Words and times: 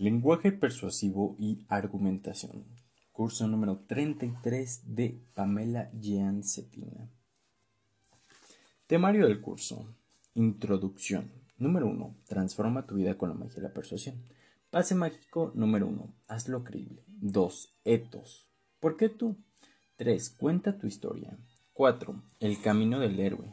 Lenguaje 0.00 0.52
persuasivo 0.52 1.34
y 1.40 1.66
argumentación. 1.68 2.64
Curso 3.10 3.48
número 3.48 3.80
33 3.88 4.94
de 4.94 5.20
Pamela 5.34 5.90
Jean 5.92 6.44
Cetina. 6.44 7.10
Temario 8.86 9.26
del 9.26 9.40
curso. 9.40 9.92
Introducción. 10.34 11.32
Número 11.56 11.88
1. 11.88 12.14
Transforma 12.28 12.86
tu 12.86 12.94
vida 12.94 13.18
con 13.18 13.30
la 13.30 13.34
magia 13.34 13.56
de 13.56 13.62
la 13.62 13.74
persuasión. 13.74 14.22
Pase 14.70 14.94
mágico 14.94 15.50
número 15.56 15.88
1. 15.88 16.14
Hazlo 16.28 16.62
creíble. 16.62 17.02
2. 17.08 17.74
Etos. 17.84 18.46
¿Por 18.78 18.96
qué 18.96 19.08
tú? 19.08 19.34
3. 19.96 20.30
Cuenta 20.30 20.78
tu 20.78 20.86
historia. 20.86 21.36
4. 21.72 22.22
El 22.38 22.60
camino 22.60 23.00
del 23.00 23.18
héroe. 23.18 23.52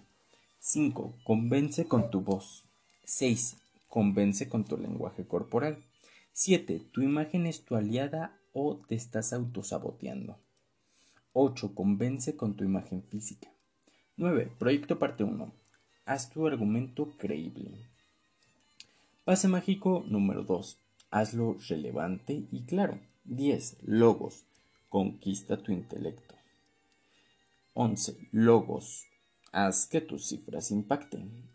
5. 0.60 1.18
Convence 1.24 1.88
con 1.88 2.12
tu 2.12 2.22
voz. 2.22 2.66
6. 3.04 3.58
Convence 3.88 4.48
con 4.48 4.64
tu 4.64 4.78
lenguaje 4.78 5.26
corporal. 5.26 5.84
7. 6.38 6.90
Tu 6.92 7.02
imagen 7.02 7.46
es 7.46 7.64
tu 7.64 7.78
aliada 7.78 8.38
o 8.52 8.76
te 8.76 8.96
estás 8.96 9.32
autosaboteando. 9.32 10.38
8. 11.32 11.74
Convence 11.74 12.36
con 12.36 12.58
tu 12.58 12.66
imagen 12.66 13.04
física. 13.04 13.50
9. 14.18 14.52
Proyecto 14.60 15.00
parte 15.00 15.24
1. 15.24 15.54
Haz 16.04 16.30
tu 16.30 16.46
argumento 16.46 17.16
creíble. 17.18 17.88
Pase 19.24 19.48
mágico 19.48 20.04
número 20.10 20.44
2. 20.44 20.78
Hazlo 21.10 21.56
relevante 21.70 22.46
y 22.52 22.66
claro. 22.66 23.00
10. 23.24 23.78
Logos. 23.84 24.44
Conquista 24.90 25.64
tu 25.64 25.72
intelecto. 25.72 26.36
11. 27.76 28.28
Logos. 28.34 29.06
Haz 29.54 29.86
que 29.86 30.02
tus 30.02 30.28
cifras 30.28 30.70
impacten. 30.72 31.55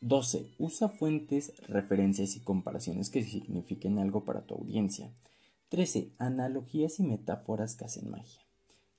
12. 0.00 0.54
Usa 0.58 0.88
fuentes, 0.88 1.52
referencias 1.66 2.36
y 2.36 2.40
comparaciones 2.40 3.10
que 3.10 3.24
signifiquen 3.24 3.98
algo 3.98 4.24
para 4.24 4.46
tu 4.46 4.54
audiencia. 4.54 5.10
13. 5.70 6.12
Analogías 6.18 7.00
y 7.00 7.02
metáforas 7.02 7.74
que 7.74 7.84
hacen 7.84 8.08
magia. 8.08 8.40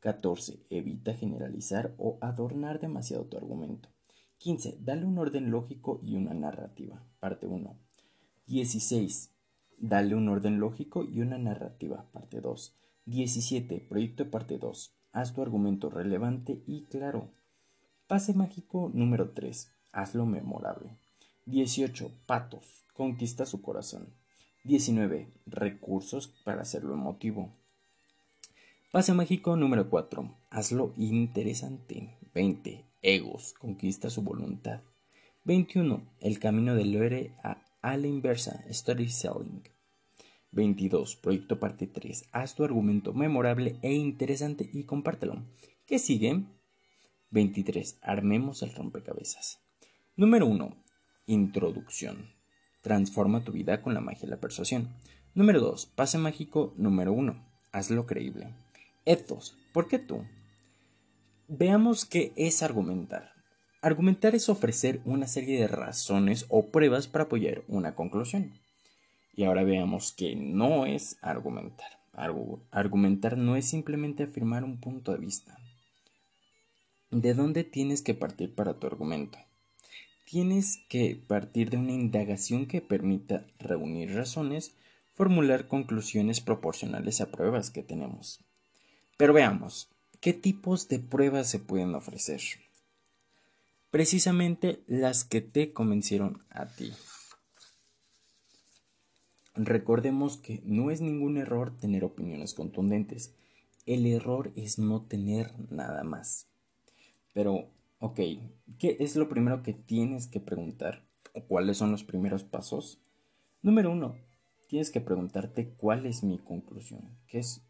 14. 0.01 0.59
Evita 0.69 1.13
generalizar 1.13 1.95
o 1.97 2.17
adornar 2.19 2.81
demasiado 2.81 3.23
tu 3.25 3.37
argumento. 3.37 3.87
15. 4.39 4.77
Dale 4.81 5.05
un 5.05 5.17
orden 5.17 5.51
lógico 5.51 6.01
y 6.03 6.15
una 6.15 6.33
narrativa. 6.33 7.01
Parte 7.21 7.47
1. 7.47 7.77
16. 8.47 9.31
Dale 9.77 10.15
un 10.15 10.27
orden 10.27 10.59
lógico 10.59 11.05
y 11.05 11.21
una 11.21 11.37
narrativa. 11.37 12.09
Parte 12.11 12.41
2. 12.41 12.75
17. 13.05 13.85
Proyecto 13.87 14.29
parte 14.29 14.57
2. 14.57 14.93
Haz 15.13 15.33
tu 15.33 15.41
argumento 15.41 15.89
relevante 15.89 16.61
y 16.67 16.83
claro. 16.83 17.31
Pase 18.07 18.33
mágico 18.33 18.91
número 18.93 19.31
3. 19.31 19.71
Hazlo 19.91 20.25
memorable. 20.25 20.97
18. 21.45 22.11
Patos. 22.25 22.85
Conquista 22.93 23.45
su 23.45 23.61
corazón. 23.61 24.13
19. 24.63 25.27
Recursos 25.45 26.27
para 26.27 26.61
hacerlo 26.61 26.93
emotivo. 26.93 27.51
Pase 28.91 29.13
mágico 29.13 29.55
número 29.55 29.89
4. 29.89 30.35
Hazlo 30.49 30.93
interesante. 30.97 32.17
20. 32.33 32.85
Egos. 33.01 33.53
Conquista 33.53 34.09
su 34.09 34.21
voluntad. 34.21 34.81
21. 35.45 36.01
El 36.19 36.39
camino 36.39 36.75
del 36.75 36.95
héroe 36.95 37.31
a, 37.43 37.63
la 37.97 38.07
inversa. 38.07 38.63
Storytelling. 38.71 39.63
22. 40.51 41.15
Proyecto 41.15 41.59
parte 41.59 41.87
3. 41.87 42.25
Haz 42.31 42.55
tu 42.55 42.63
argumento 42.63 43.13
memorable 43.13 43.77
e 43.81 43.93
interesante 43.93 44.69
y 44.71 44.83
compártelo. 44.83 45.43
¿Qué 45.85 45.97
sigue? 45.97 46.43
23. 47.31 47.97
Armemos 48.01 48.61
el 48.61 48.73
rompecabezas. 48.73 49.59
Número 50.19 50.47
1. 50.47 50.75
Introducción. 51.27 52.33
Transforma 52.81 53.45
tu 53.45 53.53
vida 53.53 53.81
con 53.81 53.93
la 53.93 54.01
magia 54.01 54.23
de 54.23 54.31
la 54.31 54.41
persuasión. 54.41 54.89
Número 55.33 55.61
2. 55.61 55.85
Pase 55.95 56.17
mágico 56.17 56.73
número 56.75 57.13
1. 57.13 57.41
Hazlo 57.71 58.05
creíble. 58.05 58.53
Ethos. 59.05 59.55
¿Por 59.71 59.87
qué 59.87 59.97
tú? 59.97 60.25
Veamos 61.47 62.03
qué 62.03 62.33
es 62.35 62.63
argumentar. 62.63 63.31
Argumentar 63.81 64.35
es 64.35 64.49
ofrecer 64.49 64.99
una 65.05 65.25
serie 65.25 65.57
de 65.57 65.69
razones 65.69 66.47
o 66.49 66.65
pruebas 66.65 67.07
para 67.07 67.23
apoyar 67.23 67.63
una 67.69 67.95
conclusión. 67.95 68.59
Y 69.37 69.45
ahora 69.45 69.63
veamos 69.63 70.11
que 70.11 70.35
no 70.35 70.85
es 70.85 71.15
argumentar. 71.21 72.01
argumentar 72.71 73.37
no 73.37 73.55
es 73.55 73.69
simplemente 73.69 74.23
afirmar 74.23 74.65
un 74.65 74.81
punto 74.81 75.13
de 75.13 75.19
vista. 75.19 75.57
¿De 77.09 77.33
dónde 77.33 77.63
tienes 77.63 78.01
que 78.01 78.15
partir 78.15 78.53
para 78.53 78.73
tu 78.73 78.85
argumento? 78.85 79.39
Tienes 80.29 80.77
que 80.89 81.15
partir 81.27 81.71
de 81.71 81.77
una 81.77 81.91
indagación 81.91 82.67
que 82.67 82.81
permita 82.81 83.47
reunir 83.57 84.13
razones, 84.13 84.75
formular 85.11 85.67
conclusiones 85.67 86.39
proporcionales 86.39 87.19
a 87.19 87.31
pruebas 87.31 87.71
que 87.71 87.81
tenemos. 87.81 88.39
Pero 89.17 89.33
veamos, 89.33 89.89
¿qué 90.19 90.33
tipos 90.33 90.87
de 90.87 90.99
pruebas 90.99 91.49
se 91.49 91.57
pueden 91.57 91.95
ofrecer? 91.95 92.41
Precisamente 93.89 94.83
las 94.85 95.23
que 95.23 95.41
te 95.41 95.73
convencieron 95.73 96.43
a 96.51 96.67
ti. 96.67 96.93
Recordemos 99.55 100.37
que 100.37 100.61
no 100.63 100.91
es 100.91 101.01
ningún 101.01 101.37
error 101.37 101.75
tener 101.75 102.03
opiniones 102.03 102.53
contundentes. 102.53 103.33
El 103.87 104.05
error 104.05 104.51
es 104.55 104.77
no 104.77 105.01
tener 105.01 105.51
nada 105.71 106.03
más. 106.03 106.45
Pero 107.33 107.67
Ok, 108.01 108.21
¿qué 108.77 108.95
es 109.01 109.17
lo 109.17 109.27
primero 109.27 109.61
que 109.61 109.73
tienes 109.73 110.27
que 110.27 110.39
preguntar? 110.39 111.05
¿O 111.33 111.43
cuáles 111.43 111.75
son 111.75 111.91
los 111.91 112.05
primeros 112.05 112.45
pasos? 112.45 113.01
Número 113.61 113.91
uno, 113.91 114.15
tienes 114.69 114.89
que 114.89 115.01
preguntarte 115.01 115.73
cuál 115.75 116.05
es 116.05 116.23
mi 116.23 116.39
conclusión, 116.39 117.17
qué 117.27 117.39
es 117.39 117.61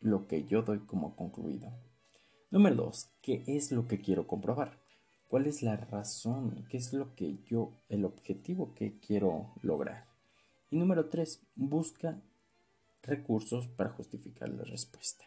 lo 0.00 0.26
que 0.26 0.44
yo 0.44 0.60
doy 0.60 0.80
como 0.80 1.16
concluido. 1.16 1.72
Número 2.50 2.76
dos, 2.76 3.14
¿qué 3.22 3.42
es 3.46 3.72
lo 3.72 3.88
que 3.88 4.02
quiero 4.02 4.26
comprobar? 4.26 4.78
¿Cuál 5.26 5.46
es 5.46 5.62
la 5.62 5.78
razón? 5.78 6.66
¿Qué 6.68 6.76
es 6.76 6.92
lo 6.92 7.14
que 7.14 7.38
yo, 7.46 7.72
el 7.88 8.04
objetivo 8.04 8.74
que 8.74 8.98
quiero 9.00 9.54
lograr? 9.62 10.06
Y 10.70 10.76
número 10.76 11.08
tres, 11.08 11.40
busca 11.54 12.20
recursos 13.00 13.68
para 13.68 13.88
justificar 13.88 14.50
la 14.50 14.64
respuesta, 14.64 15.24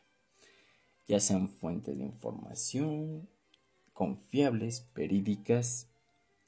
ya 1.07 1.19
sean 1.19 1.49
fuentes 1.49 1.97
de 1.97 2.03
información, 2.03 3.27
confiables, 4.01 4.87
verídicas 4.95 5.87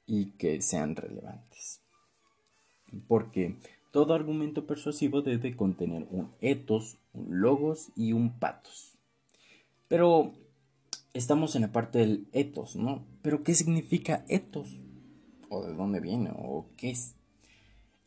y 0.08 0.31
que 0.40 0.59
sean 0.64 0.96
relevantes. 0.96 1.81
Porque 3.08 3.58
todo 3.91 4.16
argumento 4.16 4.66
persuasivo 4.66 5.22
debe 5.22 5.56
contener 5.56 6.08
un 6.09 6.31
etos, 6.42 6.97
un 7.13 7.42
logos 7.42 7.92
y 7.96 8.12
un 8.12 8.40
patos. 8.40 8.94
Pero 9.88 10.34
estamos 11.13 11.56
en 11.56 11.62
la 11.62 11.72
parte 11.72 12.00
del 12.00 12.28
etos, 12.31 12.75
¿no? 12.75 13.06
Pero 13.22 13.44
¿qué 13.44 13.53
significa 13.53 14.25
etos? 14.30 14.75
¿O 15.50 15.62
de 15.62 15.75
dónde 15.75 16.00
viene? 16.00 16.31
¿O 16.36 16.66
qué 16.75 16.90
es? 16.90 17.13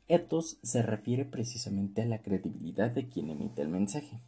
Etos 0.08 0.58
se 0.64 0.82
refiere 0.82 1.24
precisamente 1.24 2.02
a 2.02 2.06
la 2.06 2.20
credibilidad 2.20 2.90
de 2.90 3.06
quien 3.06 3.30
emite 3.30 3.62
el 3.62 3.68
mensaje. 3.68 4.18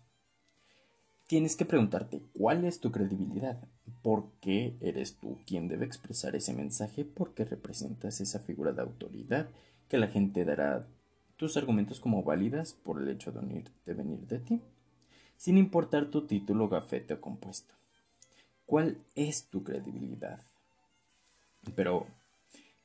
Tienes 1.27 1.57
que 1.57 1.65
preguntarte 1.65 2.23
cuál 2.39 2.65
es 2.65 2.79
tu 2.79 2.93
credibilidad, 2.93 3.59
por 4.03 4.31
qué 4.41 4.77
eres 4.81 5.17
tú 5.17 5.39
quien 5.47 5.69
debe 5.69 5.85
expresar 5.85 6.37
ese 6.37 6.53
mensaje, 6.53 7.05
porque 7.05 7.45
representas 7.45 8.21
esa 8.21 8.41
figura 8.41 8.73
de 8.73 8.83
autoridad 8.83 9.49
que 9.89 9.99
la 9.99 10.09
gente 10.09 10.45
dará 10.45 10.87
tus 11.37 11.57
argumentos 11.57 12.01
como 12.01 12.23
válidas 12.23 12.75
por 12.75 13.01
el 13.01 13.09
hecho 13.09 13.33
de, 13.33 13.65
de 13.87 13.95
venir 13.95 14.21
de 14.27 14.39
ti, 14.39 14.61
sin 15.37 15.57
importar 15.57 16.11
tu 16.11 16.27
título, 16.27 16.69
gafete 16.69 17.15
o 17.15 17.21
compuesto. 17.21 17.75
¿Cuál 18.67 18.99
es 19.15 19.45
tu 19.47 19.63
credibilidad? 19.63 20.41
Pero 21.75 22.07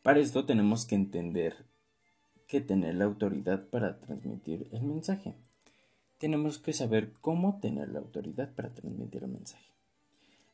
para 0.01 0.19
esto 0.19 0.45
tenemos 0.45 0.85
que 0.85 0.95
entender 0.95 1.55
que 2.47 2.61
tener 2.61 2.95
la 2.95 3.05
autoridad 3.05 3.65
para 3.69 3.99
transmitir 3.99 4.67
el 4.71 4.83
mensaje 4.83 5.35
tenemos 6.23 6.57
que 6.57 6.71
saber 6.71 7.11
cómo 7.19 7.59
tener 7.59 7.89
la 7.89 7.99
autoridad 7.99 8.55
para 8.55 8.73
transmitir 8.73 9.25
el 9.25 9.31
mensaje. 9.31 9.72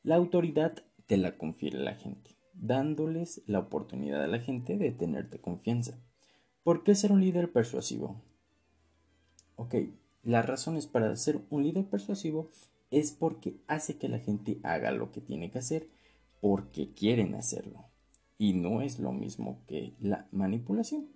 La 0.04 0.16
autoridad 0.16 0.84
te 1.08 1.18
la 1.18 1.38
confiere 1.38 1.80
la 1.80 1.96
gente, 1.96 2.38
dándoles 2.54 3.42
la 3.48 3.60
oportunidad 3.60 4.24
a 4.24 4.28
la 4.28 4.40
gente 4.40 4.78
de 4.78 4.92
tenerte 4.92 5.40
confianza. 5.40 6.00
¿Por 6.64 6.84
qué 6.84 6.96
ser 6.96 7.12
un 7.12 7.22
líder 7.22 7.52
persuasivo? 7.52 8.22
Ok, 9.56 9.76
las 10.24 10.46
razones 10.46 10.88
para 10.88 11.16
ser 11.16 11.42
un 11.50 11.64
líder 11.64 11.86
persuasivo 11.86 12.50
es 12.92 13.12
porque 13.12 13.58
hace 13.68 13.98
que 13.98 14.10
la 14.10 14.20
gente 14.20 14.60
haga 14.64 14.92
lo 14.92 15.12
que 15.12 15.22
tiene 15.22 15.52
que 15.52 15.60
hacer 15.60 15.88
porque 16.42 16.94
quieren 16.94 17.36
hacerlo. 17.36 17.86
Y 18.38 18.54
no 18.54 18.82
es 18.82 19.00
lo 19.00 19.12
mismo 19.12 19.64
que 19.68 19.96
la 20.00 20.28
manipulación 20.32 21.10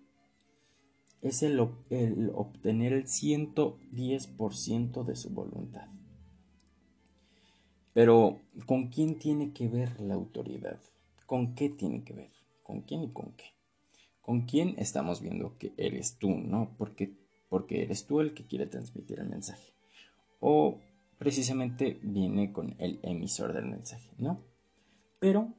es 1.24 1.41
el, 1.41 1.59
obtener 1.59 2.91
el 2.91 3.06
110% 3.06 5.03
de 5.06 5.15
su 5.15 5.29
voluntad. 5.29 5.88
Pero, 7.93 8.39
¿con 8.65 8.87
quién 8.87 9.19
tiene 9.19 9.53
que 9.53 9.67
ver 9.67 9.99
la 9.99 10.15
autoridad? 10.15 10.79
¿Con 11.25 11.55
qué 11.55 11.69
tiene 11.69 12.03
que 12.03 12.13
ver? 12.13 12.31
¿Con 12.63 12.81
quién 12.81 13.03
y 13.03 13.11
con 13.11 13.33
qué? 13.33 13.45
¿Con 14.21 14.41
quién 14.41 14.75
estamos 14.77 15.21
viendo 15.21 15.57
que 15.57 15.73
eres 15.77 16.17
tú, 16.17 16.29
no? 16.29 16.75
Porque 16.77 17.13
porque 17.53 17.83
eres 17.83 18.07
tú 18.07 18.19
el 18.19 18.33
que 18.33 18.47
quiere 18.47 18.65
transmitir 18.65 19.19
el 19.19 19.29
mensaje. 19.29 19.75
O 20.39 20.79
precisamente 21.19 21.99
viene 22.01 22.51
con 22.51 22.73
el 22.79 22.99
emisor 23.03 23.53
del 23.53 23.65
mensaje, 23.65 24.09
¿no? 24.17 24.41
Pero, 25.19 25.53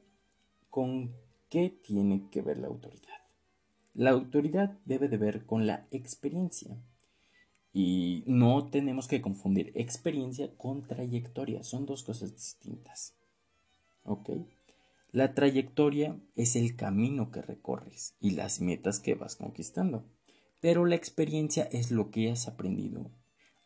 ¿con 0.69 1.15
qué 1.49 1.69
tiene 1.69 2.27
que 2.29 2.41
ver 2.41 2.57
la 2.57 2.67
autoridad? 2.67 3.21
La 3.93 4.09
autoridad 4.09 4.77
debe 4.83 5.07
de 5.07 5.15
ver 5.15 5.45
con 5.45 5.67
la 5.67 5.87
experiencia. 5.89 6.75
Y 7.77 8.23
no 8.25 8.69
tenemos 8.69 9.09
que 9.09 9.21
confundir 9.21 9.73
experiencia 9.75 10.49
con 10.55 10.87
trayectoria. 10.87 11.61
Son 11.61 11.85
dos 11.85 12.03
cosas 12.03 12.33
distintas. 12.33 13.17
La 15.11 15.33
trayectoria 15.33 16.17
es 16.37 16.55
el 16.55 16.77
camino 16.77 17.31
que 17.31 17.41
recorres 17.41 18.15
y 18.21 18.31
las 18.31 18.61
metas 18.61 19.01
que 19.01 19.15
vas 19.15 19.35
conquistando. 19.35 20.05
Pero 20.61 20.85
la 20.85 20.95
experiencia 20.95 21.65
es 21.65 21.91
lo 21.91 22.11
que 22.11 22.31
has 22.31 22.47
aprendido 22.47 23.11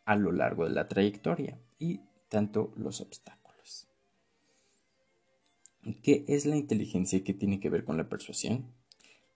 a 0.06 0.16
lo 0.16 0.32
largo 0.32 0.64
de 0.64 0.72
la 0.72 0.88
trayectoria 0.88 1.62
y 1.78 2.02
tanto 2.30 2.74
los 2.78 3.02
obstáculos. 3.02 3.90
¿Qué 6.02 6.26
es 6.28 6.48
la 6.48 6.58
inteligencia 6.58 7.20
y 7.20 7.22
qué 7.22 7.36
tiene 7.36 7.60
que 7.60 7.70
ver 7.70 7.86
con 7.86 7.96
la 7.96 8.10
persuasión? 8.10 8.74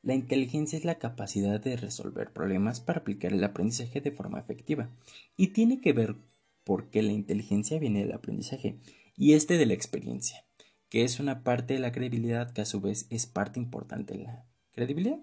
La 0.03 0.13
inteligencia 0.13 0.77
es 0.77 0.85
la 0.85 0.99
capacidad 0.99 1.59
de 1.59 1.75
resolver 1.75 2.31
problemas 2.31 2.79
para 2.79 2.99
aplicar 2.99 3.33
el 3.33 3.43
aprendizaje 3.43 3.99
de 4.01 4.11
forma 4.11 4.39
efectiva 4.39 4.91
y 5.35 5.47
tiene 5.47 5.81
que 5.81 5.93
ver 5.93 6.15
porque 6.63 7.01
la 7.01 7.13
inteligencia 7.13 7.79
viene 7.79 8.01
del 8.01 8.13
aprendizaje 8.13 8.77
y 9.17 9.33
este 9.33 9.57
de 9.57 9.65
la 9.65 9.73
experiencia 9.73 10.45
que 10.93 11.03
es 11.03 11.19
una 11.19 11.43
parte 11.43 11.73
de 11.73 11.79
la 11.79 11.91
credibilidad 11.91 12.53
que 12.53 12.61
a 12.61 12.65
su 12.65 12.79
vez 12.79 13.07
es 13.09 13.25
parte 13.25 13.59
importante 13.59 14.15
de 14.15 14.25
la 14.25 14.45
credibilidad. 14.73 15.17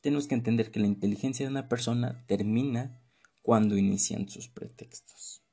Tenemos 0.00 0.26
que 0.26 0.34
entender 0.34 0.72
que 0.72 0.80
la 0.80 0.88
inteligencia 0.88 1.46
de 1.46 1.52
una 1.52 1.68
persona 1.68 2.24
termina 2.26 3.00
cuando 3.42 3.76
inician 3.76 4.28
sus 4.28 4.48
pretextos. 4.48 5.44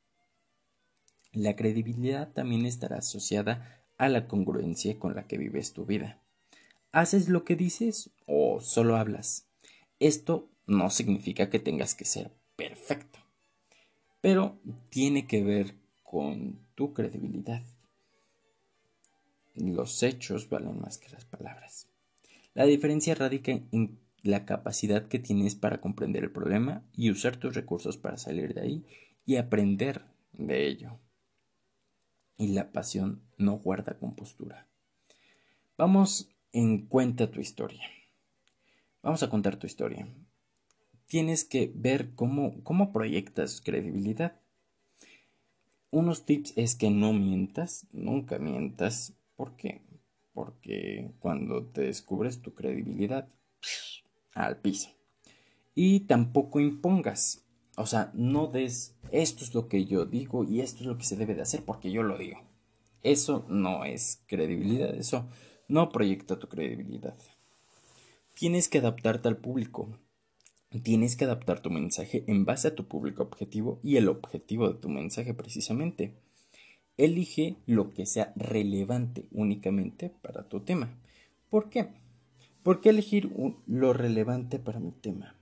La 1.32 1.56
credibilidad 1.56 2.34
también 2.34 2.66
estará 2.66 2.98
asociada 2.98 3.86
a 4.00 4.10
la 4.10 4.28
congruencia 4.28 4.98
con 4.98 5.14
la 5.14 5.28
que 5.28 5.38
vives 5.38 5.74
tu 5.74 5.86
vida. 5.86 6.21
¿Haces 6.92 7.30
lo 7.30 7.44
que 7.44 7.56
dices 7.56 8.10
o 8.26 8.60
solo 8.62 8.98
hablas? 8.98 9.48
Esto 10.00 10.50
no 10.66 10.90
significa 10.90 11.50
que 11.50 11.60
tengas 11.60 11.96
que 11.96 12.06
ser 12.06 12.32
perfecto, 12.56 13.20
pero 14.20 14.60
tiene 14.90 15.28
que 15.28 15.44
ver 15.44 15.76
con 16.04 16.60
tu 16.76 16.94
credibilidad 16.94 17.64
los 19.56 20.02
hechos 20.04 20.50
valen 20.50 20.80
más 20.80 20.98
que 20.98 21.10
las 21.10 21.26
palabras. 21.26 21.88
La 22.54 22.66
diferencia 22.66 23.16
radica 23.16 23.52
en 23.52 24.00
la 24.24 24.46
capacidad 24.46 25.08
que 25.08 25.20
tienes 25.20 25.56
para 25.56 25.82
comprender 25.82 26.24
el 26.24 26.32
problema 26.32 26.84
y 26.94 27.10
usar 27.12 27.38
tus 27.38 27.56
recursos 27.56 27.98
para 27.98 28.18
salir 28.18 28.54
de 28.54 28.62
ahí 28.62 28.86
y 29.26 29.38
aprender 29.38 30.06
de 30.34 30.68
ello. 30.68 31.00
Y 32.38 32.50
la 32.50 32.72
pasión 32.72 33.22
no 33.38 33.58
guarda 33.58 33.98
compostura. 33.98 34.68
Vamos 35.78 36.30
en 36.52 36.88
cuenta 36.88 37.32
tu 37.32 37.40
historia. 37.40 37.84
Vamos 39.02 39.24
a 39.24 39.30
contar 39.30 39.58
tu 39.58 39.68
historia. 39.68 40.08
Tienes 41.08 41.44
que 41.44 41.72
ver 41.74 42.14
cómo, 42.16 42.64
cómo 42.64 42.92
proyectas 42.94 43.62
credibilidad. 43.62 44.40
Unos 45.90 46.26
tips 46.26 46.54
es 46.56 46.76
que 46.76 46.90
no 46.90 47.12
mientas, 47.12 47.88
nunca 47.92 48.40
mientas, 48.40 49.14
¿Por 49.42 49.56
qué? 49.58 49.82
Porque 50.34 51.16
cuando 51.18 51.66
te 51.66 51.82
descubres 51.82 52.44
tu 52.44 52.54
credibilidad 52.54 53.28
al 54.36 54.58
piso. 54.58 54.92
Y 55.74 56.02
tampoco 56.02 56.60
impongas. 56.60 57.44
O 57.76 57.88
sea, 57.88 58.12
no 58.14 58.46
des 58.46 58.96
esto 59.12 59.44
es 59.44 59.56
lo 59.56 59.68
que 59.68 59.86
yo 59.86 60.06
digo 60.06 60.44
y 60.44 60.62
esto 60.62 60.82
es 60.82 60.86
lo 60.86 61.00
que 61.00 61.06
se 61.06 61.16
debe 61.16 61.34
de 61.34 61.42
hacer 61.42 61.66
porque 61.66 61.92
yo 61.92 62.04
lo 62.04 62.20
digo. 62.20 62.38
Eso 63.02 63.44
no 63.50 63.84
es 63.84 64.22
credibilidad, 64.28 64.94
eso 64.94 65.28
no 65.72 65.90
proyecta 65.90 66.38
tu 66.38 66.50
credibilidad. 66.50 67.16
Tienes 68.34 68.68
que 68.68 68.80
adaptarte 68.80 69.30
al 69.30 69.38
público. 69.38 69.88
Tienes 70.84 71.16
que 71.16 71.24
adaptar 71.24 71.62
tu 71.62 71.70
mensaje 71.70 72.26
en 72.28 72.44
base 72.44 72.68
a 72.68 72.76
tu 72.76 72.88
público 72.88 73.24
objetivo 73.24 73.80
y 73.82 73.96
el 73.96 74.10
objetivo 74.10 74.68
de 74.68 74.80
tu 74.80 74.90
mensaje 74.90 75.34
precisamente. 75.34 76.14
Elige 76.98 77.56
lo 77.68 77.94
que 77.94 78.06
sea 78.06 78.34
relevante 78.36 79.26
únicamente 79.32 80.12
para 80.22 80.44
tu 80.44 80.60
tema. 80.60 80.94
¿Por 81.50 81.70
qué? 81.70 81.88
¿Por 82.64 82.82
qué 82.82 82.90
elegir 82.90 83.32
lo 83.66 83.94
relevante 83.94 84.60
para 84.60 84.82
mi 84.82 84.92
tema? 84.92 85.36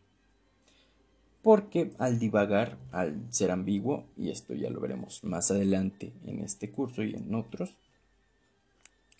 Porque 1.41 1.91
al 1.97 2.19
divagar, 2.19 2.77
al 2.91 3.33
ser 3.33 3.49
ambiguo, 3.49 4.05
y 4.15 4.29
esto 4.29 4.53
ya 4.53 4.69
lo 4.69 4.79
veremos 4.79 5.23
más 5.23 5.49
adelante 5.49 6.13
en 6.25 6.39
este 6.39 6.69
curso 6.69 7.03
y 7.03 7.15
en 7.15 7.33
otros, 7.33 7.77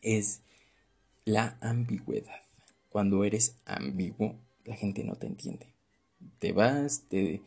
es 0.02 0.42
la 1.30 1.58
ambigüedad. 1.62 2.42
Cuando 2.90 3.24
eres 3.24 3.56
ambiguo, 3.66 4.40
la 4.66 4.76
gente 4.76 5.04
no 5.04 5.16
te 5.16 5.28
entiende. 5.28 5.68
Te 6.40 6.54
vas, 6.54 7.04
te, 7.08 7.44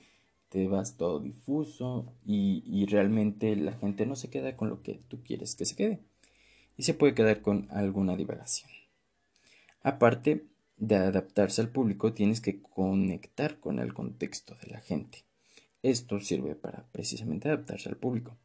te 0.49 0.69
vas 0.69 0.97
todo 0.97 1.19
difuso 1.19 2.15
y, 2.25 2.87
realmente 2.87 3.57
la 3.57 3.73
gente 3.73 4.07
no 4.07 4.15
se 4.15 4.31
queda 4.31 4.57
con 4.57 4.69
lo 4.69 4.83
que 4.83 5.01
tú 5.09 5.23
quieres 5.25 5.55
que 5.55 5.65
se 5.65 5.75
quede 5.75 5.99
y 6.77 6.85
se 6.85 6.95
puede 6.95 7.15
quedar 7.15 7.43
con 7.43 7.67
alguna 7.71 8.17
divagación. 8.17 8.71
Aparte 9.83 10.47
de 10.77 10.97
adaptarse 10.97 11.61
al 11.61 11.71
público, 11.71 12.13
tienes 12.13 12.41
que 12.41 12.63
conectar 12.63 13.59
con 13.59 13.81
el 13.81 13.95
contexto 13.95 14.55
de 14.63 14.69
la 14.69 14.81
gente. 14.81 15.25
Esto 15.83 16.21
sirve 16.21 16.55
para 16.55 16.87
precisamente 16.93 17.49
adaptarse 17.49 17.89
al 17.89 17.97
público. 17.97 18.37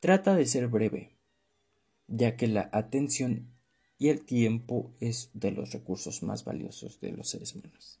Trata 0.00 0.36
de 0.36 0.44
ser 0.44 0.68
breve, 0.68 1.12
ya 2.08 2.36
que 2.36 2.46
la 2.46 2.68
atención 2.72 3.55
y 3.98 4.08
el 4.08 4.24
tiempo 4.24 4.90
es 5.00 5.30
de 5.34 5.52
los 5.52 5.72
recursos 5.72 6.22
más 6.22 6.44
valiosos 6.44 7.00
de 7.00 7.12
los 7.12 7.28
seres 7.28 7.54
humanos. 7.54 8.00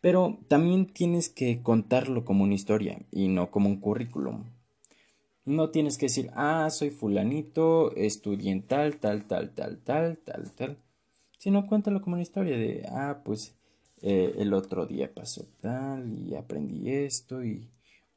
Pero 0.00 0.38
también 0.48 0.86
tienes 0.86 1.28
que 1.28 1.62
contarlo 1.62 2.24
como 2.24 2.44
una 2.44 2.54
historia 2.54 3.00
y 3.10 3.28
no 3.28 3.50
como 3.50 3.68
un 3.68 3.80
currículum. 3.80 4.44
No 5.46 5.70
tienes 5.70 5.98
que 5.98 6.06
decir, 6.06 6.30
ah, 6.34 6.68
soy 6.70 6.90
fulanito, 6.90 7.94
estudié 7.96 8.50
en 8.50 8.62
tal, 8.62 8.96
tal, 8.98 9.26
tal, 9.26 9.54
tal, 9.54 9.78
tal, 9.78 10.18
tal, 10.18 10.50
tal. 10.52 10.78
Sino 11.38 11.66
cuéntalo 11.66 12.02
como 12.02 12.14
una 12.14 12.22
historia 12.22 12.56
de, 12.56 12.86
ah, 12.90 13.22
pues 13.24 13.54
eh, 14.02 14.34
el 14.38 14.52
otro 14.52 14.86
día 14.86 15.12
pasó 15.14 15.46
tal 15.60 16.18
y 16.18 16.34
aprendí 16.34 16.90
esto 16.90 17.44
y... 17.44 17.70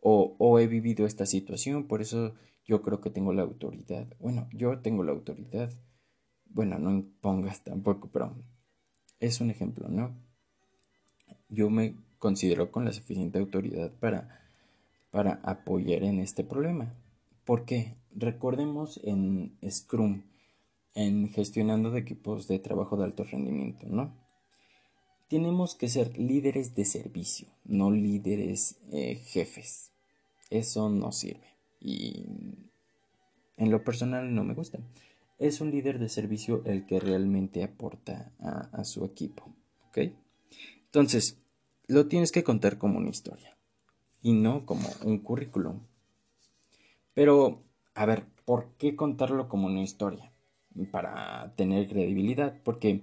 O 0.10 0.60
he 0.60 0.68
vivido 0.68 1.06
esta 1.06 1.26
situación, 1.26 1.86
por 1.86 2.02
eso 2.02 2.33
yo 2.66 2.81
creo 2.81 3.02
que 3.02 3.10
tengo 3.10 3.33
la 3.33 3.42
autoridad. 3.42 4.07
Bueno, 4.19 4.48
yo 4.54 4.80
tengo 4.80 5.04
la 5.04 5.12
autoridad. 5.12 5.69
Bueno, 6.49 6.80
no 6.80 6.92
impongas 6.92 7.63
tampoco, 7.63 8.09
pero 8.11 8.35
es 9.19 9.42
un 9.42 9.51
ejemplo, 9.51 9.89
¿no? 9.89 10.27
yo 11.49 11.69
me 11.69 11.95
considero 12.19 12.71
con 12.71 12.85
la 12.85 12.94
suficiente 12.94 13.39
autoridad 13.39 13.92
para, 13.99 14.42
para 15.11 15.39
apoyar 15.44 16.04
en 16.04 16.19
este 16.19 16.44
problema. 16.44 16.94
¿Por 17.45 17.66
qué? 17.66 17.95
Recordemos 18.13 18.99
en 19.04 19.57
Scrum, 19.69 20.23
en 20.95 21.30
gestionando 21.30 21.92
de 21.92 21.99
equipos 21.99 22.47
de 22.47 22.59
trabajo 22.59 22.97
de 22.97 23.06
alto 23.06 23.23
rendimiento, 23.23 23.87
¿no? 23.87 24.13
Tenemos 25.30 25.75
que 25.75 25.89
ser 25.89 26.18
líderes 26.18 26.73
de 26.73 26.85
servicio, 26.85 27.49
no 27.66 27.92
líderes 27.92 28.77
eh, 28.92 29.16
jefes. 29.16 29.92
Eso 30.49 30.89
no 30.89 31.11
sirve. 31.11 31.47
Y 31.81 32.25
en 33.57 33.69
lo 33.69 33.83
personal 33.83 34.33
no 34.33 34.45
me 34.45 34.54
gusta. 34.54 34.80
Es 35.38 35.62
un 35.62 35.72
líder 35.72 36.00
de 36.00 36.10
servicio 36.10 36.64
el 36.66 36.86
que 36.86 37.00
realmente 37.00 37.64
aporta 37.64 38.32
a, 38.40 38.84
su 38.84 39.06
equipo. 39.06 39.54
Entonces, 40.86 41.40
lo 41.88 42.08
tienes 42.08 42.32
que 42.32 42.44
contar 42.44 42.78
como 42.78 42.98
una 42.98 43.10
historia 43.10 43.58
y 44.22 44.34
no 44.34 44.66
como 44.66 44.90
un 45.04 45.20
currículum. 45.20 45.82
Pero, 47.14 47.64
a 47.94 48.06
ver, 48.06 48.26
¿por 48.46 48.74
qué 48.78 48.96
contarlo 48.96 49.48
como 49.48 49.68
una 49.68 49.82
historia? 49.82 50.32
Para 50.92 51.54
tener 51.56 51.88
credibilidad, 51.88 52.62
porque, 52.64 53.02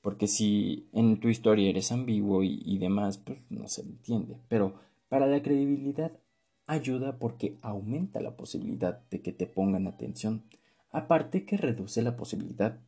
porque 0.00 0.28
si 0.28 0.88
en 0.92 1.18
tu 1.18 1.28
historia 1.28 1.68
eres 1.68 1.92
ambiguo 1.92 2.42
y, 2.42 2.62
y 2.64 2.78
demás, 2.78 3.18
pues 3.18 3.50
no 3.50 3.68
se 3.68 3.82
entiende. 3.82 4.38
Pero 4.48 4.74
para 5.08 5.26
la 5.26 5.42
credibilidad 5.42 6.12
ayuda 6.66 7.18
porque 7.18 7.58
aumenta 7.62 8.20
la 8.20 8.36
posibilidad 8.36 9.00
de 9.08 9.22
que 9.22 9.32
te 9.32 9.46
pongan 9.46 9.86
atención, 9.86 10.44
aparte 10.96 11.44
que 11.44 11.56
reduce 11.56 12.02
la 12.02 12.16
posibilidad 12.16 12.80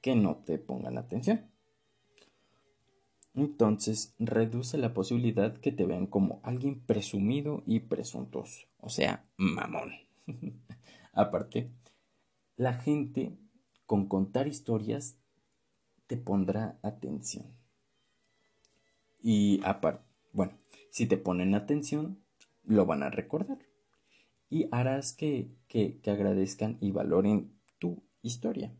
que 0.00 0.14
no 0.14 0.36
te 0.44 0.58
pongan 0.58 0.98
atención 0.98 1.50
entonces 3.34 4.14
reduce 4.18 4.78
la 4.78 4.94
posibilidad 4.94 5.56
que 5.56 5.72
te 5.72 5.84
vean 5.84 6.06
como 6.06 6.40
alguien 6.44 6.80
presumido 6.80 7.64
y 7.66 7.80
presuntuoso, 7.80 8.66
o 8.78 8.88
sea, 8.88 9.24
mamón. 9.36 9.92
Aparte, 11.12 11.70
la 12.56 12.74
gente 12.74 13.36
con 13.86 14.06
contar 14.06 14.46
historias 14.46 15.18
te 16.06 16.16
pondrá 16.16 16.78
atención. 16.82 17.46
Y 19.20 19.60
aparte, 19.64 20.04
bueno, 20.32 20.52
Si 20.90 21.06
te 21.06 21.16
ponen 21.16 21.54
atención, 21.54 22.22
lo 22.62 22.86
van 22.86 23.02
a 23.02 23.10
recordar. 23.10 23.58
Y 24.54 24.68
harás 24.70 25.12
que, 25.12 25.50
que, 25.66 25.98
que 26.00 26.12
agradezcan 26.12 26.78
y 26.80 26.92
valoren 26.92 27.58
tu 27.80 28.04
historia. 28.22 28.72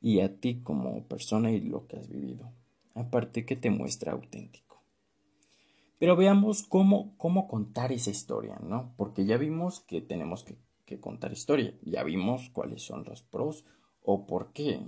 Y 0.00 0.18
a 0.18 0.40
ti 0.40 0.60
como 0.60 1.06
persona 1.06 1.52
y 1.52 1.60
lo 1.60 1.86
que 1.86 1.98
has 1.98 2.08
vivido. 2.08 2.52
Aparte 2.96 3.46
que 3.46 3.54
te 3.54 3.70
muestra 3.70 4.10
auténtico. 4.10 4.82
Pero 6.00 6.16
veamos 6.16 6.64
cómo, 6.64 7.16
cómo 7.16 7.46
contar 7.46 7.92
esa 7.92 8.10
historia, 8.10 8.58
¿no? 8.60 8.92
Porque 8.96 9.24
ya 9.24 9.36
vimos 9.36 9.78
que 9.78 10.00
tenemos 10.00 10.42
que, 10.42 10.56
que 10.84 10.98
contar 10.98 11.30
historia. 11.30 11.78
Ya 11.82 12.02
vimos 12.02 12.50
cuáles 12.50 12.82
son 12.82 13.04
los 13.04 13.22
pros 13.22 13.64
o 14.02 14.26
por 14.26 14.52
qué, 14.52 14.80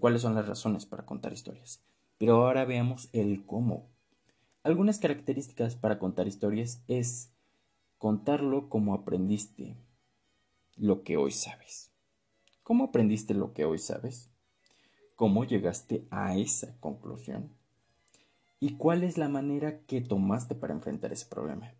cuáles 0.00 0.22
son 0.22 0.34
las 0.34 0.48
razones 0.48 0.86
para 0.86 1.04
contar 1.04 1.34
historias. 1.34 1.84
Pero 2.16 2.36
ahora 2.36 2.64
veamos 2.64 3.10
el 3.12 3.44
cómo. 3.44 3.90
Algunas 4.62 4.98
características 4.98 5.76
para 5.76 5.98
contar 5.98 6.26
historias 6.26 6.82
es 6.88 7.34
contarlo 7.98 8.68
como 8.68 8.94
aprendiste 8.94 9.76
lo 10.76 11.02
que 11.02 11.16
hoy 11.16 11.32
sabes. 11.32 11.92
¿Cómo 12.62 12.84
aprendiste 12.84 13.34
lo 13.34 13.52
que 13.52 13.64
hoy 13.64 13.78
sabes? 13.78 14.30
¿Cómo 15.16 15.44
llegaste 15.44 16.06
a 16.10 16.36
esa 16.36 16.78
conclusión? 16.78 17.50
¿Y 18.60 18.76
cuál 18.76 19.02
es 19.02 19.18
la 19.18 19.28
manera 19.28 19.80
que 19.80 20.00
tomaste 20.00 20.54
para 20.54 20.74
enfrentar 20.74 21.12
ese 21.12 21.26
problema? 21.26 21.74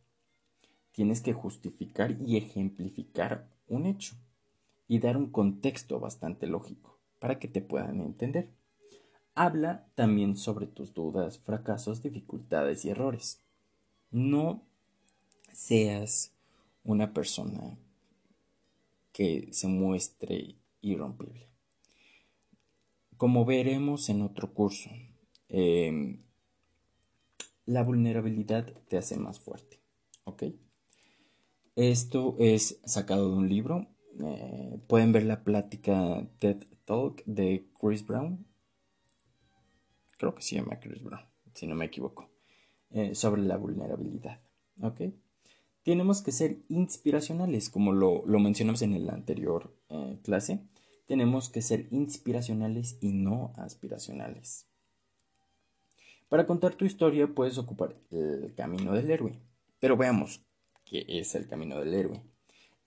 Tienes 0.93 1.21
que 1.21 1.33
justificar 1.33 2.17
y 2.21 2.37
ejemplificar 2.37 3.49
un 3.69 3.87
hecho 3.87 4.17
y 4.89 4.99
dar 4.99 5.17
un 5.17 5.31
contexto 5.31 6.01
bastante 6.01 6.47
lógico 6.47 6.99
para 7.21 7.39
que 7.39 7.47
te 7.47 7.61
puedan 7.61 8.01
entender. 8.01 8.51
Habla 9.35 9.87
también 9.95 10.37
sobre 10.37 10.67
tus 10.67 10.95
dudas, 10.95 11.39
fracasos, 11.39 12.03
dificultades 12.03 12.85
y 12.85 12.91
errores. 12.91 13.41
No 14.11 14.68
seas 15.52 16.33
una 16.85 17.12
persona 17.12 17.78
que 19.12 19.49
se 19.52 19.67
muestre 19.67 20.57
irrompible. 20.81 21.49
Como 23.17 23.45
veremos 23.45 24.09
en 24.09 24.23
otro 24.23 24.52
curso, 24.55 24.90
em, 25.49 26.23
la 27.67 27.83
vulnerabilidad 27.83 28.73
te 28.88 28.97
hace 28.97 29.17
más 29.17 29.40
fuerte. 29.40 29.81
¿Ok? 30.25 30.45
Esto 31.75 32.37
es 32.38 32.81
sacado 32.85 33.31
de 33.31 33.37
un 33.37 33.49
libro 33.49 33.88
eh, 34.21 34.81
pueden 34.88 35.12
ver 35.12 35.25
la 35.25 35.45
plática 35.45 36.26
TED 36.38 36.64
Talk 36.85 37.23
de 37.25 37.69
Chris 37.81 38.05
Brown. 38.05 38.47
Creo 40.17 40.35
que 40.35 40.43
se 40.43 40.57
llama 40.57 40.81
Chris 40.81 41.02
Brown, 41.02 41.25
si 41.55 41.67
no 41.67 41.75
me 41.76 41.85
equivoco. 41.85 42.28
Eh, 42.90 43.14
sobre 43.14 43.43
la 43.43 43.57
vulnerabilidad. 43.57 44.40
¿Ok? 44.83 45.02
Tenemos 45.88 46.21
que 46.21 46.33
ser 46.33 46.59
inspiracionales, 46.68 47.71
como 47.71 47.92
lo, 47.95 48.23
mencionamos 48.26 48.83
en 48.83 49.07
la 49.07 49.14
anterior 49.14 49.73
eh, 49.88 50.18
clase. 50.23 50.61
Tenemos 51.07 51.49
que 51.49 51.62
ser 51.62 51.88
inspiracionales 51.90 52.99
y 53.00 53.12
no 53.12 53.54
aspiracionales. 53.57 54.66
Para 56.28 56.47
contar 56.47 56.75
tu 56.75 56.85
historia 56.85 57.26
puedes 57.26 57.57
ocupar 57.57 57.97
el 58.11 58.52
camino 58.54 58.92
del 58.92 59.11
héroe. 59.11 59.38
Pero 59.80 59.97
veamos 59.97 60.42
qué 60.85 61.07
es 61.09 61.35
el 61.35 61.49
camino 61.49 61.78
del 61.78 61.95
héroe. 61.95 62.21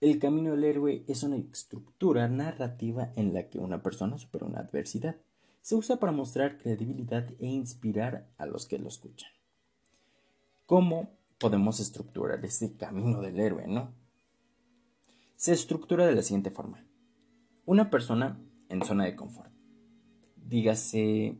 El 0.00 0.20
camino 0.20 0.52
del 0.52 0.62
héroe 0.62 1.02
es 1.08 1.24
una 1.24 1.38
estructura 1.38 2.28
narrativa 2.28 3.12
en 3.16 3.34
la 3.34 3.48
que 3.50 3.58
una 3.58 3.82
persona 3.82 4.16
supera 4.16 4.46
una 4.46 4.60
adversidad. 4.60 5.16
Se 5.60 5.74
usa 5.74 5.96
para 5.96 6.12
mostrar 6.12 6.56
credibilidad 6.56 7.28
e 7.40 7.46
inspirar 7.46 8.28
a 8.38 8.46
los 8.46 8.66
que 8.66 8.78
lo 8.78 8.86
escuchan. 8.86 9.32
¿Cómo 10.66 11.10
podemos 11.42 11.80
estructurar 11.80 12.44
este 12.44 12.76
camino 12.76 13.20
del 13.20 13.40
héroe, 13.40 13.66
no? 13.66 13.92
Se 15.34 15.52
estructura 15.52 16.06
de 16.06 16.14
la 16.14 16.22
siguiente 16.22 16.52
forma. 16.52 16.86
Una 17.66 17.90
persona 17.90 18.40
en 18.68 18.84
zona 18.84 19.06
de 19.06 19.16
confort. 19.16 19.50
Dígase 20.36 21.36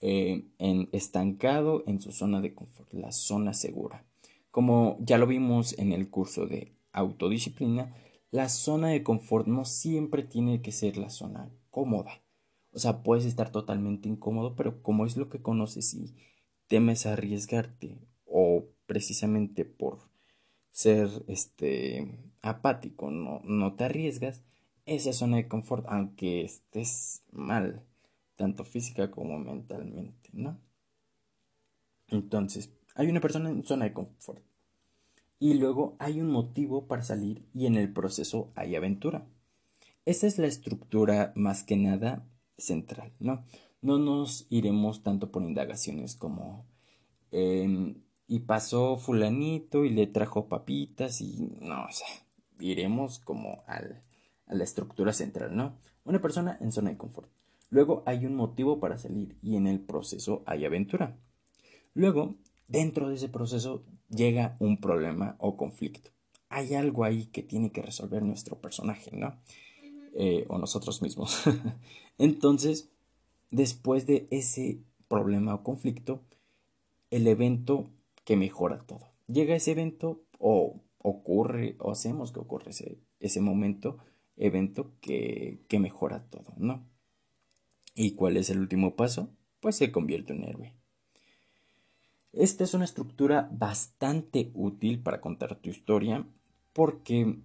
eh, 0.00 0.44
en 0.58 0.88
estancado 0.90 1.84
en 1.86 2.00
su 2.00 2.10
zona 2.10 2.40
de 2.40 2.52
confort, 2.52 2.92
la 2.92 3.12
zona 3.12 3.54
segura. 3.54 4.04
Como 4.50 4.96
ya 4.98 5.18
lo 5.18 5.28
vimos 5.28 5.78
en 5.78 5.92
el 5.92 6.10
curso 6.10 6.46
de 6.46 6.74
autodisciplina, 6.90 7.94
la 8.32 8.48
zona 8.48 8.88
de 8.88 9.04
confort 9.04 9.46
no 9.46 9.64
siempre 9.64 10.24
tiene 10.24 10.62
que 10.62 10.72
ser 10.72 10.96
la 10.96 11.10
zona 11.10 11.48
cómoda. 11.70 12.22
O 12.72 12.80
sea, 12.80 13.04
puedes 13.04 13.24
estar 13.24 13.52
totalmente 13.52 14.08
incómodo, 14.08 14.56
pero 14.56 14.82
como 14.82 15.06
es 15.06 15.16
lo 15.16 15.28
que 15.28 15.40
conoces 15.40 15.94
y 15.94 16.16
temes 16.66 17.06
arriesgarte 17.06 18.00
precisamente 18.86 19.64
por 19.64 19.98
ser 20.70 21.08
este 21.28 22.18
apático 22.42 23.10
no, 23.10 23.40
no 23.44 23.74
te 23.74 23.84
arriesgas, 23.84 24.42
esa 24.84 25.12
zona 25.12 25.38
de 25.38 25.48
confort, 25.48 25.84
aunque 25.88 26.44
estés 26.44 27.22
mal, 27.32 27.82
tanto 28.36 28.64
física 28.64 29.10
como 29.10 29.38
mentalmente, 29.38 30.30
¿no? 30.32 30.60
Entonces, 32.08 32.70
hay 32.94 33.08
una 33.08 33.20
persona 33.20 33.50
en 33.50 33.64
zona 33.64 33.86
de 33.86 33.92
confort 33.92 34.42
y 35.38 35.54
luego 35.54 35.96
hay 35.98 36.20
un 36.20 36.30
motivo 36.30 36.86
para 36.86 37.02
salir 37.02 37.44
y 37.52 37.66
en 37.66 37.74
el 37.74 37.92
proceso 37.92 38.52
hay 38.54 38.76
aventura. 38.76 39.26
Esa 40.04 40.26
es 40.26 40.38
la 40.38 40.46
estructura 40.46 41.32
más 41.34 41.64
que 41.64 41.76
nada 41.76 42.24
central, 42.56 43.12
¿no? 43.18 43.44
No 43.82 43.98
nos 43.98 44.46
iremos 44.50 45.02
tanto 45.02 45.30
por 45.30 45.42
indagaciones 45.42 46.14
como 46.14 46.64
y 48.28 48.40
pasó 48.40 48.96
fulanito 48.96 49.84
y 49.84 49.90
le 49.90 50.06
trajo 50.06 50.48
papitas 50.48 51.20
y 51.20 51.48
no, 51.60 51.84
o 51.84 51.92
sea, 51.92 52.08
iremos 52.58 53.18
como 53.18 53.62
al, 53.66 54.02
a 54.46 54.54
la 54.54 54.64
estructura 54.64 55.12
central, 55.12 55.56
¿no? 55.56 55.76
Una 56.04 56.20
persona 56.20 56.56
en 56.60 56.72
zona 56.72 56.90
de 56.90 56.96
confort. 56.96 57.30
Luego 57.70 58.02
hay 58.06 58.26
un 58.26 58.36
motivo 58.36 58.78
para 58.80 58.98
salir 58.98 59.36
y 59.42 59.56
en 59.56 59.66
el 59.66 59.80
proceso 59.80 60.42
hay 60.46 60.64
aventura. 60.64 61.16
Luego, 61.94 62.36
dentro 62.68 63.08
de 63.08 63.16
ese 63.16 63.28
proceso 63.28 63.84
llega 64.08 64.56
un 64.60 64.80
problema 64.80 65.36
o 65.38 65.56
conflicto. 65.56 66.10
Hay 66.48 66.74
algo 66.74 67.04
ahí 67.04 67.26
que 67.26 67.42
tiene 67.42 67.72
que 67.72 67.82
resolver 67.82 68.22
nuestro 68.22 68.60
personaje, 68.60 69.16
¿no? 69.16 69.34
Eh, 70.14 70.46
o 70.48 70.58
nosotros 70.58 71.02
mismos. 71.02 71.42
Entonces, 72.18 72.88
después 73.50 74.06
de 74.06 74.28
ese 74.30 74.78
problema 75.08 75.54
o 75.54 75.62
conflicto, 75.62 76.22
el 77.10 77.26
evento 77.26 77.88
que 78.26 78.36
mejora 78.36 78.84
todo. 78.84 79.12
Llega 79.28 79.54
ese 79.54 79.70
evento 79.70 80.24
o 80.38 80.82
ocurre 80.98 81.76
o 81.78 81.92
hacemos 81.92 82.32
que 82.32 82.40
ocurra 82.40 82.70
ese, 82.70 83.00
ese 83.20 83.40
momento, 83.40 83.98
evento 84.36 84.92
que, 85.00 85.64
que 85.68 85.78
mejora 85.78 86.28
todo, 86.28 86.52
¿no? 86.58 86.84
¿Y 87.94 88.16
cuál 88.16 88.36
es 88.36 88.50
el 88.50 88.58
último 88.58 88.96
paso? 88.96 89.30
Pues 89.60 89.76
se 89.76 89.92
convierte 89.92 90.34
en 90.34 90.42
héroe. 90.42 90.74
Esta 92.32 92.64
es 92.64 92.74
una 92.74 92.84
estructura 92.84 93.48
bastante 93.52 94.50
útil 94.54 95.00
para 95.00 95.20
contar 95.20 95.54
tu 95.60 95.70
historia 95.70 96.26
porque 96.72 97.38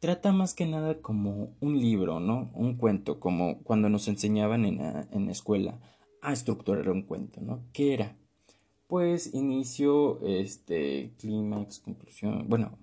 trata 0.00 0.32
más 0.32 0.52
que 0.52 0.66
nada 0.66 1.00
como 1.00 1.56
un 1.60 1.80
libro, 1.80 2.20
¿no? 2.20 2.50
Un 2.52 2.76
cuento, 2.76 3.18
como 3.20 3.62
cuando 3.62 3.88
nos 3.88 4.06
enseñaban 4.06 4.66
en 4.66 4.76
la, 4.76 5.08
en 5.10 5.30
escuela 5.30 5.80
a 6.20 6.34
estructurar 6.34 6.90
un 6.90 7.02
cuento, 7.02 7.40
¿no? 7.40 7.64
¿Qué 7.72 7.94
era? 7.94 8.16
Pues 8.86 9.34
inicio, 9.34 10.20
este, 10.24 11.12
clímax, 11.18 11.80
conclusión, 11.80 12.48
bueno, 12.48 12.78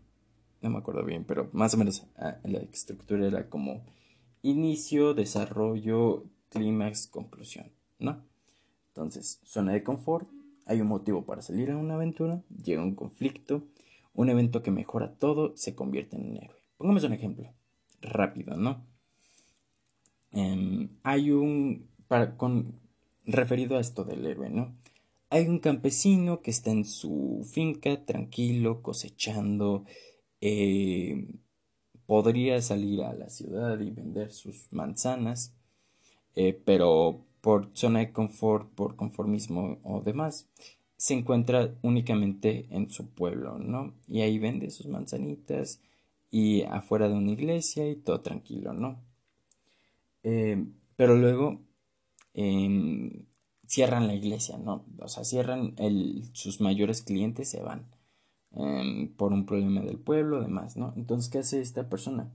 no 0.62 0.70
me 0.70 0.78
acuerdo 0.78 1.04
bien, 1.04 1.24
pero 1.24 1.50
más 1.54 1.74
o 1.74 1.78
menos 1.78 2.06
ah, 2.18 2.38
la 2.44 2.60
estructura 2.60 3.26
era 3.26 3.50
como 3.50 3.86
inicio, 4.42 5.14
desarrollo, 5.14 6.26
clímax, 6.50 7.08
conclusión, 7.08 7.72
¿no? 8.00 8.22
Entonces, 8.90 9.40
zona 9.44 9.72
de 9.72 9.84
confort, 9.84 10.28
hay 10.66 10.82
un 10.82 10.88
motivo 10.88 11.26
para 11.26 11.42
salir 11.42 11.72
a 11.72 11.78
una 11.78 11.96
aventura, 11.96 12.42
llega 12.64 12.84
un 12.84 12.96
conflicto, 12.96 13.64
un 14.14 14.30
evento 14.30 14.62
que 14.62 14.72
mejora 14.72 15.14
todo 15.14 15.56
se 15.58 15.74
convierte 15.74 16.16
en 16.16 16.30
un 16.30 16.38
héroe. 16.38 16.60
Pongamos 16.78 17.04
un 17.04 17.14
ejemplo, 17.14 17.50
rápido, 18.02 18.56
¿no? 18.56 18.86
Em, 20.32 20.90
hay 21.04 21.32
un, 21.32 21.88
para, 22.08 22.38
con, 22.38 22.80
referido 23.26 23.78
a 23.78 23.82
esto 23.82 24.04
del 24.04 24.26
héroe, 24.26 24.50
¿no? 24.50 24.76
Hay 25.34 25.48
un 25.48 25.58
campesino 25.58 26.44
que 26.44 26.52
está 26.52 26.70
en 26.70 26.86
su 26.86 27.44
finca 27.52 28.06
tranquilo, 28.06 28.84
cosechando, 28.84 29.84
eh, 30.42 31.26
podría 32.06 32.62
salir 32.62 33.02
a 33.02 33.14
la 33.14 33.32
ciudad 33.32 33.80
y 33.80 33.90
vender 33.90 34.32
sus 34.32 34.72
manzanas, 34.72 35.52
eh, 36.36 36.54
pero 36.64 37.26
por 37.42 37.72
zona 37.74 38.02
de 38.02 38.12
confort, 38.12 38.70
por 38.76 38.96
conformismo 38.96 39.80
o 39.82 40.02
demás, 40.02 40.48
se 40.98 41.16
encuentra 41.16 41.74
únicamente 41.82 42.68
en 42.70 42.92
su 42.92 43.08
pueblo, 43.08 43.58
¿no? 43.58 43.96
Y 44.08 44.22
ahí 44.22 44.38
vende 44.38 44.70
sus 44.70 44.86
manzanitas 44.86 45.82
y 46.30 46.62
afuera 46.62 47.10
de 47.10 47.16
una 47.16 47.32
iglesia 47.32 47.90
y 47.90 47.96
todo 47.96 48.22
tranquilo, 48.22 48.74
¿no? 48.74 49.00
Eh, 50.22 50.64
pero 50.96 51.16
luego, 51.16 51.60
em, 52.36 53.26
cierran 53.74 54.06
la 54.06 54.14
iglesia, 54.14 54.60
¿no? 54.60 54.86
O 55.00 55.08
sea, 55.08 55.24
cierran 55.24 55.74
el, 55.78 56.24
sus 56.34 56.62
mayores 56.62 57.02
clientes, 57.02 57.50
se 57.50 57.64
van 57.64 57.88
em, 58.52 59.12
por 59.16 59.34
un 59.34 59.48
problema 59.48 59.82
del 59.82 59.98
pueblo, 59.98 60.42
demás, 60.42 60.78
¿no? 60.78 60.94
Entonces, 60.96 61.32
¿qué 61.32 61.40
hace 61.40 61.60
esta 61.60 61.90
persona? 61.90 62.32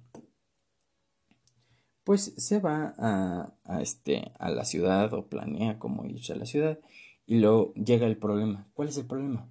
Pues 2.02 2.35
se 2.37 2.59
va 2.59 2.92
a, 2.99 3.52
a, 3.64 3.80
este, 3.80 4.33
a 4.40 4.50
la 4.50 4.64
ciudad 4.64 5.12
o 5.14 5.28
planea 5.28 5.78
cómo 5.78 6.07
irse 6.07 6.33
a 6.33 6.37
la 6.37 6.47
ciudad 6.47 6.80
y 7.25 7.37
luego 7.38 7.73
llega 7.75 8.09
el 8.09 8.16
problema. 8.16 8.66
¿Cuál 8.75 8.88
es 8.88 8.97
el 8.97 9.07
problema? 9.07 9.49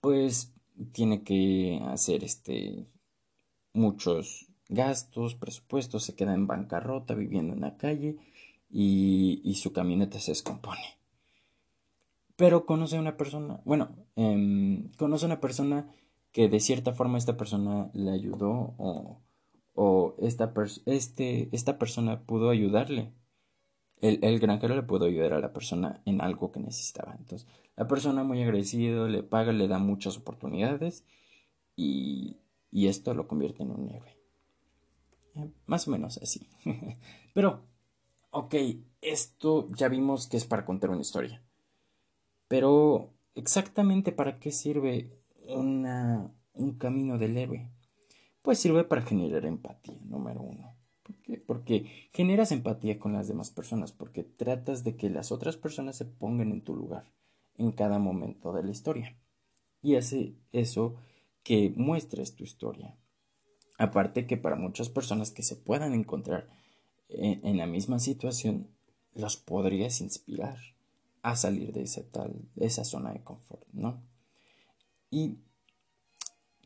Pues 0.00 0.52
tiene 0.92 1.24
que 1.24 1.80
hacer 1.86 2.22
este 2.22 2.84
muchos 3.72 4.46
gastos, 4.68 5.34
presupuestos, 5.34 6.04
se 6.04 6.14
queda 6.14 6.34
en 6.34 6.46
bancarrota 6.46 7.14
viviendo 7.14 7.54
en 7.54 7.62
la 7.62 7.76
calle 7.76 8.18
y, 8.74 9.54
su 9.54 9.72
camioneta 9.72 10.18
se 10.18 10.32
descompone. 10.32 10.98
Pero 12.36 12.66
conoce 12.66 12.96
a 12.96 13.00
una 13.00 13.16
persona, 13.16 13.60
bueno, 13.64 13.90
em, 14.16 14.90
conoce 14.98 15.24
a 15.24 15.28
una 15.28 15.40
persona 15.40 15.94
que 16.32 16.48
de 16.48 16.58
cierta 16.58 16.92
forma 16.92 17.18
esta 17.18 17.36
persona 17.36 17.90
le 17.94 18.10
ayudó 18.10 18.74
o, 18.78 19.22
o 19.74 20.16
esta, 20.18 20.52
este, 20.86 21.48
esta 21.52 21.78
persona 21.78 22.22
pudo 22.22 22.50
ayudarle. 22.50 23.12
El, 24.00 24.18
el, 24.22 24.40
granjero 24.40 24.74
le 24.74 24.82
pudo 24.82 25.06
ayudar 25.06 25.34
a 25.34 25.38
la 25.38 25.52
persona 25.52 26.02
en 26.04 26.20
algo 26.20 26.50
que 26.50 26.58
necesitaba. 26.58 27.14
Entonces, 27.16 27.48
la 27.76 27.86
persona 27.86 28.24
muy 28.24 28.42
agradecido 28.42 29.06
le 29.06 29.22
paga, 29.22 29.52
le 29.52 29.68
da 29.68 29.78
muchas 29.78 30.18
oportunidades 30.18 31.04
y, 31.76 32.38
y 32.72 32.88
esto 32.88 33.14
lo 33.14 33.28
convierte 33.28 33.62
en 33.62 33.70
un 33.70 33.88
héroe. 33.88 34.18
Eh, 35.36 35.48
más 35.66 35.86
o 35.86 35.92
menos 35.92 36.18
así. 36.18 36.48
Pero 37.34 37.62
ok, 38.34 38.54
esto 39.00 39.68
ya 39.76 39.88
vimos 39.88 40.26
que 40.26 40.36
es 40.36 40.44
para 40.44 40.64
contar 40.64 40.90
una 40.90 41.00
historia. 41.00 41.40
Pero, 42.48 43.14
¿exactamente 43.36 44.10
para 44.10 44.40
qué 44.40 44.50
sirve 44.50 45.10
una, 45.48 46.32
un 46.52 46.72
camino 46.76 47.16
del 47.16 47.38
héroe? 47.38 47.70
Pues 48.42 48.58
sirve 48.58 48.84
para 48.84 49.02
generar 49.02 49.46
empatía, 49.46 49.98
número 50.04 50.42
uno. 50.42 50.76
¿Por 51.04 51.16
qué? 51.22 51.38
Porque 51.38 52.08
generas 52.12 52.50
empatía 52.50 52.98
con 52.98 53.12
las 53.12 53.28
demás 53.28 53.50
personas, 53.50 53.92
porque 53.92 54.24
tratas 54.24 54.82
de 54.82 54.96
que 54.96 55.10
las 55.10 55.30
otras 55.30 55.56
personas 55.56 55.96
se 55.96 56.04
pongan 56.04 56.50
en 56.50 56.62
tu 56.62 56.74
lugar 56.74 57.12
en 57.56 57.70
cada 57.70 58.00
momento 58.00 58.52
de 58.52 58.64
la 58.64 58.72
historia. 58.72 59.16
Y 59.80 59.94
hace 59.94 60.34
eso 60.50 60.96
que 61.44 61.72
muestres 61.76 62.34
tu 62.34 62.42
historia. 62.42 62.96
Aparte 63.78 64.26
que 64.26 64.36
para 64.36 64.56
muchas 64.56 64.88
personas 64.88 65.30
que 65.30 65.44
se 65.44 65.54
puedan 65.54 65.94
encontrar 65.94 66.63
en, 67.08 67.56
la 67.56 67.66
misma 67.66 67.98
situación, 67.98 68.68
los 69.14 69.36
podrías 69.36 70.00
inspirar 70.00 70.58
a 71.22 71.36
salir 71.36 71.72
de 71.72 71.82
esa, 71.82 72.02
tal, 72.10 72.48
de 72.54 72.66
esa 72.66 72.84
zona 72.84 73.12
de 73.12 73.22
confort, 73.22 73.66
¿no? 73.72 74.02
Y 75.10 75.38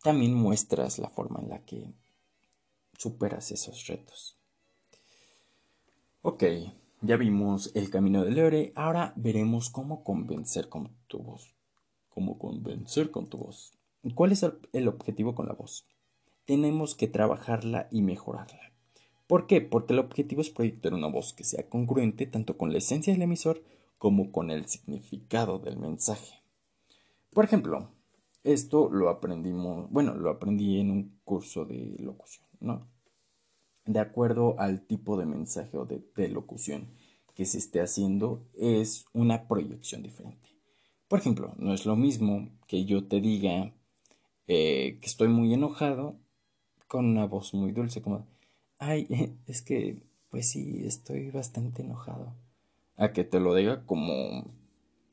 también 0.02 0.34
muestras 0.34 0.98
la 0.98 1.10
forma 1.10 1.40
en 1.40 1.48
la 1.48 1.64
que 1.64 1.92
superas 2.96 3.50
esos 3.52 3.86
retos. 3.86 4.36
Ok, 6.22 6.44
ya 7.00 7.16
vimos 7.16 7.70
el 7.74 7.90
camino 7.90 8.24
del 8.24 8.38
héroe, 8.38 8.72
ahora 8.74 9.12
veremos 9.16 9.70
cómo 9.70 10.02
convencer 10.02 10.68
con 10.68 10.96
tu 11.06 11.18
voz. 11.18 11.54
Cómo 12.08 12.38
convencer 12.38 13.12
con 13.12 13.28
tu 13.28 13.38
voz. 13.38 13.72
¿Cuál 14.14 14.32
es 14.32 14.44
el 14.72 14.88
objetivo 14.88 15.34
con 15.34 15.46
la 15.46 15.54
voz? 15.54 15.86
Tenemos 16.46 16.96
que 16.96 17.06
trabajarla 17.06 17.88
y 17.92 18.02
mejorarla. 18.02 18.72
¿Por 19.28 19.46
qué? 19.46 19.60
Porque 19.60 19.92
el 19.92 19.98
objetivo 19.98 20.40
es 20.40 20.48
proyectar 20.48 20.94
una 20.94 21.06
voz 21.06 21.34
que 21.34 21.44
sea 21.44 21.68
congruente 21.68 22.26
tanto 22.26 22.56
con 22.56 22.72
la 22.72 22.78
esencia 22.78 23.12
del 23.12 23.22
emisor 23.22 23.62
como 23.98 24.32
con 24.32 24.50
el 24.50 24.66
significado 24.66 25.58
del 25.58 25.76
mensaje. 25.76 26.42
Por 27.34 27.44
ejemplo, 27.44 27.90
esto 28.42 28.88
lo 28.88 29.10
aprendimos, 29.10 29.90
bueno, 29.90 30.14
lo 30.14 30.30
aprendí 30.30 30.80
en 30.80 30.90
un 30.90 31.20
curso 31.24 31.66
de 31.66 31.96
locución, 31.98 32.46
¿no? 32.58 32.88
De 33.84 34.00
acuerdo 34.00 34.58
al 34.58 34.86
tipo 34.86 35.18
de 35.18 35.26
mensaje 35.26 35.76
o 35.76 35.84
de, 35.84 36.28
locución 36.28 36.88
que 37.34 37.44
se 37.44 37.58
esté 37.58 37.82
haciendo, 37.82 38.46
es 38.54 39.04
una 39.12 39.46
proyección 39.46 40.02
diferente. 40.02 40.48
Por 41.06 41.18
ejemplo, 41.18 41.52
no 41.58 41.74
es 41.74 41.84
lo 41.84 41.96
mismo 41.96 42.48
que 42.66 42.86
yo 42.86 43.06
te 43.06 43.20
diga 43.20 43.74
eh, 44.46 44.98
que 45.00 45.06
estoy 45.06 45.28
muy 45.28 45.52
enojado 45.52 46.16
con 46.86 47.04
una 47.04 47.26
voz 47.26 47.52
muy 47.52 47.72
dulce 47.72 48.00
como 48.00 48.26
Ay, 48.78 49.06
es 49.46 49.62
que, 49.62 50.02
pues 50.30 50.50
sí, 50.50 50.82
estoy 50.86 51.30
bastante 51.30 51.82
enojado. 51.82 52.34
A 52.96 53.12
que 53.12 53.24
te 53.24 53.40
lo 53.40 53.54
diga 53.54 53.84
como 53.86 54.44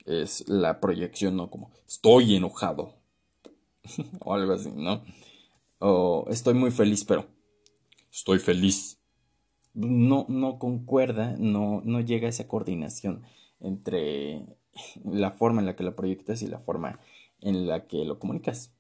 es 0.06 0.48
la 0.48 0.80
proyección, 0.80 1.36
¿no? 1.36 1.50
Como 1.50 1.72
estoy 1.88 2.36
enojado. 2.36 2.96
o 4.20 4.34
algo 4.34 4.54
así, 4.54 4.72
¿no? 4.76 5.04
O 5.80 6.26
estoy 6.30 6.54
muy 6.54 6.72
feliz, 6.72 7.04
pero 7.04 7.28
estoy 8.12 8.40
feliz. 8.40 9.00
No, 9.74 10.26
no 10.30 10.58
concuerda, 10.58 11.36
no, 11.38 11.82
no 11.84 12.00
llega 12.00 12.28
a 12.28 12.30
esa 12.30 12.48
coordinación 12.48 13.24
entre 13.60 14.46
la 15.04 15.32
forma 15.32 15.62
en 15.62 15.68
la 15.68 15.76
que 15.76 15.84
lo 15.84 15.96
proyectas 15.96 16.42
y 16.42 16.48
la 16.48 16.60
forma 16.60 17.00
en 17.42 17.68
la 17.68 17.88
que 17.88 18.06
lo 18.06 18.20
comunicas. 18.20 18.72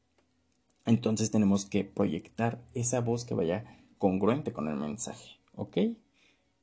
Entonces 0.86 1.32
tenemos 1.32 1.65
que 1.65 1.84
proyectar 1.84 2.63
esa 2.74 3.02
voz 3.02 3.26
que 3.26 3.34
vaya 3.34 3.65
congruente 3.97 4.53
con 4.53 4.67
el 4.67 4.75
mensaje, 4.75 5.39
¿ok? 5.53 5.77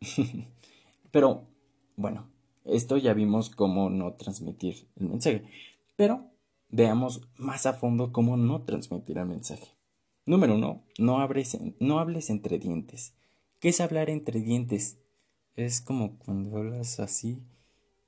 Pero, 1.11 1.47
bueno, 1.97 2.29
esto 2.65 2.97
ya 2.97 3.13
vimos 3.13 3.51
cómo 3.51 3.91
no 3.91 4.15
transmitir 4.15 4.89
el 4.97 5.09
mensaje, 5.09 5.45
pero 5.97 6.31
veamos 6.69 7.23
más 7.37 7.67
a 7.67 7.75
fondo 7.75 8.13
cómo 8.13 8.37
no 8.37 8.63
transmitir 8.63 9.19
el 9.19 9.27
mensaje. 9.27 9.77
Número 10.25 10.55
uno, 10.55 10.85
no 10.99 11.21
hables, 11.21 11.59
no 11.81 11.99
hables 11.99 12.31
entre 12.31 12.59
dientes. 12.59 13.15
¿Qué 13.59 13.71
es 13.71 13.81
hablar 13.81 14.11
entre 14.11 14.41
dientes? 14.41 14.99
Es 15.57 15.81
como 15.81 16.19
cuando 16.19 16.57
hablas 16.57 17.01
así 17.01 17.43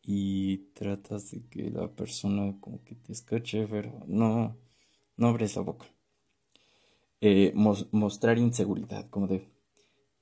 y 0.02 0.58
tratas 0.74 1.30
de 1.30 1.46
que 1.48 1.70
la 1.70 1.88
persona 1.88 2.56
como 2.60 2.82
que 2.84 2.94
te 2.94 3.12
escuche, 3.12 3.66
pero 3.68 3.92
no, 4.06 4.56
no 5.16 5.28
abres 5.28 5.56
la 5.56 5.62
boca. 5.62 5.86
Eh, 7.26 7.54
mostrar 7.54 8.36
inseguridad, 8.36 9.08
como 9.08 9.26
de, 9.26 9.48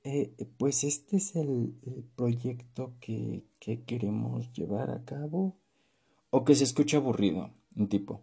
eh, 0.05 0.33
pues 0.57 0.85
este 0.85 1.17
es 1.17 1.35
el, 1.35 1.75
proyecto 2.15 2.93
que, 3.01 3.43
que, 3.59 3.83
queremos 3.83 4.53
llevar 4.53 4.89
a 4.89 5.03
cabo, 5.03 5.57
o 6.29 6.45
que 6.45 6.55
se 6.55 6.63
escucha 6.63 6.95
aburrido, 6.95 7.49
un 7.75 7.89
tipo. 7.89 8.21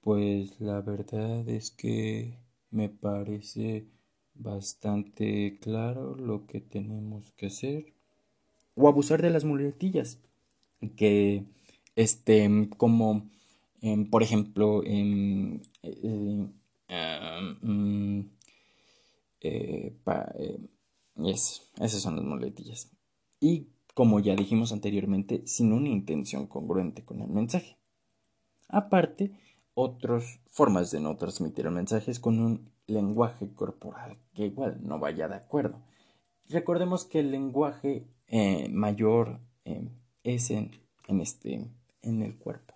Pues 0.00 0.58
la 0.58 0.80
verdad 0.80 1.46
es 1.50 1.70
que 1.70 2.38
me 2.70 2.88
parece 2.88 3.88
bastante 4.32 5.58
claro 5.60 6.14
lo 6.14 6.46
que 6.46 6.62
tenemos 6.62 7.30
que 7.32 7.48
hacer. 7.48 7.92
O 8.74 8.88
abusar 8.88 9.20
de 9.20 9.28
las 9.28 9.44
muletillas, 9.44 10.18
que 10.96 11.44
este, 11.94 12.70
como, 12.78 13.28
em, 13.82 14.08
por 14.08 14.22
ejemplo, 14.22 14.82
Eh, 16.90 17.30
Mm, 17.62 18.20
eh, 19.40 19.96
eh, 20.38 20.58
esas 21.16 22.02
son 22.02 22.16
las 22.16 22.24
muletillas. 22.24 22.90
Y 23.40 23.68
como 23.94 24.20
ya 24.20 24.34
dijimos 24.34 24.72
anteriormente, 24.72 25.46
sin 25.46 25.72
una 25.72 25.88
intención 25.88 26.46
congruente 26.46 27.04
con 27.04 27.20
el 27.20 27.28
mensaje. 27.28 27.78
Aparte, 28.68 29.32
otras 29.74 30.40
formas 30.48 30.90
de 30.90 31.00
no 31.00 31.16
transmitir 31.16 31.66
el 31.66 31.72
mensaje 31.72 32.10
es 32.10 32.20
con 32.20 32.38
un 32.38 32.70
lenguaje 32.86 33.52
corporal 33.54 34.18
que 34.34 34.46
igual 34.46 34.78
no 34.82 34.98
vaya 34.98 35.28
de 35.28 35.36
acuerdo. 35.36 35.82
Recordemos 36.48 37.04
que 37.04 37.20
el 37.20 37.30
lenguaje 37.30 38.08
eh, 38.26 38.68
mayor 38.68 39.40
es 40.24 40.50
en, 40.50 40.72
en, 41.06 41.20
este, 41.20 41.70
en 42.02 42.22
el 42.22 42.36
cuerpo. 42.36 42.74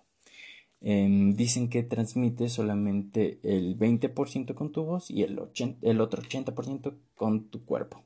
Em, 0.87 1.33
dicen 1.33 1.67
que 1.67 1.81
transmite 1.81 2.47
solamente 2.47 3.39
el 3.41 3.75
20% 3.75 4.53
con 4.53 4.71
tu 4.71 4.83
voz 4.83 5.09
y 5.09 5.23
el, 5.23 5.41
el 5.81 5.99
otro 5.99 6.21
80% 6.21 6.93
con 7.15 7.49
tu 7.49 7.65
cuerpo. 7.65 8.03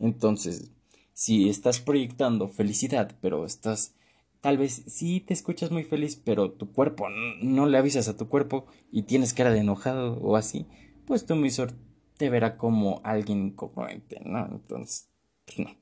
Entonces, 0.00 0.72
si 1.12 1.48
estás 1.48 1.78
proyectando 1.78 2.48
felicidad, 2.48 3.16
pero 3.20 3.46
estás, 3.46 3.94
tal 4.40 4.58
vez 4.58 4.82
sí 4.88 5.20
te 5.20 5.32
escuchas 5.32 5.70
muy 5.70 5.84
feliz, 5.84 6.16
pero 6.16 6.50
tu 6.50 6.72
cuerpo 6.72 7.06
no 7.40 7.66
le 7.66 7.78
avisas 7.78 8.08
a 8.08 8.16
tu 8.16 8.28
cuerpo 8.28 8.66
y 8.90 9.02
tienes 9.04 9.32
cara 9.32 9.52
de 9.52 9.60
enojado 9.60 10.18
o 10.20 10.34
así, 10.34 10.66
pues 11.06 11.24
tu 11.24 11.34
emisor 11.34 11.72
te 12.16 12.30
verá 12.30 12.56
como 12.56 13.00
alguien 13.04 13.46
incongruente, 13.46 14.20
¿no? 14.24 14.44
Entonces, 14.44 15.08
pues 15.44 15.60
no. 15.60 15.76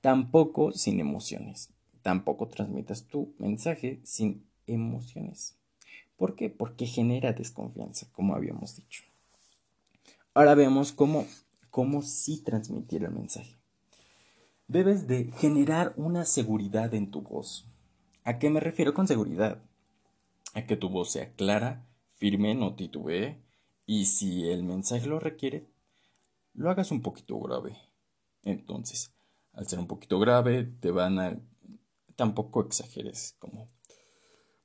Tampoco 0.00 0.70
sin 0.70 1.00
emociones. 1.00 1.70
Tampoco 2.02 2.46
transmitas 2.46 3.08
tu 3.08 3.34
mensaje 3.38 3.98
sin 4.04 4.46
emociones. 4.68 5.58
¿Por 6.16 6.36
qué? 6.36 6.50
Porque 6.50 6.86
genera 6.86 7.32
desconfianza, 7.32 8.06
como 8.12 8.34
habíamos 8.34 8.76
dicho. 8.76 9.02
Ahora 10.32 10.54
vemos 10.54 10.92
cómo, 10.92 11.26
cómo 11.70 12.02
sí 12.02 12.42
transmitir 12.42 13.04
el 13.04 13.10
mensaje. 13.10 13.56
Debes 14.68 15.06
de 15.06 15.30
generar 15.38 15.92
una 15.96 16.24
seguridad 16.24 16.94
en 16.94 17.10
tu 17.10 17.22
voz. 17.22 17.66
¿A 18.24 18.38
qué 18.38 18.48
me 18.48 18.60
refiero 18.60 18.94
con 18.94 19.06
seguridad? 19.06 19.62
A 20.54 20.66
que 20.66 20.76
tu 20.76 20.88
voz 20.88 21.12
sea 21.12 21.32
clara, 21.34 21.86
firme, 22.16 22.54
no 22.54 22.74
titubee, 22.74 23.42
y 23.86 24.06
si 24.06 24.48
el 24.48 24.62
mensaje 24.62 25.06
lo 25.06 25.20
requiere, 25.20 25.66
lo 26.54 26.70
hagas 26.70 26.90
un 26.90 27.02
poquito 27.02 27.38
grave. 27.40 27.76
Entonces, 28.42 29.12
al 29.52 29.68
ser 29.68 29.78
un 29.78 29.86
poquito 29.86 30.18
grave, 30.18 30.64
te 30.80 30.90
van 30.90 31.18
a... 31.18 31.38
Tampoco 32.16 32.62
exageres, 32.62 33.36
como... 33.38 33.68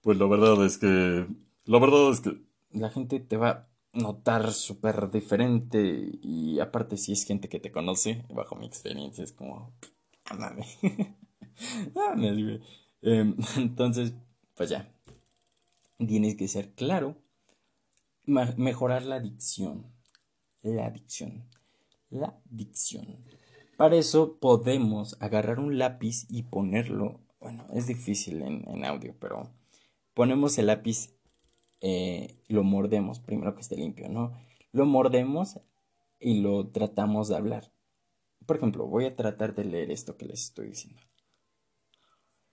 Pues 0.01 0.17
la 0.17 0.25
verdad 0.25 0.65
es 0.65 0.77
que... 0.77 1.27
La 1.65 1.79
verdad 1.79 2.12
es 2.12 2.21
que... 2.21 2.41
La 2.71 2.89
gente 2.89 3.19
te 3.19 3.38
va 3.38 3.49
a 3.49 3.69
notar 3.93 4.51
súper 4.53 5.09
diferente 5.12 6.19
y 6.21 6.59
aparte 6.59 6.97
si 6.97 7.12
es 7.12 7.25
gente 7.25 7.49
que 7.49 7.59
te 7.59 7.71
conoce, 7.71 8.25
bajo 8.29 8.55
mi 8.55 8.65
experiencia, 8.65 9.23
es 9.23 9.33
como... 9.33 9.73
Ándame. 10.25 10.65
Em, 13.01 13.35
entonces, 13.57 14.13
pues 14.55 14.69
ya. 14.69 14.91
Tienes 15.97 16.35
que 16.35 16.47
ser 16.47 16.73
claro. 16.73 17.15
mejorar 18.25 19.03
la 19.03 19.19
dicción. 19.19 19.85
La 20.62 20.89
dicción. 20.89 21.45
La 22.09 22.39
dicción. 22.45 23.23
Para 23.77 23.95
eso 23.95 24.38
podemos 24.39 25.17
agarrar 25.21 25.59
un 25.59 25.77
lápiz 25.77 26.25
y 26.29 26.43
ponerlo. 26.43 27.21
Bueno, 27.39 27.65
es 27.73 27.88
difícil 27.88 28.41
en, 28.41 28.85
audio, 28.85 29.15
pero 29.19 29.49
ponemos 30.19 30.58
el 30.58 30.65
lápiz, 30.65 31.13
eh, 31.79 32.36
lo 32.49 32.65
mordemos, 32.65 33.21
primero 33.21 33.55
que 33.55 33.62
esté 33.62 33.77
limpio, 33.77 34.10
¿no? 34.10 34.38
Lo 34.73 34.86
mordemos 34.86 35.62
y 36.19 36.41
lo 36.41 36.67
tratamos 36.67 37.29
de 37.29 37.38
hablar. 37.38 37.71
Por 38.45 38.58
ejemplo, 38.58 38.86
voy 38.86 39.05
a 39.05 39.15
tratar 39.15 39.55
de 39.55 39.63
leer 39.63 39.91
esto 39.91 40.17
que 40.17 40.25
les 40.25 40.43
estoy 40.43 40.71
diciendo. 40.71 41.01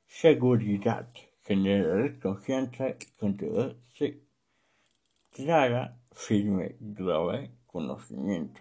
Seguridad, 0.06 1.12
generar 1.42 2.20
confianza, 2.20 2.94
control, 3.18 3.82
clara, 5.32 5.98
firme, 6.12 6.76
grave, 6.78 7.50
conocimiento 7.66 8.60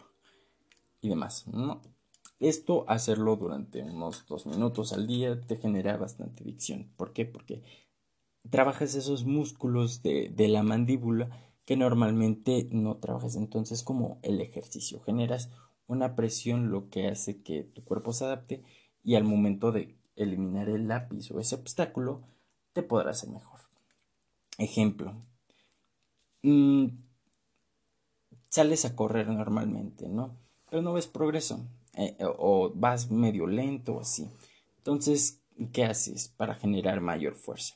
y 1.00 1.10
demás. 1.10 1.46
¿no? 1.46 1.84
Esto, 2.39 2.86
hacerlo 2.88 3.36
durante 3.36 3.84
unos 3.84 4.26
dos 4.26 4.48
minutos 4.48 4.94
al 4.94 5.06
día, 5.06 5.39
te 5.41 5.58
genera 5.58 5.96
bastante 5.96 6.44
dicción. 6.44 6.91
¿Por 6.98 7.13
qué? 7.13 7.26
Porque 7.28 7.62
trabajas 8.49 8.95
esos 8.95 9.25
músculos 9.25 10.01
de, 10.01 10.29
de 10.29 10.47
la 10.47 10.63
mandíbula 10.63 11.29
que 11.65 11.77
normalmente 11.77 12.67
no 12.71 12.97
trabajas. 12.97 13.36
Entonces, 13.36 13.84
como 13.84 14.19
el 14.21 14.39
ejercicio, 14.41 14.99
generas 15.01 15.49
una 15.88 16.15
presión, 16.15 16.71
lo 16.71 16.89
que 16.89 17.08
hace 17.08 17.41
que 17.41 17.63
tu 17.63 17.84
cuerpo 17.84 18.13
se 18.13 18.25
adapte 18.25 18.63
y 19.03 19.15
al 19.15 19.23
momento 19.23 19.71
de 19.71 19.97
eliminar 20.15 20.69
el 20.69 20.88
lápiz 20.88 21.31
o 21.31 21.39
ese 21.39 21.55
obstáculo, 21.55 22.21
te 22.73 22.84
podrá 22.84 23.12
hacer 23.12 23.29
mejor. 23.29 23.60
Ejemplo. 24.58 25.15
Mm, 26.43 26.88
sales 28.49 28.86
a 28.86 28.95
correr 28.95 29.27
normalmente, 29.27 30.08
¿no? 30.08 30.38
Pero 30.69 30.81
no 30.81 30.93
ves 30.93 31.08
progreso. 31.08 31.67
Eh, 31.93 32.17
o 32.38 32.71
vas 32.75 33.10
medio 33.10 33.47
lento 33.47 33.95
o 33.95 34.01
así. 34.01 34.29
Entonces, 34.77 35.41
¿qué 35.71 35.86
haces 35.86 36.27
para 36.27 36.55
generar 36.55 36.99
mayor 37.01 37.36
fuerza? 37.36 37.75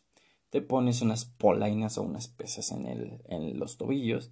Te 0.49 0.61
pones 0.61 1.01
unas 1.01 1.25
polainas 1.25 1.97
o 1.97 2.03
unas 2.03 2.27
pesas 2.27 2.71
en, 2.71 2.85
el, 2.87 3.21
en 3.27 3.59
los 3.59 3.77
tobillos 3.77 4.31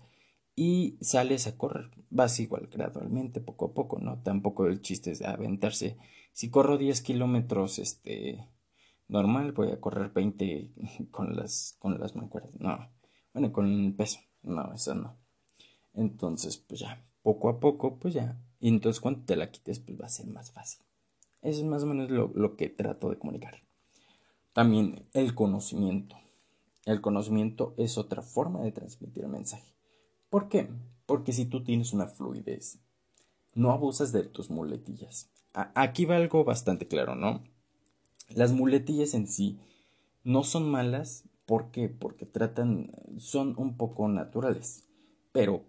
y 0.56 0.98
sales 1.02 1.48
a 1.48 1.58
correr. 1.58 1.92
Vas 2.10 2.40
igual 2.40 2.70
gradualmente, 2.72 3.40
poco 3.40 3.66
a 3.66 3.74
poco, 3.74 4.00
¿no? 4.00 4.22
Tampoco 4.24 4.66
el 4.68 4.82
chiste 4.82 5.12
es 5.12 5.20
de 5.20 5.28
aventarse. 5.28 5.98
Si 6.34 6.50
corro 6.50 6.78
10 6.78 7.02
kilómetros, 7.02 7.80
este, 7.80 8.48
normal, 9.08 9.52
voy 9.52 9.72
a 9.72 9.80
correr 9.80 10.12
20 10.12 10.72
con 11.12 11.36
las, 11.36 11.76
con 11.80 12.00
las 12.00 12.16
mancuernas. 12.16 12.60
No, 12.60 12.90
bueno, 13.34 13.52
con 13.52 13.94
peso. 13.96 14.20
No, 14.44 14.74
eso 14.74 14.96
no. 14.96 15.18
Entonces, 15.94 16.58
pues 16.58 16.80
ya, 16.80 17.06
poco 17.22 17.50
a 17.50 17.60
poco, 17.60 18.00
pues 18.00 18.14
ya 18.14 18.40
y 18.60 18.70
entonces 18.70 19.00
cuando 19.00 19.26
te 19.26 19.36
la 19.36 19.52
quites, 19.52 19.80
pues 19.80 20.00
va 20.00 20.06
a 20.06 20.10
ser 20.10 20.28
más 20.28 20.52
fácil. 20.52 20.82
Eso 21.42 21.62
es 21.62 21.66
más 21.66 21.84
o 21.84 21.86
menos 21.86 22.10
lo, 22.10 22.32
lo 22.34 22.56
que 22.56 22.70
trato 22.70 23.10
de 23.10 23.18
comunicar. 23.18 23.62
También 24.58 25.06
el 25.14 25.36
conocimiento. 25.36 26.16
El 26.86 27.00
conocimiento 27.00 27.76
es 27.78 28.00
otra 28.00 28.24
forma 28.24 28.64
de 28.64 28.72
transmitir 28.72 29.28
mensaje. 29.28 29.72
¿Por 30.32 30.50
qué? 30.50 30.68
Porque 31.06 31.32
si 31.32 31.46
tú 31.46 31.64
tienes 31.64 31.94
una 31.94 32.08
fluidez, 32.08 32.80
no 33.54 33.72
abusas 33.72 34.12
de 34.12 34.24
tus 34.24 34.50
muletillas. 34.50 35.30
aquí 35.54 36.06
va 36.06 36.16
algo 36.16 36.44
bastante 36.44 36.88
claro, 36.88 37.14
¿no? 37.14 37.44
Las 38.30 38.52
muletillas 38.52 39.14
en 39.14 39.28
sí 39.28 39.60
no 40.24 40.44
son 40.44 40.72
malas. 40.72 41.26
¿Por 41.46 41.70
qué? 41.70 41.88
Porque 41.88 42.26
tratan, 42.26 42.90
son 43.20 43.54
un 43.60 43.78
poco 43.78 44.08
naturales. 44.08 44.86
Pero 45.34 45.66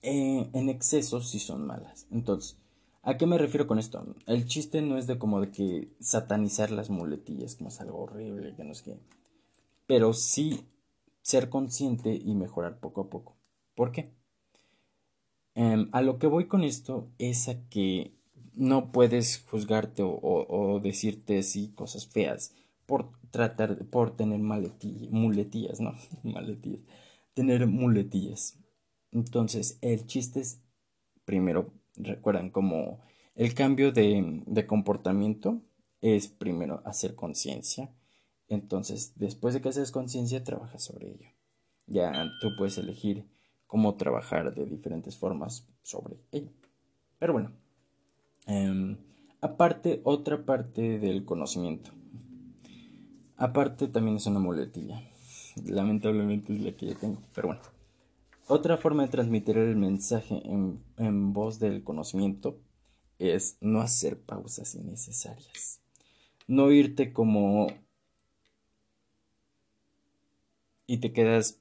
eh, 0.00 0.48
en 0.52 0.68
exceso 0.68 1.22
sí 1.22 1.40
son 1.40 1.66
malas. 1.66 2.06
Entonces, 2.12 2.56
¿a 3.02 3.16
qué 3.16 3.26
me 3.26 3.38
refiero 3.38 3.66
con 3.66 3.78
esto? 3.78 4.14
El 4.26 4.46
chiste 4.46 4.82
no 4.82 4.98
es 4.98 5.06
de 5.06 5.18
como 5.18 5.40
de 5.40 5.50
que 5.50 5.88
satanizar 6.00 6.70
las 6.70 6.90
muletillas, 6.90 7.54
como 7.54 7.68
es 7.68 7.80
algo 7.80 7.98
horrible, 7.98 8.54
que 8.54 8.64
no 8.64 8.72
es 8.72 8.82
que... 8.82 8.96
Pero 9.86 10.12
sí 10.12 10.66
ser 11.22 11.48
consciente 11.48 12.14
y 12.14 12.34
mejorar 12.34 12.78
poco 12.80 13.02
a 13.02 13.10
poco. 13.10 13.36
¿Por 13.74 13.92
qué? 13.92 14.10
Em, 15.54 15.88
a 15.92 16.02
lo 16.02 16.18
que 16.18 16.26
voy 16.26 16.46
con 16.46 16.62
esto 16.62 17.10
es 17.18 17.48
a 17.48 17.68
que 17.68 18.14
no 18.54 18.92
puedes 18.92 19.44
juzgarte 19.50 20.02
o, 20.04 20.80
decirte 20.82 21.38
así 21.38 21.72
cosas 21.74 22.06
feas 22.06 22.54
por 22.86 23.10
tratar, 23.30 23.84
por 23.86 24.16
tener 24.16 24.40
muletillas, 24.40 25.80
¿no? 25.80 25.94
maletillas. 26.22 26.82
Tener 27.34 27.66
muletillas. 27.66 28.56
Entonces, 29.12 29.78
el 29.80 30.06
chiste 30.06 30.40
es, 30.40 30.60
primero, 31.24 31.72
recuerdan, 31.98 32.50
como 32.50 33.00
el 33.34 33.54
cambio 33.54 33.92
de, 33.92 34.42
de 34.46 34.66
comportamiento 34.66 35.62
es 36.00 36.28
primero 36.28 36.82
hacer 36.84 37.14
conciencia. 37.14 37.90
Entonces, 38.48 39.12
después 39.16 39.54
de 39.54 39.60
que 39.60 39.68
haces 39.68 39.92
conciencia, 39.92 40.44
trabajas 40.44 40.82
sobre 40.82 41.10
ello. 41.10 41.28
Ya 41.86 42.12
tú 42.40 42.50
puedes 42.56 42.78
elegir 42.78 43.26
cómo 43.66 43.96
trabajar 43.96 44.54
de 44.54 44.66
diferentes 44.66 45.16
formas 45.16 45.66
sobre 45.82 46.16
ello. 46.32 46.50
Pero 47.18 47.32
bueno, 47.32 47.52
em, 48.46 48.96
aparte, 49.40 50.00
otra 50.04 50.44
parte 50.44 50.98
del 50.98 51.24
conocimiento. 51.24 51.90
Aparte, 53.36 53.88
también 53.88 54.16
es 54.16 54.26
una 54.26 54.40
muletilla. 54.40 55.02
Lamentablemente 55.64 56.54
es 56.54 56.60
la 56.60 56.72
que 56.72 56.86
ya 56.86 56.94
tengo, 56.94 57.20
pero 57.34 57.48
bueno. 57.48 57.77
Otra 58.50 58.78
forma 58.78 59.02
de 59.02 59.10
transmitir 59.10 59.58
el 59.58 59.76
mensaje 59.76 60.40
en, 60.46 61.32
voz 61.34 61.58
del 61.58 61.84
conocimiento 61.84 62.58
es 63.18 63.58
no 63.60 63.82
hacer 63.82 64.18
pausas 64.18 64.74
innecesarias. 64.74 65.82
No 66.46 66.70
irte 66.70 67.12
como 67.12 67.66
y 70.86 70.96
te 70.96 71.12
quedas 71.12 71.60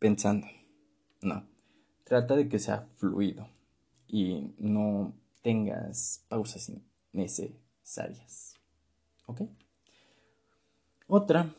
pensando. 0.00 0.48
No. 1.22 1.46
Trata 2.02 2.34
de 2.34 2.48
que 2.48 2.58
sea 2.58 2.88
fluido 2.96 3.48
y 4.08 4.54
no 4.58 5.14
tengas 5.42 6.24
pausas 6.28 6.68
innecesarias. 7.12 8.56
¿Ok? 9.26 9.42
Otra 11.06 11.54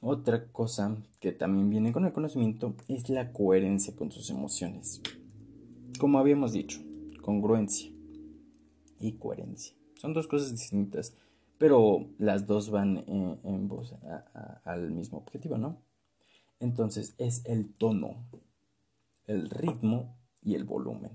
otra 0.00 0.50
cosa 0.52 0.96
que 1.20 1.32
también 1.32 1.70
viene 1.70 1.92
con 1.92 2.04
el 2.04 2.12
conocimiento 2.12 2.74
es 2.86 3.08
la 3.08 3.32
coherencia 3.32 3.96
con 3.96 4.12
sus 4.12 4.30
emociones. 4.30 5.00
Como 5.98 6.18
habíamos 6.18 6.52
dicho, 6.52 6.80
congruencia 7.22 7.90
y 9.00 9.12
coherencia. 9.12 9.74
Son 9.94 10.12
dos 10.12 10.28
cosas 10.28 10.52
distintas, 10.52 11.14
pero 11.58 12.06
las 12.18 12.46
dos 12.46 12.70
van 12.70 13.04
en, 13.08 13.68
voz 13.68 13.94
al 14.64 14.92
mismo 14.92 15.18
objetivo, 15.18 15.58
¿no? 15.58 15.82
Entonces 16.60 17.14
es 17.18 17.44
el 17.44 17.72
tono, 17.74 18.24
el 19.26 19.50
ritmo 19.50 20.16
y 20.42 20.54
el 20.54 20.64
volumen. 20.64 21.12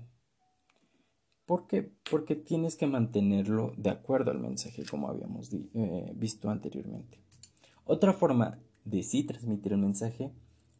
¿Por 1.46 1.66
qué? 1.66 1.90
Porque 2.10 2.36
tienes 2.36 2.76
que 2.76 2.86
mantenerlo 2.86 3.72
de 3.76 3.90
acuerdo 3.90 4.30
al 4.30 4.40
mensaje, 4.40 4.84
como 4.84 5.08
habíamos 5.08 5.52
eh, 5.52 6.12
visto 6.14 6.48
anteriormente. 6.48 7.18
Otra 7.84 8.14
forma 8.14 8.58
de 8.84 9.02
sí 9.02 9.24
transmitir 9.24 9.72
el 9.72 9.78
mensaje 9.78 10.32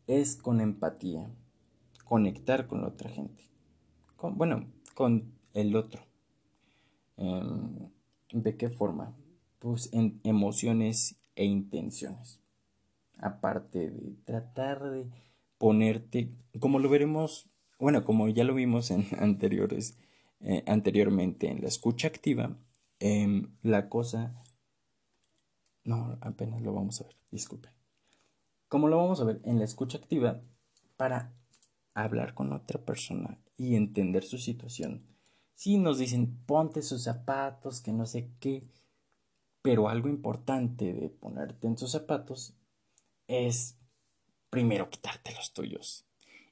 es 0.07 0.37
con 0.37 0.61
empatía, 0.61 1.31
conectar 2.05 2.67
con 2.67 2.83
la 2.83 2.89
otra 2.89 3.11
gente, 3.11 3.45
con, 4.17 4.37
bueno, 4.37 4.67
con 4.95 5.33
el 5.55 5.77
otro. 5.77 6.03
Em, 7.17 7.91
¿De 8.33 8.57
qué 8.57 8.69
forma? 8.69 9.15
Pues 9.59 9.89
en 9.93 10.21
emociones 10.25 11.17
e 11.37 11.45
intenciones. 11.45 12.41
Aparte 13.19 13.91
de 13.91 14.17
tratar 14.25 14.91
de 14.91 15.09
ponerte, 15.59 16.35
como 16.59 16.79
lo 16.79 16.89
veremos, 16.89 17.49
bueno, 17.79 18.05
como 18.05 18.29
ya 18.29 18.45
lo 18.45 18.55
vimos 18.55 18.91
en 18.91 19.07
anteriores, 19.19 19.99
eh, 20.41 20.63
anteriormente 20.67 21.49
en 21.49 21.63
la 21.63 21.69
escucha 21.69 22.09
activa, 22.09 22.57
em, 23.01 23.55
la 23.63 23.89
cosa 23.89 24.35
No, 25.85 26.19
apenas 26.23 26.63
lo 26.63 26.73
vamos 26.73 27.01
a 27.01 27.05
ver, 27.05 27.17
disculpe. 27.31 27.69
Como 28.75 28.89
lo 28.89 28.97
vamos 28.97 29.21
a 29.21 29.25
ver 29.25 29.41
en 29.45 29.61
la 29.61 29.65
escucha 29.65 29.99
activa, 29.99 30.41
para 30.97 31.33
hablar 31.95 32.35
con 32.35 32.53
otra 32.53 32.85
persona 32.85 33.39
y 33.57 33.77
entender 33.77 34.25
su 34.25 34.37
situación. 34.37 35.07
Si 35.55 35.79
nos 35.79 35.99
dicen 35.99 36.43
ponte 36.45 36.83
sus 36.83 37.05
zapatos, 37.05 37.81
que 37.81 37.93
no 37.93 38.05
sé 38.05 38.33
qué, 38.41 38.65
pero 39.63 39.89
algo 39.89 40.09
importante 40.09 40.93
de 40.93 41.09
ponerte 41.09 41.69
en 41.69 41.79
sus 41.79 41.93
zapatos 41.93 42.57
es 43.29 43.79
primero 44.51 44.91
quitarte 44.91 45.33
los 45.37 45.53
tuyos. 45.53 46.05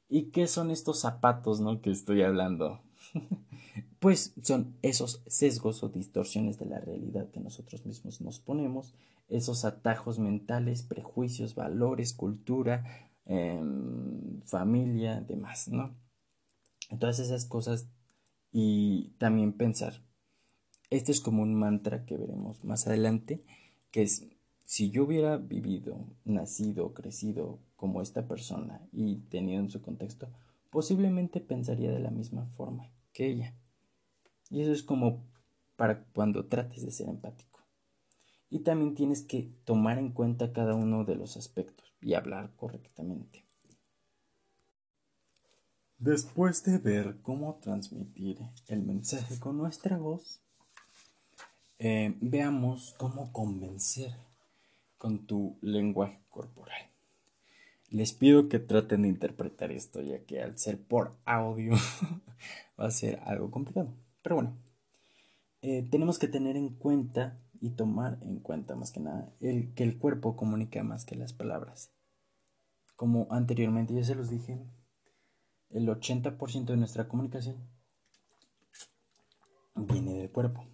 ¿Y 0.08 0.30
qué 0.30 0.46
son 0.46 0.70
estos 0.70 1.00
zapatos, 1.00 1.58
no? 1.58 1.80
Que 1.80 1.90
estoy 1.90 2.22
hablando. 2.22 2.82
pues 3.98 4.34
son 4.42 4.76
esos 4.82 5.22
sesgos 5.26 5.82
o 5.82 5.88
distorsiones 5.88 6.58
de 6.58 6.66
la 6.66 6.80
realidad 6.80 7.30
que 7.30 7.40
nosotros 7.40 7.86
mismos 7.86 8.20
nos 8.20 8.40
ponemos, 8.40 8.94
esos 9.28 9.64
atajos 9.64 10.18
mentales, 10.18 10.82
prejuicios, 10.82 11.54
valores, 11.54 12.12
cultura, 12.12 13.10
em, 13.24 14.42
familia, 14.42 15.20
demás, 15.20 15.68
¿no? 15.68 15.94
Todas 16.98 17.18
esas 17.18 17.46
cosas 17.46 17.86
y 18.52 19.14
también 19.18 19.52
pensar. 19.52 20.02
Este 20.90 21.12
es 21.12 21.20
como 21.20 21.42
un 21.42 21.54
mantra 21.54 22.04
que 22.04 22.18
veremos 22.18 22.64
más 22.64 22.86
adelante, 22.86 23.42
que 23.90 24.02
es, 24.02 24.26
si 24.66 24.90
yo 24.90 25.04
hubiera 25.04 25.38
vivido, 25.38 26.06
nacido, 26.24 26.92
crecido 26.92 27.58
como 27.76 28.02
esta 28.02 28.28
persona 28.28 28.82
y 28.92 29.16
tenido 29.30 29.60
en 29.60 29.70
su 29.70 29.80
contexto, 29.80 30.28
posiblemente 30.70 31.40
pensaría 31.40 31.90
de 31.90 32.00
la 32.00 32.10
misma 32.10 32.44
forma 32.44 32.90
que 33.12 33.26
ella. 33.26 33.54
Y 34.52 34.60
eso 34.60 34.72
es 34.72 34.82
como 34.82 35.24
para 35.76 36.04
cuando 36.12 36.44
trates 36.44 36.84
de 36.84 36.90
ser 36.90 37.08
empático. 37.08 37.60
Y 38.50 38.58
también 38.58 38.94
tienes 38.94 39.22
que 39.22 39.50
tomar 39.64 39.98
en 39.98 40.12
cuenta 40.12 40.52
cada 40.52 40.74
uno 40.74 41.06
de 41.06 41.14
los 41.14 41.38
aspectos 41.38 41.90
y 42.02 42.12
hablar 42.12 42.54
correctamente. 42.54 43.46
Después 45.96 46.64
de 46.64 46.76
ver 46.76 47.22
cómo 47.22 47.60
transmitir 47.62 48.40
el 48.66 48.82
mensaje 48.82 49.38
con 49.40 49.56
nuestra 49.56 49.96
voz, 49.96 50.42
eh, 51.78 52.14
veamos 52.20 52.94
cómo 52.98 53.32
convencer 53.32 54.12
con 54.98 55.26
tu 55.26 55.56
lenguaje 55.62 56.20
corporal. 56.28 56.90
Les 57.88 58.12
pido 58.12 58.50
que 58.50 58.58
traten 58.58 59.02
de 59.02 59.08
interpretar 59.08 59.72
esto, 59.72 60.02
ya 60.02 60.24
que 60.24 60.42
al 60.42 60.58
ser 60.58 60.78
por 60.78 61.16
audio 61.24 61.72
va 62.78 62.86
a 62.88 62.90
ser 62.90 63.18
algo 63.24 63.50
complicado. 63.50 64.01
Pero 64.22 64.36
bueno, 64.36 64.56
eh, 65.62 65.86
tenemos 65.90 66.18
que 66.18 66.28
tener 66.28 66.56
en 66.56 66.70
cuenta 66.70 67.38
y 67.60 67.70
tomar 67.70 68.18
en 68.22 68.40
cuenta 68.40 68.74
más 68.74 68.90
que 68.90 69.00
nada 69.00 69.32
el, 69.40 69.72
que 69.74 69.84
el 69.84 69.98
cuerpo 69.98 70.36
comunica 70.36 70.82
más 70.82 71.04
que 71.04 71.14
las 71.14 71.32
palabras. 71.32 71.92
Como 72.96 73.28
anteriormente 73.30 73.94
ya 73.94 74.04
se 74.04 74.14
los 74.14 74.30
dije, 74.30 74.64
el 75.70 75.88
80% 75.88 76.64
de 76.66 76.76
nuestra 76.76 77.08
comunicación 77.08 77.56
viene 79.74 80.14
del 80.14 80.30
cuerpo. 80.30 80.66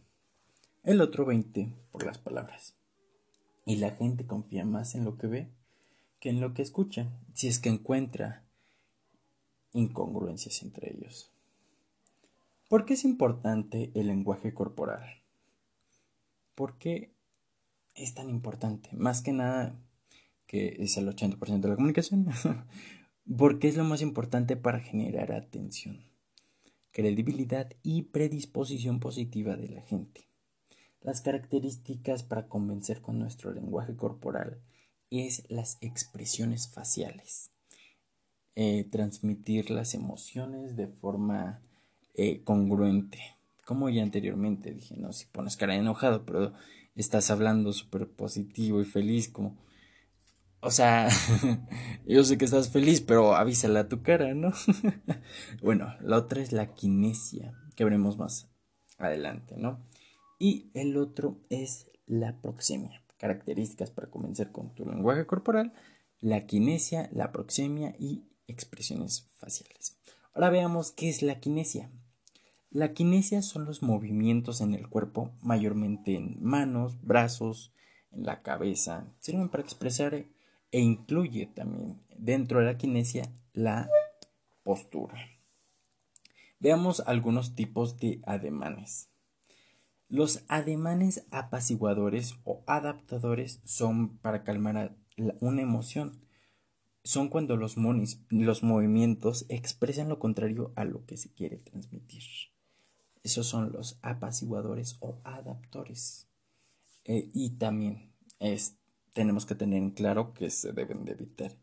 El 0.83 1.01
otro 1.01 1.27
20% 1.27 1.75
por 1.91 2.05
las 2.05 2.19
palabras. 2.19 2.75
Y 3.65 3.77
la 3.77 3.91
gente 3.91 4.27
confía 4.27 4.65
más 4.65 4.95
en 4.95 5.05
lo 5.05 5.19
que 5.19 5.27
ve 5.27 5.59
que 6.21 6.31
en 6.31 6.41
lo 6.41 6.55
que 6.55 6.63
escucha, 6.63 7.13
si 7.35 7.49
es 7.49 7.59
que 7.59 7.69
encuentra 7.69 8.45
incongruencias 9.73 10.63
entre 10.63 10.93
ellos. 10.93 11.31
¿Por 12.69 12.85
qué 12.85 12.95
es 12.95 13.05
importante 13.05 13.91
el 13.95 14.09
lenguaje 14.09 14.53
corporal? 14.53 15.03
¿Por 16.55 16.77
qué 16.77 17.15
es 17.95 18.15
tan 18.15 18.29
importante? 18.29 18.91
Más 18.93 19.23
que 19.23 19.33
nada 19.33 19.81
que 20.47 20.77
es 20.81 20.97
el 20.99 21.09
80% 21.09 21.61
de 21.61 21.69
la 21.69 21.77
comunicación. 21.77 22.27
Porque 23.39 23.69
es 23.69 23.77
lo 23.77 23.85
más 23.85 24.03
importante 24.03 24.57
para 24.57 24.81
generar 24.81 25.33
atención, 25.33 26.01
credibilidad 26.93 27.71
y 27.83 28.03
predisposición 28.03 29.01
positiva 29.01 29.57
de 29.57 29.69
la 29.69 29.83
gente. 29.83 30.29
Las 31.01 31.21
características 31.21 32.23
para 32.23 32.49
convencer 32.49 33.01
con 33.01 33.19
nuestro 33.19 33.53
lenguaje 33.53 33.97
corporal 33.97 34.61
es 35.11 35.45
las 35.49 35.79
expresiones 35.81 36.69
faciales. 36.69 37.51
Eh, 38.55 38.85
transmitir 38.91 39.71
las 39.71 39.95
emociones 39.95 40.75
de 40.77 40.89
forma 40.89 41.63
eh, 42.19 42.43
congruente. 42.45 43.19
Como 43.65 43.89
ya 43.89 44.03
anteriormente 44.03 44.75
dije, 44.75 44.97
no, 44.99 45.13
si 45.13 45.27
pones 45.27 45.57
cara 45.57 45.73
de 45.73 45.81
enojado, 45.81 46.27
pero 46.27 46.53
estás 46.95 47.31
hablando 47.31 47.73
súper 47.73 48.11
positivo 48.11 48.81
y 48.81 48.85
feliz, 48.85 49.29
como... 49.29 49.57
O 50.61 50.71
sea, 50.71 51.09
yo 52.07 52.25
sé 52.25 52.37
que 52.37 52.45
estás 52.45 52.69
feliz, 52.71 53.01
pero 53.01 53.35
avísala 53.37 53.81
a 53.81 53.89
tu 53.89 54.03
cara, 54.03 54.35
¿no? 54.35 54.53
bueno, 55.63 55.95
la 56.01 56.17
otra 56.19 56.43
es 56.43 56.53
la 56.53 56.75
kinesia, 56.75 57.55
que 57.77 57.85
veremos 57.85 58.19
más 58.19 58.51
adelante, 58.99 59.55
¿no? 59.57 59.87
Y 60.39 60.71
el 60.75 60.97
otro 60.97 61.41
es 61.49 61.91
la 62.07 62.41
proxemia 62.41 63.03
características 63.19 63.91
para 63.91 64.09
convencer 64.09 64.51
con 64.51 64.75
tu 64.75 64.87
lenguaje 64.87 65.27
corporal, 65.27 65.75
la 66.21 66.47
kinesia, 66.47 67.11
la 67.13 67.33
proxemia 67.33 67.95
y 67.99 68.25
expresiones 68.47 69.27
faciales. 69.37 69.99
Ahora 70.33 70.51
veamos 70.51 70.93
qué 70.93 71.09
es 71.09 71.23
la 71.23 71.41
kinesia. 71.41 71.91
La 72.71 72.93
kinesia 72.93 73.41
son 73.41 73.65
los 73.65 73.83
movimientos 73.83 74.61
en 74.61 74.75
el 74.75 74.89
cuerpo, 74.89 75.31
mayormente 75.41 76.15
en 76.17 76.37
manos, 76.43 77.01
brazos, 77.01 77.73
en 78.13 78.25
la 78.25 78.43
cabeza. 78.43 79.07
Sirven 79.21 79.49
para 79.49 79.63
expresar 79.63 80.15
e 80.15 80.81
incluye 80.81 81.47
también 81.47 81.99
dentro 82.19 82.61
de 82.61 82.67
la 82.67 82.77
kinesia 82.77 83.33
la 83.55 83.89
postura. 84.65 85.17
Veamos 86.61 87.01
algunos 87.07 87.55
tipos 87.55 87.99
de 87.99 88.21
ademanes. 88.27 89.09
Los 90.11 90.45
ademanes 90.49 91.25
apaciguadores 91.31 92.35
o 92.45 92.63
adaptadores 92.67 93.61
son 93.65 94.19
para 94.19 94.45
calmar 94.45 94.95
una 95.41 95.63
emoción. 95.63 96.19
Son 97.03 97.29
cuando 97.29 97.57
los, 97.57 97.77
los 98.29 98.63
movimientos 98.63 99.47
expresan 99.49 100.11
lo 100.11 100.19
contrario 100.19 100.73
a 100.77 100.85
lo 100.85 101.07
que 101.07 101.17
se 101.17 101.33
quiere 101.33 101.57
transmitir. 101.57 102.25
Esos 103.29 103.47
son 103.47 103.73
los 103.73 103.99
apaciguadores 104.01 104.97
o 105.01 105.21
adaptores. 105.23 106.31
Eh, 107.05 107.29
y 107.35 107.59
también 107.59 108.15
tenemos 109.13 109.45
que 109.45 109.55
tener 109.55 109.83
en 109.83 109.91
claro 109.91 110.33
que 110.33 110.49
se 110.49 110.73
deben 110.73 111.05
de 111.05 111.13
evitar. 111.13 111.55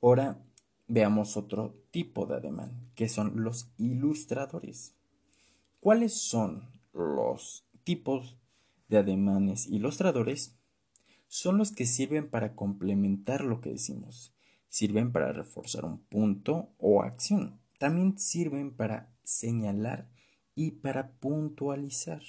Ahora 0.00 0.46
veamos 0.86 1.36
otro 1.36 1.74
tipo 1.90 2.24
de 2.26 2.36
ademán, 2.36 2.92
que 2.94 3.08
son 3.08 3.42
los 3.42 3.72
ilustradores. 3.78 4.94
¿Cuáles 5.80 6.12
son 6.12 6.70
los 6.92 7.66
tipos 7.82 8.38
de 8.86 8.98
ademanes 8.98 9.66
ilustradores 9.66 10.56
son 11.26 11.58
los 11.58 11.72
que 11.72 11.84
sirven 11.84 12.30
para 12.30 12.54
complementar 12.54 13.40
lo 13.40 13.60
que 13.60 13.70
decimos, 13.70 14.36
sirven 14.68 15.10
para 15.10 15.32
reforzar 15.32 15.84
un 15.84 15.98
punto 16.04 16.72
o 16.78 17.02
acción, 17.02 17.60
también 17.80 18.20
sirven 18.20 18.70
para 18.70 19.12
señalar 19.24 20.14
y 20.56 20.72
para 20.72 21.10
puntualizar. 21.10 22.22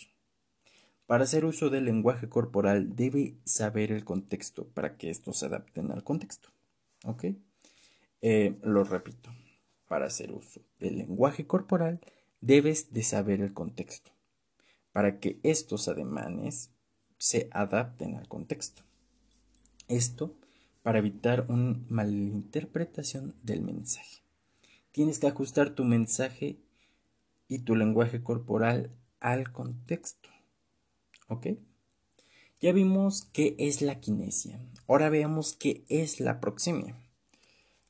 Para 1.07 1.23
hacer 1.23 1.45
uso 1.45 1.69
del 1.69 1.85
lenguaje 1.85 2.29
corporal 2.29 2.95
debe 2.95 3.37
saber 3.45 3.91
el 3.91 4.03
contexto 4.03 4.67
para 4.67 4.97
que 4.97 5.09
estos 5.09 5.39
se 5.39 5.47
adapten 5.47 5.91
al 5.91 6.03
contexto. 6.03 6.49
¿Ok? 7.05 7.25
Eh, 8.21 8.57
lo 8.61 8.83
repito. 8.83 9.31
Para 9.87 10.07
hacer 10.07 10.33
uso 10.33 10.61
del 10.79 10.97
lenguaje 10.97 11.47
corporal 11.47 12.01
debes 12.41 12.91
de 12.91 13.03
saber 13.03 13.41
el 13.41 13.53
contexto 13.53 14.11
para 14.91 15.19
que 15.19 15.39
estos 15.43 15.87
ademanes 15.87 16.71
se 17.17 17.47
adapten 17.51 18.15
al 18.15 18.27
contexto. 18.27 18.81
Esto 19.87 20.35
para 20.83 20.99
evitar 20.99 21.45
una 21.49 21.79
malinterpretación 21.87 23.35
del 23.43 23.61
mensaje. 23.61 24.21
Tienes 24.91 25.19
que 25.19 25.27
ajustar 25.27 25.69
tu 25.69 25.83
mensaje 25.83 26.57
y 27.47 27.59
tu 27.59 27.75
lenguaje 27.75 28.23
corporal 28.23 28.91
al 29.19 29.51
contexto. 29.51 30.29
¿Ok? 31.27 31.47
Ya 32.59 32.71
vimos 32.71 33.29
qué 33.33 33.55
es 33.59 33.81
la 33.81 33.99
kinesia. 33.99 34.59
Ahora 34.87 35.09
veamos 35.09 35.53
qué 35.53 35.83
es 35.89 36.19
la 36.19 36.39
proxemia. 36.39 36.95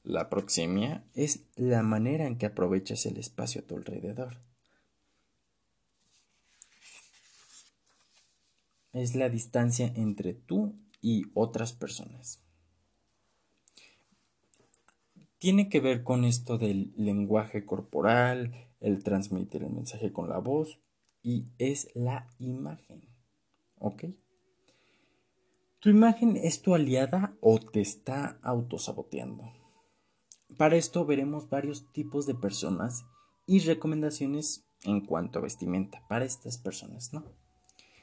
La 0.03 0.29
proxemia 0.29 1.03
es 1.13 1.41
la 1.55 1.83
manera 1.83 2.27
en 2.27 2.37
que 2.37 2.45
aprovechas 2.45 3.05
el 3.05 3.17
espacio 3.17 3.61
a 3.61 3.65
tu 3.65 3.75
alrededor. 3.75 4.37
es 9.01 9.15
la 9.15 9.29
distancia 9.29 9.91
entre 9.95 10.33
tú 10.33 10.75
y 11.01 11.25
otras 11.33 11.73
personas. 11.73 12.41
Tiene 15.37 15.69
que 15.69 15.79
ver 15.79 16.03
con 16.03 16.25
esto 16.25 16.57
del 16.57 16.93
lenguaje 16.97 17.63
corporal, 17.65 18.66
el 18.79 19.03
transmitir 19.03 19.63
el 19.63 19.71
mensaje 19.71 20.11
con 20.11 20.29
la 20.29 20.39
voz 20.39 20.79
y 21.21 21.47
es 21.57 21.89
la 21.95 22.29
imagen. 22.39 23.07
¿Ok? 23.79 24.05
¿Tu 25.79 25.89
imagen 25.89 26.37
es 26.37 26.61
tu 26.61 26.73
aliada 26.73 27.37
o 27.41 27.59
te 27.59 27.81
está 27.81 28.39
autosaboteando? 28.41 29.43
Para 30.57 30.75
esto 30.75 31.05
veremos 31.05 31.49
varios 31.49 31.91
tipos 31.91 32.25
de 32.25 32.33
personas 32.33 33.05
y 33.45 33.59
recomendaciones 33.59 34.65
en 34.83 35.05
cuanto 35.05 35.39
a 35.39 35.43
vestimenta 35.43 36.03
para 36.07 36.25
estas 36.25 36.57
personas, 36.57 37.13
¿no? 37.13 37.25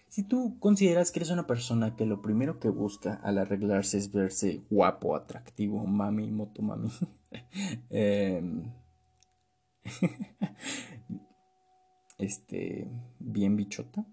Si 0.09 0.23
tú 0.23 0.59
consideras 0.61 1.11
que 1.11 1.19
eres 1.19 1.31
una 1.31 1.49
persona 1.49 1.97
que 1.97 2.07
lo 2.07 2.23
primero 2.23 2.61
que 2.61 2.69
busca 2.69 3.15
al 3.25 3.39
arreglarse 3.39 3.99
es 3.99 4.13
verse 4.13 4.63
guapo, 4.71 5.17
atractivo, 5.17 5.85
mami, 5.85 6.31
moto 6.31 6.63
mami, 6.63 6.89
em, 7.91 8.73
este, 12.19 12.91
bien 13.19 13.57
bichota 13.57 14.07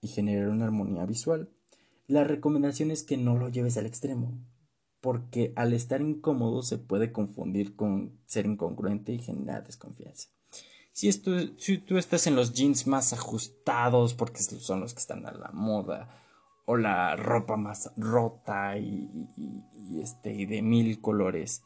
y 0.00 0.08
generar 0.08 0.48
una 0.48 0.64
armonía 0.64 1.06
visual, 1.06 1.50
la 2.06 2.24
recomendación 2.24 2.90
es 2.90 3.02
que 3.02 3.16
no 3.16 3.36
lo 3.36 3.48
lleves 3.48 3.76
al 3.76 3.86
extremo, 3.86 4.38
porque 5.00 5.52
al 5.56 5.72
estar 5.72 6.00
incómodo 6.00 6.62
se 6.62 6.78
puede 6.78 7.12
confundir 7.12 7.74
con 7.76 8.20
ser 8.26 8.46
incongruente 8.46 9.12
y 9.12 9.18
generar 9.18 9.64
desconfianza. 9.64 10.28
Si, 10.92 11.12
si 11.12 11.78
tú 11.78 11.98
estás 11.98 12.26
en 12.26 12.36
los 12.36 12.54
jeans 12.54 12.86
más 12.86 13.12
ajustados 13.12 14.14
porque 14.14 14.40
son 14.40 14.80
los 14.80 14.94
que 14.94 15.00
están 15.00 15.26
a 15.26 15.32
la 15.32 15.50
moda, 15.52 16.22
o 16.66 16.76
la 16.76 17.16
ropa 17.16 17.56
más 17.56 17.92
rota 17.96 18.76
y, 18.76 19.30
este, 20.02 20.46
de 20.46 20.62
mil 20.62 21.00
colores, 21.00 21.62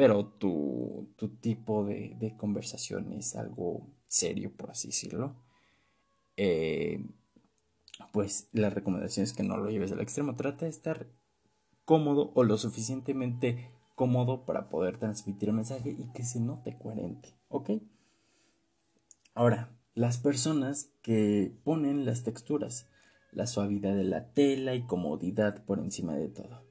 pero 0.00 0.24
tu, 0.24 1.12
tu 1.16 1.28
tipo 1.28 1.84
de, 1.84 2.34
conversación 2.38 3.12
es 3.12 3.36
algo 3.36 3.86
serio, 4.06 4.50
por 4.56 4.70
así 4.70 4.88
decirlo, 4.88 5.36
eh, 6.38 7.04
pues 8.10 8.48
la 8.52 8.70
recomendación 8.70 9.24
es 9.24 9.34
que 9.34 9.42
no 9.42 9.58
lo 9.58 9.68
lleves 9.68 9.92
al 9.92 10.00
extremo, 10.00 10.36
trata 10.36 10.64
de 10.64 10.70
estar 10.70 11.06
cómodo 11.84 12.32
o 12.34 12.44
lo 12.44 12.56
suficientemente 12.56 13.72
cómodo 13.94 14.46
para 14.46 14.70
poder 14.70 14.96
transmitir 14.96 15.50
el 15.50 15.56
mensaje 15.56 15.90
y 15.90 16.10
que 16.14 16.24
se 16.24 16.40
note 16.40 16.78
coherente, 16.78 17.36
¿ok? 17.48 17.72
Ahora, 19.34 19.76
las 19.92 20.16
personas 20.16 20.94
que 21.02 21.54
ponen 21.62 22.06
las 22.06 22.24
texturas, 22.24 22.88
la 23.32 23.46
suavidad 23.46 23.94
de 23.94 24.04
la 24.04 24.32
tela 24.32 24.74
y 24.74 24.86
comodidad 24.86 25.62
por 25.66 25.78
encima 25.78 26.14
de 26.14 26.30
todo. 26.30 26.69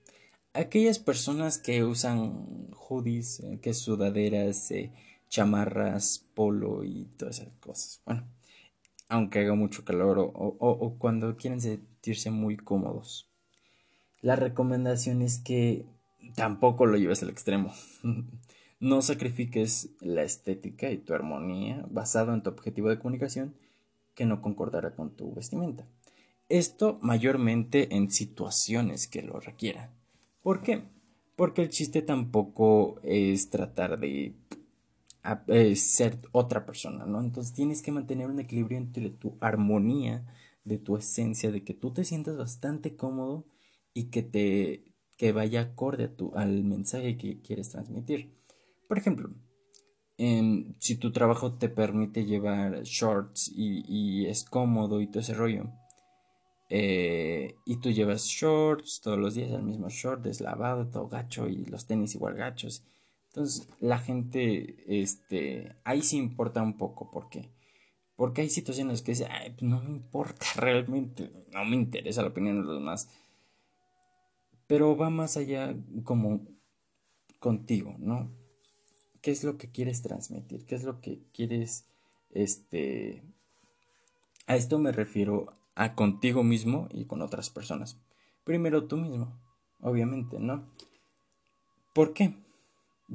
Aquellas 0.54 1.00
personas 1.00 1.58
que 1.58 1.84
usan 1.84 2.70
hoodies, 2.76 3.40
eh, 3.42 3.60
que 3.62 3.74
sudaderas, 3.74 4.72
eh, 4.72 4.92
chamarras, 5.30 6.26
polo 6.34 6.84
y 6.84 7.06
todas 7.18 7.40
esas 7.40 7.56
cosas. 7.56 8.02
Bueno, 8.06 8.24
aunque 9.10 9.40
haga 9.40 9.54
mucho 9.54 9.86
calor 9.86 10.20
o, 10.20 10.32
o 10.34 10.96
cuando 10.98 11.38
quieren 11.38 11.62
sentirse 11.62 12.32
muy 12.32 12.58
cómodos. 12.58 13.30
La 14.22 14.36
recomendación 14.36 15.22
es 15.22 15.38
que 15.38 15.86
tampoco 16.36 16.86
lo 16.86 16.98
lleves 16.98 17.24
al 17.24 17.30
extremo. 17.30 17.74
No 18.82 19.02
sacrifiques 19.02 19.90
la 20.00 20.24
estética 20.24 20.90
y 20.90 21.00
tu 21.00 21.14
armonía 21.14 21.86
basado 21.90 22.34
en 22.34 22.42
tu 22.44 22.50
objetivo 22.50 22.88
de 22.88 22.98
comunicación 22.98 23.54
que 24.16 24.26
no 24.26 24.42
concordara 24.42 24.96
con 24.96 25.10
tu 25.18 25.34
vestimenta. 25.34 25.86
Esto 26.48 26.98
mayormente 27.02 27.94
en 27.94 28.10
situaciones 28.10 29.08
que 29.08 29.22
lo 29.22 29.42
requieran. 29.42 29.99
¿Por 30.42 30.62
qué? 30.62 30.84
Porque 31.36 31.62
el 31.62 31.70
chiste 31.70 32.02
tampoco 32.02 33.00
es 33.04 33.50
tratar 33.50 34.00
de 34.00 34.36
ser 35.76 36.18
otra 36.32 36.66
persona, 36.66 37.06
¿no? 37.06 37.22
Entonces 37.22 37.54
tienes 37.54 37.82
que 37.82 37.92
mantener 37.92 38.28
un 38.28 38.40
equilibrio 38.40 38.78
entre 38.78 39.10
tu 39.10 39.38
armonía, 39.42 40.26
de 40.64 40.78
tu 40.78 40.98
esencia, 40.98 41.52
de 41.52 41.64
que 41.64 41.74
tú 41.74 41.94
te 41.94 42.04
sientas 42.04 42.38
bastante 42.38 42.96
cómodo 42.96 43.46
y 43.94 44.06
que 44.10 44.24
te 44.24 44.90
que 45.20 45.34
vaya 45.34 45.60
acorde 45.60 46.06
a 46.06 46.16
tu, 46.16 46.32
al 46.34 46.64
mensaje 46.64 47.18
que 47.18 47.42
quieres 47.42 47.70
transmitir. 47.70 48.40
Por 48.88 48.98
ejemplo, 48.98 49.30
si 50.16 50.96
tu 50.96 51.12
trabajo 51.12 51.58
te 51.58 51.68
permite 51.68 52.26
llevar 52.26 52.84
shorts 52.84 53.52
y, 53.54 54.28
es 54.28 54.46
cómodo 54.46 55.02
y 55.02 55.08
todo 55.08 55.20
ese 55.20 55.34
rollo, 55.34 55.74
eh, 56.70 57.56
y 57.66 57.78
tú 57.78 57.92
llevas 57.92 58.26
shorts 58.26 59.02
todos 59.02 59.18
los 59.18 59.34
días, 59.34 59.52
el 59.52 59.64
mismo 59.64 59.90
short 59.90 60.22
deslavado, 60.22 60.88
todo 60.88 61.08
gacho 61.08 61.48
y 61.48 61.66
los 61.66 61.86
tenis 61.88 62.16
igual 62.16 62.36
gachos. 62.36 62.84
Entonces 63.28 63.68
la 63.80 64.00
gente, 64.00 64.84
este, 64.88 65.76
ahí 65.84 66.02
sí 66.02 66.18
importa 66.18 66.62
un 66.62 66.78
poco, 66.78 67.12
¿por 67.12 67.30
qué? 67.30 67.50
Porque 68.16 68.42
hay 68.42 68.50
situaciones 68.50 69.02
que 69.02 69.14
dicen, 69.14 69.28
Ay, 69.32 69.52
pues 69.52 69.64
no 69.64 69.82
me 69.82 69.90
importa 69.90 70.46
realmente, 70.56 71.32
no 71.52 71.66
me 71.66 71.76
interesa 71.76 72.22
la 72.22 72.30
opinión 72.30 72.62
de 72.62 72.68
los 72.68 72.76
demás. 72.80 73.10
Pero 74.68 74.96
va 74.96 75.10
más 75.10 75.38
allá 75.38 75.76
como 76.04 76.42
contigo, 77.40 77.96
¿no? 77.98 78.30
qué 79.22 79.32
es 79.32 79.44
lo 79.44 79.58
que 79.58 79.70
quieres 79.70 80.02
transmitir, 80.02 80.66
qué 80.66 80.76
es 80.76 80.84
lo 80.84 81.02
que 81.02 81.20
quieres, 81.34 81.86
este, 82.32 83.24
a 84.48 84.56
esto 84.56 84.80
me 84.80 84.92
refiero 84.92 85.54
a 85.80 85.96
contigo 85.96 86.44
mismo 86.44 86.90
y 86.92 87.06
con 87.06 87.22
otras 87.22 87.50
personas. 87.50 87.98
Primero 88.44 88.86
tú 88.86 88.98
mismo, 88.98 89.40
obviamente, 89.80 90.38
¿no? 90.38 90.70
¿Por 91.94 92.14
qué? 92.14 92.36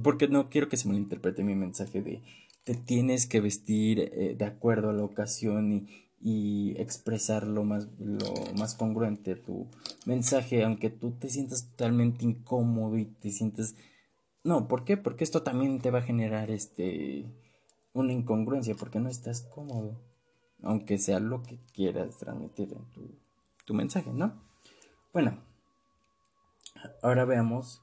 Porque 0.03 0.29
no 0.29 0.48
quiero 0.48 0.68
que 0.68 0.79
se 0.79 0.88
malinterprete 0.88 1.44
mi 1.44 1.55
mensaje 1.55 2.03
de 2.03 2.22
te 2.64 2.74
tienes 2.74 3.27
que 3.27 3.42
vestir 3.42 4.00
eh, 4.00 4.35
de 4.38 4.44
acuerdo 4.46 4.88
a 4.88 4.94
la 4.94 5.05
ocasión 5.05 5.70
y, 5.70 5.87
y 6.18 6.74
expresar 6.81 7.46
lo 7.46 7.64
más, 7.64 7.88
lo 7.98 8.33
más 8.57 8.74
congruente 8.74 9.37
tu 9.37 9.68
mensaje, 10.07 10.64
aunque 10.64 10.88
tú 10.88 11.11
te 11.12 11.29
sientas 11.29 11.68
totalmente 11.68 12.24
incómodo 12.24 12.96
y 12.96 13.05
te 13.05 13.31
sientas 13.31 13.74
no, 14.42 14.68
¿por 14.68 14.85
qué? 14.85 14.96
Porque 14.98 15.24
esto 15.24 15.42
también 15.42 15.81
te 15.81 15.90
va 15.90 16.00
a 16.00 16.03
generar 16.03 16.50
este 16.50 17.27
una 17.92 18.12
incongruencia 18.12 18.74
porque 18.74 19.00
no 19.00 19.09
estás 19.09 19.42
cómodo, 19.42 20.00
aunque 20.64 20.98
sea 20.98 21.20
lo 21.20 21.42
que 21.42 21.59
quieras 21.72 22.18
transmitir 22.18 22.72
en 22.72 23.18
tu, 23.64 23.74
mensaje, 23.74 24.12
¿no? 24.12 24.42
Bueno, 25.12 25.42
ahora 27.03 27.24
veamos 27.24 27.83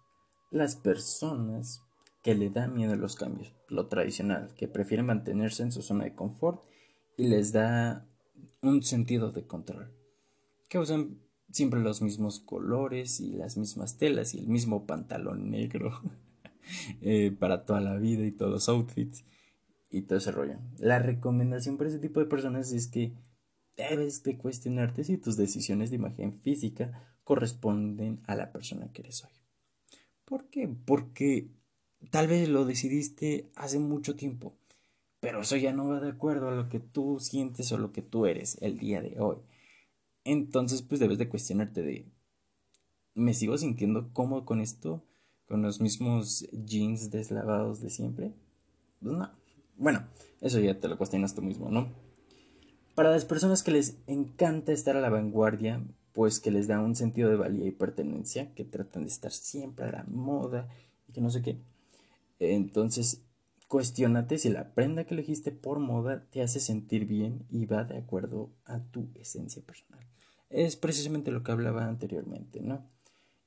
las 0.51 0.75
personas 0.75 1.81
que 2.23 2.35
le 2.35 2.49
dan 2.49 2.75
miedo 2.75 2.93
a 2.93 2.97
los 2.97 3.15
cambios, 3.15 3.53
lo 3.67 3.87
tradicional, 3.87 4.53
que 4.55 4.67
prefieren 4.67 5.05
mantenerse 5.05 5.63
en 5.63 5.71
su 5.71 5.81
zona 5.81 6.03
de 6.03 6.15
confort 6.15 6.63
y 7.17 7.27
les 7.27 7.51
da 7.51 8.05
un 8.61 8.83
sentido 8.83 9.31
de 9.31 9.47
control, 9.47 9.91
que 10.69 10.77
usan 10.77 11.19
siempre 11.51 11.79
los 11.79 12.01
mismos 12.01 12.39
colores 12.39 13.19
y 13.19 13.33
las 13.33 13.57
mismas 13.57 13.97
telas 13.97 14.33
y 14.33 14.39
el 14.39 14.47
mismo 14.47 14.85
pantalón 14.85 15.49
negro. 15.49 16.01
Eh, 17.01 17.35
para 17.37 17.65
toda 17.65 17.81
la 17.81 17.95
vida 17.95 18.23
y 18.23 18.31
todos 18.31 18.51
los 18.51 18.69
outfits 18.69 19.25
y 19.91 20.03
todo 20.03 20.17
ese 20.17 20.31
rollo. 20.31 20.57
La 20.79 20.99
recomendación 20.99 21.77
para 21.77 21.89
ese 21.89 21.99
tipo 21.99 22.19
de 22.19 22.25
personas 22.25 22.71
es 22.71 22.87
que 22.87 23.13
debes 23.77 24.23
de 24.23 24.37
cuestionarte 24.37 25.03
si 25.03 25.17
tus 25.17 25.37
decisiones 25.37 25.89
de 25.89 25.97
imagen 25.97 26.33
física 26.41 27.15
corresponden 27.23 28.19
a 28.25 28.35
la 28.35 28.51
persona 28.51 28.91
que 28.91 29.01
eres 29.01 29.23
hoy. 29.23 29.31
¿Por 30.25 30.49
qué? 30.49 30.67
Porque 30.67 31.49
tal 32.09 32.27
vez 32.27 32.49
lo 32.49 32.65
decidiste 32.65 33.51
hace 33.55 33.79
mucho 33.79 34.15
tiempo, 34.15 34.53
pero 35.19 35.41
eso 35.41 35.57
ya 35.57 35.73
no 35.73 35.87
va 35.87 35.99
de 35.99 36.09
acuerdo 36.09 36.49
a 36.49 36.55
lo 36.55 36.69
que 36.69 36.79
tú 36.79 37.19
sientes 37.19 37.71
o 37.71 37.77
lo 37.77 37.91
que 37.91 38.01
tú 38.01 38.25
eres 38.25 38.57
el 38.61 38.79
día 38.79 39.01
de 39.01 39.19
hoy. 39.19 39.37
Entonces, 40.23 40.81
pues 40.81 40.99
debes 40.99 41.17
de 41.17 41.29
cuestionarte 41.29 41.81
de, 41.81 42.05
¿me 43.13 43.33
sigo 43.33 43.57
sintiendo 43.57 44.13
cómodo 44.13 44.45
con 44.45 44.61
esto? 44.61 45.03
con 45.51 45.63
los 45.63 45.81
mismos 45.81 46.47
jeans 46.53 47.11
deslavados 47.11 47.81
de 47.81 47.89
siempre? 47.89 48.31
Pues 49.01 49.13
no. 49.13 49.40
Bueno, 49.77 50.07
eso 50.41 50.59
ya 50.59 50.79
te 50.79 50.87
lo 50.87 50.97
cuestionas 50.97 51.35
tú 51.35 51.41
mismo, 51.41 51.69
¿no? 51.69 51.89
Para 52.95 53.11
las 53.11 53.25
personas 53.25 53.63
que 53.63 53.71
les 53.71 53.97
encanta 54.07 54.71
estar 54.71 54.97
a 54.97 55.01
la 55.01 55.09
vanguardia, 55.09 55.81
pues 56.13 56.39
que 56.39 56.51
les 56.51 56.67
da 56.67 56.79
un 56.79 56.95
sentido 56.95 57.29
de 57.29 57.37
valía 57.37 57.67
y 57.67 57.71
pertenencia, 57.71 58.53
que 58.53 58.65
tratan 58.65 59.03
de 59.03 59.09
estar 59.09 59.31
siempre 59.31 59.85
a 59.85 59.91
la 59.91 60.03
moda 60.03 60.67
y 61.07 61.13
que 61.13 61.21
no 61.21 61.29
sé 61.29 61.41
qué. 61.41 61.57
Entonces, 62.39 63.23
cuestionate 63.67 64.37
si 64.37 64.49
la 64.49 64.73
prenda 64.73 65.05
que 65.05 65.13
elegiste 65.13 65.51
por 65.51 65.79
moda 65.79 66.25
te 66.29 66.41
hace 66.41 66.59
sentir 66.59 67.05
bien 67.05 67.45
y 67.49 67.65
va 67.65 67.85
de 67.85 67.97
acuerdo 67.97 68.49
a 68.65 68.79
tu 68.79 69.07
esencia 69.15 69.61
personal. 69.61 70.05
Es 70.49 70.75
precisamente 70.75 71.31
lo 71.31 71.43
que 71.43 71.53
hablaba 71.53 71.87
anteriormente, 71.87 72.59
¿no? 72.59 72.85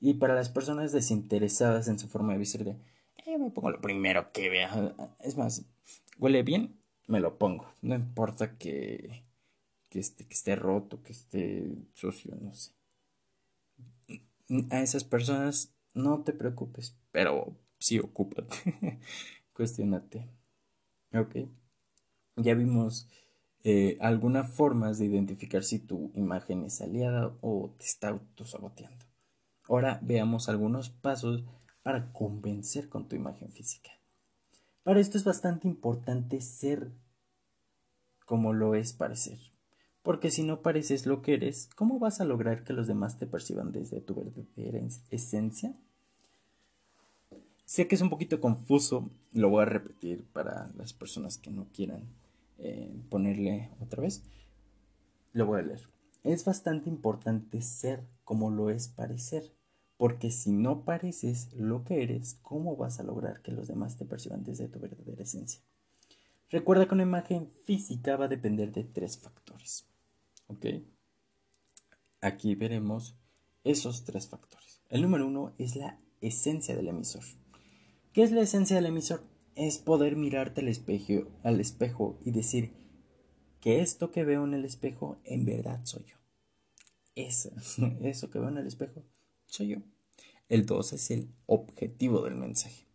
Y 0.00 0.14
para 0.14 0.34
las 0.34 0.48
personas 0.48 0.92
desinteresadas 0.92 1.88
en 1.88 1.98
su 1.98 2.08
forma 2.08 2.32
de 2.32 2.38
vestir, 2.38 2.64
de, 2.64 2.76
eh, 3.26 3.38
me 3.38 3.50
pongo 3.50 3.70
lo 3.70 3.80
primero 3.80 4.32
que 4.32 4.48
vea. 4.48 4.94
Es 5.20 5.36
más, 5.36 5.64
huele 6.18 6.42
bien, 6.42 6.80
me 7.06 7.20
lo 7.20 7.38
pongo. 7.38 7.72
No 7.82 7.94
importa 7.94 8.56
que, 8.58 9.24
que, 9.90 10.00
esté, 10.00 10.26
que 10.26 10.34
esté 10.34 10.56
roto, 10.56 11.02
que 11.02 11.12
esté 11.12 11.66
sucio, 11.94 12.36
no 12.40 12.52
sé. 12.54 12.72
A 14.70 14.80
esas 14.82 15.04
personas 15.04 15.74
no 15.94 16.22
te 16.22 16.32
preocupes, 16.32 16.96
pero 17.12 17.56
sí 17.78 17.98
ocúpate. 17.98 18.56
Cuestionate. 19.54 20.28
Ok. 21.14 21.36
Ya 22.36 22.54
vimos 22.54 23.08
eh, 23.64 23.96
algunas 24.00 24.50
formas 24.52 24.98
de 24.98 25.06
identificar 25.06 25.64
si 25.64 25.78
tu 25.78 26.12
imagen 26.14 26.64
es 26.64 26.80
aliada 26.80 27.36
o 27.40 27.74
te 27.78 27.84
está 27.86 28.08
autosaboteando. 28.08 29.06
Ahora 29.68 30.00
veamos 30.02 30.48
algunos 30.48 30.90
pasos 30.90 31.44
para 31.82 32.12
convencer 32.12 32.88
con 32.88 33.08
tu 33.08 33.16
imagen 33.16 33.52
física. 33.52 33.90
Para 34.84 35.00
esto 35.00 35.18
es 35.18 35.24
bastante 35.24 35.66
importante 35.66 36.40
ser 36.40 36.92
como 38.26 38.52
lo 38.52 38.74
es 38.74 38.92
parecer. 38.92 39.38
Porque 40.02 40.30
si 40.30 40.42
no 40.42 40.60
pareces 40.60 41.06
lo 41.06 41.22
que 41.22 41.32
eres, 41.32 41.70
¿cómo 41.74 41.98
vas 41.98 42.20
a 42.20 42.26
lograr 42.26 42.64
que 42.64 42.74
los 42.74 42.86
demás 42.86 43.16
te 43.16 43.26
perciban 43.26 43.72
desde 43.72 44.02
tu 44.02 44.14
verdadera 44.14 44.80
esencia? 45.10 45.74
Sé 47.64 47.88
que 47.88 47.94
es 47.94 48.02
un 48.02 48.10
poquito 48.10 48.40
confuso, 48.42 49.10
lo 49.32 49.48
voy 49.48 49.62
a 49.62 49.66
repetir 49.66 50.26
para 50.34 50.70
las 50.76 50.92
personas 50.92 51.38
que 51.38 51.50
no 51.50 51.66
quieran 51.72 52.02
eh, 52.58 52.94
ponerle 53.08 53.70
otra 53.80 54.02
vez. 54.02 54.22
Lo 55.32 55.46
voy 55.46 55.60
a 55.60 55.62
leer. 55.62 55.88
Es 56.22 56.44
bastante 56.44 56.90
importante 56.90 57.62
ser 57.62 58.04
como 58.24 58.50
lo 58.50 58.68
es 58.68 58.88
parecer, 58.88 59.50
porque 60.04 60.30
si 60.30 60.52
no 60.52 60.84
pareces 60.84 61.48
lo 61.54 61.82
que 61.82 62.02
eres, 62.02 62.34
¿cómo 62.42 62.76
vas 62.76 63.00
a 63.00 63.02
lograr 63.02 63.40
que 63.40 63.52
los 63.52 63.68
demás 63.68 63.96
te 63.96 64.04
perciban 64.04 64.44
desde 64.44 64.68
tu 64.68 64.78
verdadera 64.78 65.22
esencia? 65.22 65.62
Recuerda 66.50 66.86
que 66.86 66.92
una 66.92 67.04
imagen 67.04 67.48
física 67.64 68.14
va 68.18 68.26
a 68.26 68.28
depender 68.28 68.70
de 68.70 68.84
tres 68.84 69.16
factores. 69.16 69.86
¿Ok? 70.46 70.66
Aquí 72.20 72.54
veremos 72.54 73.16
esos 73.64 74.04
tres 74.04 74.28
factores. 74.28 74.82
El 74.90 75.00
número 75.00 75.26
uno 75.26 75.54
es 75.56 75.74
la 75.74 75.98
esencia 76.20 76.76
del 76.76 76.88
emisor. 76.88 77.24
¿Qué 78.12 78.24
es 78.24 78.30
la 78.30 78.42
esencia 78.42 78.76
del 78.76 78.84
emisor? 78.84 79.22
Es 79.54 79.78
poder 79.78 80.16
mirarte 80.16 80.60
al 80.60 80.68
espejo, 81.60 82.18
y 82.26 82.30
decir, 82.30 82.74
que 83.62 83.80
esto 83.80 84.10
que 84.10 84.22
veo 84.22 84.44
en 84.44 84.52
el 84.52 84.66
espejo 84.66 85.18
en 85.24 85.46
verdad 85.46 85.80
soy 85.84 86.04
yo. 86.04 86.18
Eso, 87.14 87.52
eso 88.02 88.28
que 88.28 88.38
veo 88.38 88.50
en 88.50 88.58
el 88.58 88.66
espejo 88.66 89.02
soy 89.46 89.68
yo. 89.68 89.93
El 90.48 90.66
2 90.66 90.92
es 90.92 91.10
el 91.10 91.28
objetivo 91.46 92.22
del 92.22 92.34
mensaje. 92.34 92.86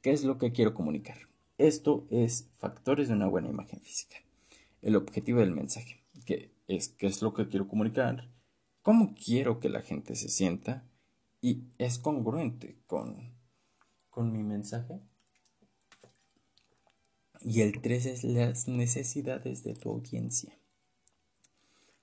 ¿Qué 0.00 0.12
es 0.12 0.24
lo 0.24 0.38
que 0.38 0.52
quiero 0.52 0.74
comunicar? 0.74 1.18
Esto 1.58 2.06
es 2.10 2.48
factores 2.52 3.08
de 3.08 3.14
una 3.14 3.26
buena 3.26 3.48
imagen 3.48 3.80
física. 3.80 4.16
El 4.82 4.96
objetivo 4.96 5.40
del 5.40 5.52
mensaje, 5.52 6.04
que 6.24 6.52
es 6.68 6.88
qué 6.88 7.06
es 7.06 7.22
lo 7.22 7.34
que 7.34 7.48
quiero 7.48 7.68
comunicar, 7.68 8.28
cómo 8.82 9.14
quiero 9.14 9.60
que 9.60 9.68
la 9.68 9.82
gente 9.82 10.14
se 10.14 10.28
sienta 10.28 10.84
y 11.40 11.62
es 11.78 11.98
congruente 11.98 12.76
con, 12.86 13.34
con 14.10 14.32
mi 14.32 14.42
mensaje 14.42 15.00
y 17.44 17.60
el 17.60 17.80
3 17.82 18.06
es 18.06 18.24
las 18.24 18.68
necesidades 18.68 19.64
de 19.64 19.74
tu 19.74 19.90
audiencia, 19.90 20.58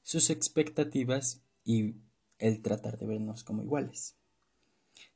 sus 0.03 0.29
expectativas 0.29 1.41
y 1.63 1.95
el 2.37 2.61
tratar 2.61 2.99
de 2.99 3.07
vernos 3.07 3.43
como 3.43 3.63
iguales. 3.63 4.15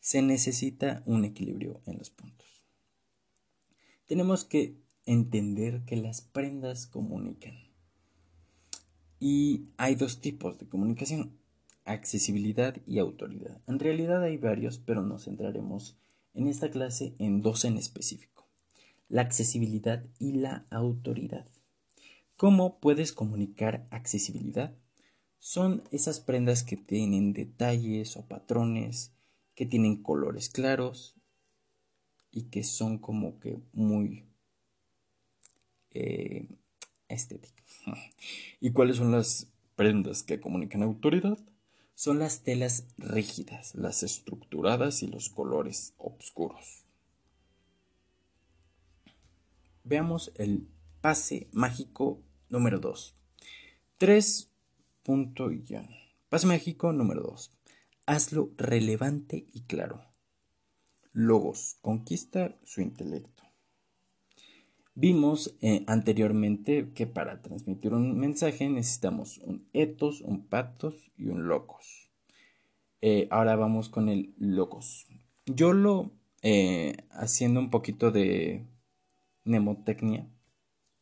Se 0.05 0.21
necesita 0.21 1.01
un 1.07 1.25
equilibrio 1.25 1.81
en 1.87 1.97
los 1.97 2.11
puntos. 2.11 2.63
Tenemos 4.05 4.45
que 4.45 4.77
entender 5.07 5.83
que 5.85 5.95
las 5.95 6.21
prendas 6.21 6.85
comunican. 6.85 7.55
Y 9.19 9.69
hay 9.77 9.95
dos 9.95 10.21
tipos 10.21 10.59
de 10.59 10.67
comunicación, 10.67 11.39
accesibilidad 11.85 12.77
y 12.85 12.99
autoridad. 12.99 13.59
En 13.65 13.79
realidad 13.79 14.21
hay 14.21 14.37
varios, 14.37 14.77
pero 14.77 15.01
nos 15.01 15.25
centraremos 15.25 15.97
en 16.35 16.49
esta 16.49 16.69
clase 16.69 17.15
en 17.17 17.41
dos 17.41 17.65
en 17.65 17.77
específico 17.77 18.47
la 19.09 19.23
accesibilidad 19.23 20.05
y 20.19 20.33
la 20.33 20.67
autoridad. 20.69 21.47
¿Cómo 22.37 22.79
puedes 22.79 23.11
comunicar 23.11 23.87
accesibilidad? 23.89 24.75
Son 25.39 25.81
esas 25.89 26.19
prendas 26.19 26.61
que 26.61 26.77
tienen 26.77 27.33
detalles 27.33 28.17
o 28.17 28.27
patrones, 28.27 29.14
que 29.55 29.65
tienen 29.65 30.03
colores 30.03 30.49
claros 30.49 31.15
y 32.31 32.43
que 32.49 32.63
son 32.63 32.99
como 32.99 33.39
que 33.39 33.57
muy 33.71 34.25
eh, 35.91 36.47
estéticas. 37.07 37.65
¿Y 38.59 38.71
cuáles 38.71 38.97
son 38.97 39.11
las 39.11 39.47
prendas 39.75 40.23
que 40.23 40.39
comunican 40.39 40.83
autoridad? 40.83 41.39
Son 41.95 42.19
las 42.19 42.43
telas 42.43 42.87
rígidas, 42.97 43.73
las 43.75 44.03
estructuradas 44.03 45.01
y 45.01 45.07
los 45.07 45.29
colores 45.29 45.93
oscuros. 45.97 46.83
Veamos 49.85 50.33
el 50.35 50.67
pase 50.99 51.47
mágico 51.53 52.21
número 52.49 52.79
2. 52.79 53.15
3. 53.97 54.51
Punto 55.03 55.51
y 55.51 55.63
Pase 56.27 56.47
mágico 56.47 56.91
número 56.91 57.21
2. 57.21 57.54
Hazlo 58.07 58.51
relevante 58.57 59.47
y 59.51 59.61
claro. 59.61 60.05
Logos. 61.11 61.77
Conquista 61.81 62.55
su 62.63 62.81
intelecto. 62.81 63.43
Vimos 64.93 65.57
eh, 65.61 65.83
anteriormente 65.87 66.91
que 66.93 67.07
para 67.07 67.41
transmitir 67.41 67.93
un 67.93 68.17
mensaje 68.17 68.69
necesitamos 68.69 69.39
un 69.39 69.67
ethos, 69.73 70.21
un 70.21 70.45
pathos 70.47 71.11
y 71.17 71.27
un 71.27 71.47
logos. 71.47 72.09
Eh, 73.01 73.27
ahora 73.31 73.55
vamos 73.55 73.89
con 73.89 74.07
el 74.07 74.33
logos. 74.37 75.07
Yo 75.45 75.73
lo 75.73 76.11
eh, 76.43 76.95
haciendo 77.09 77.59
un 77.59 77.71
poquito 77.71 78.11
de 78.11 78.65
mnemotecnia, 79.43 80.29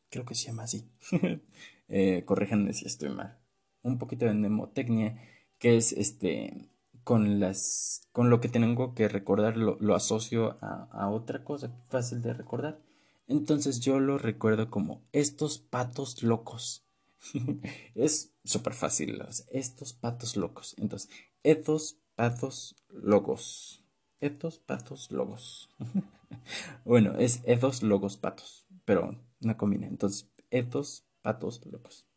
creo 0.10 0.26
que 0.26 0.36
se 0.36 0.48
llama 0.48 0.64
así, 0.64 0.90
corríjanme 2.26 2.74
si 2.74 2.86
estoy 2.86 3.10
mal, 3.10 3.38
un 3.84 4.00
poquito 4.00 4.26
de 4.26 4.34
mnemotecnia, 4.34 5.22
que 5.60 5.78
es 5.78 5.92
este, 5.92 6.68
con 7.04 7.40
las, 7.40 8.08
con 8.12 8.30
lo 8.30 8.40
que 8.40 8.50
tengo 8.50 8.94
que 8.94 9.08
recordar, 9.08 9.58
lo, 9.58 9.96
asocio 9.96 10.58
a, 10.62 11.10
otra 11.10 11.44
cosa 11.44 11.72
fácil 11.90 12.22
de 12.22 12.34
recordar. 12.34 12.80
Entonces 13.28 13.80
yo 13.80 14.00
lo 14.00 14.18
recuerdo 14.18 14.70
como 14.70 15.02
estos 15.12 15.58
patos 15.58 16.24
locos. 16.24 16.86
es 17.96 18.34
súper 18.44 18.74
fácil, 18.74 19.22
estos 19.52 19.94
patos 19.94 20.36
locos. 20.36 20.76
Entonces, 20.78 21.10
estos 21.44 21.98
patos 22.16 22.76
locos. 22.90 23.82
Estos 24.20 24.60
patos 24.60 25.12
logos. 25.12 25.70
bueno, 26.86 27.18
es 27.18 27.42
ethos 27.44 27.84
logos 27.84 28.18
patos, 28.18 28.66
pero 28.86 29.20
no 29.42 29.58
combina. 29.58 29.88
Entonces, 29.88 30.30
ethos 30.50 31.06
patos 31.22 31.66
locos. 31.66 32.08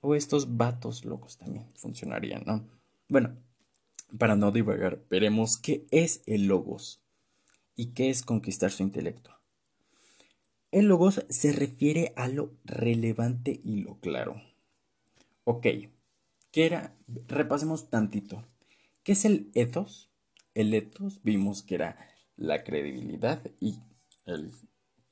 O 0.00 0.14
estos 0.14 0.56
vatos 0.56 1.04
locos 1.04 1.36
también 1.36 1.66
funcionarían, 1.76 2.42
¿no? 2.46 2.68
Bueno, 3.08 3.36
para 4.18 4.36
no 4.36 4.52
divagar, 4.52 5.02
veremos 5.10 5.56
qué 5.56 5.86
es 5.90 6.22
el 6.26 6.46
logos 6.46 7.02
y 7.74 7.88
qué 7.88 8.10
es 8.10 8.22
conquistar 8.22 8.70
su 8.70 8.82
intelecto. 8.82 9.30
El 10.72 10.86
logos 10.86 11.24
se 11.28 11.52
refiere 11.52 12.12
a 12.16 12.28
lo 12.28 12.52
relevante 12.64 13.60
y 13.62 13.82
lo 13.82 13.98
claro. 14.00 14.42
Ok, 15.44 15.66
¿qué 16.50 16.66
era? 16.66 16.94
Repasemos 17.28 17.88
tantito. 17.88 18.44
¿Qué 19.02 19.12
es 19.12 19.24
el 19.24 19.50
ethos? 19.54 20.10
el 20.56 20.72
ethos 20.72 21.20
vimos 21.22 21.62
que 21.62 21.74
era 21.74 21.98
la 22.36 22.64
credibilidad 22.64 23.42
y 23.60 23.76
el 24.24 24.52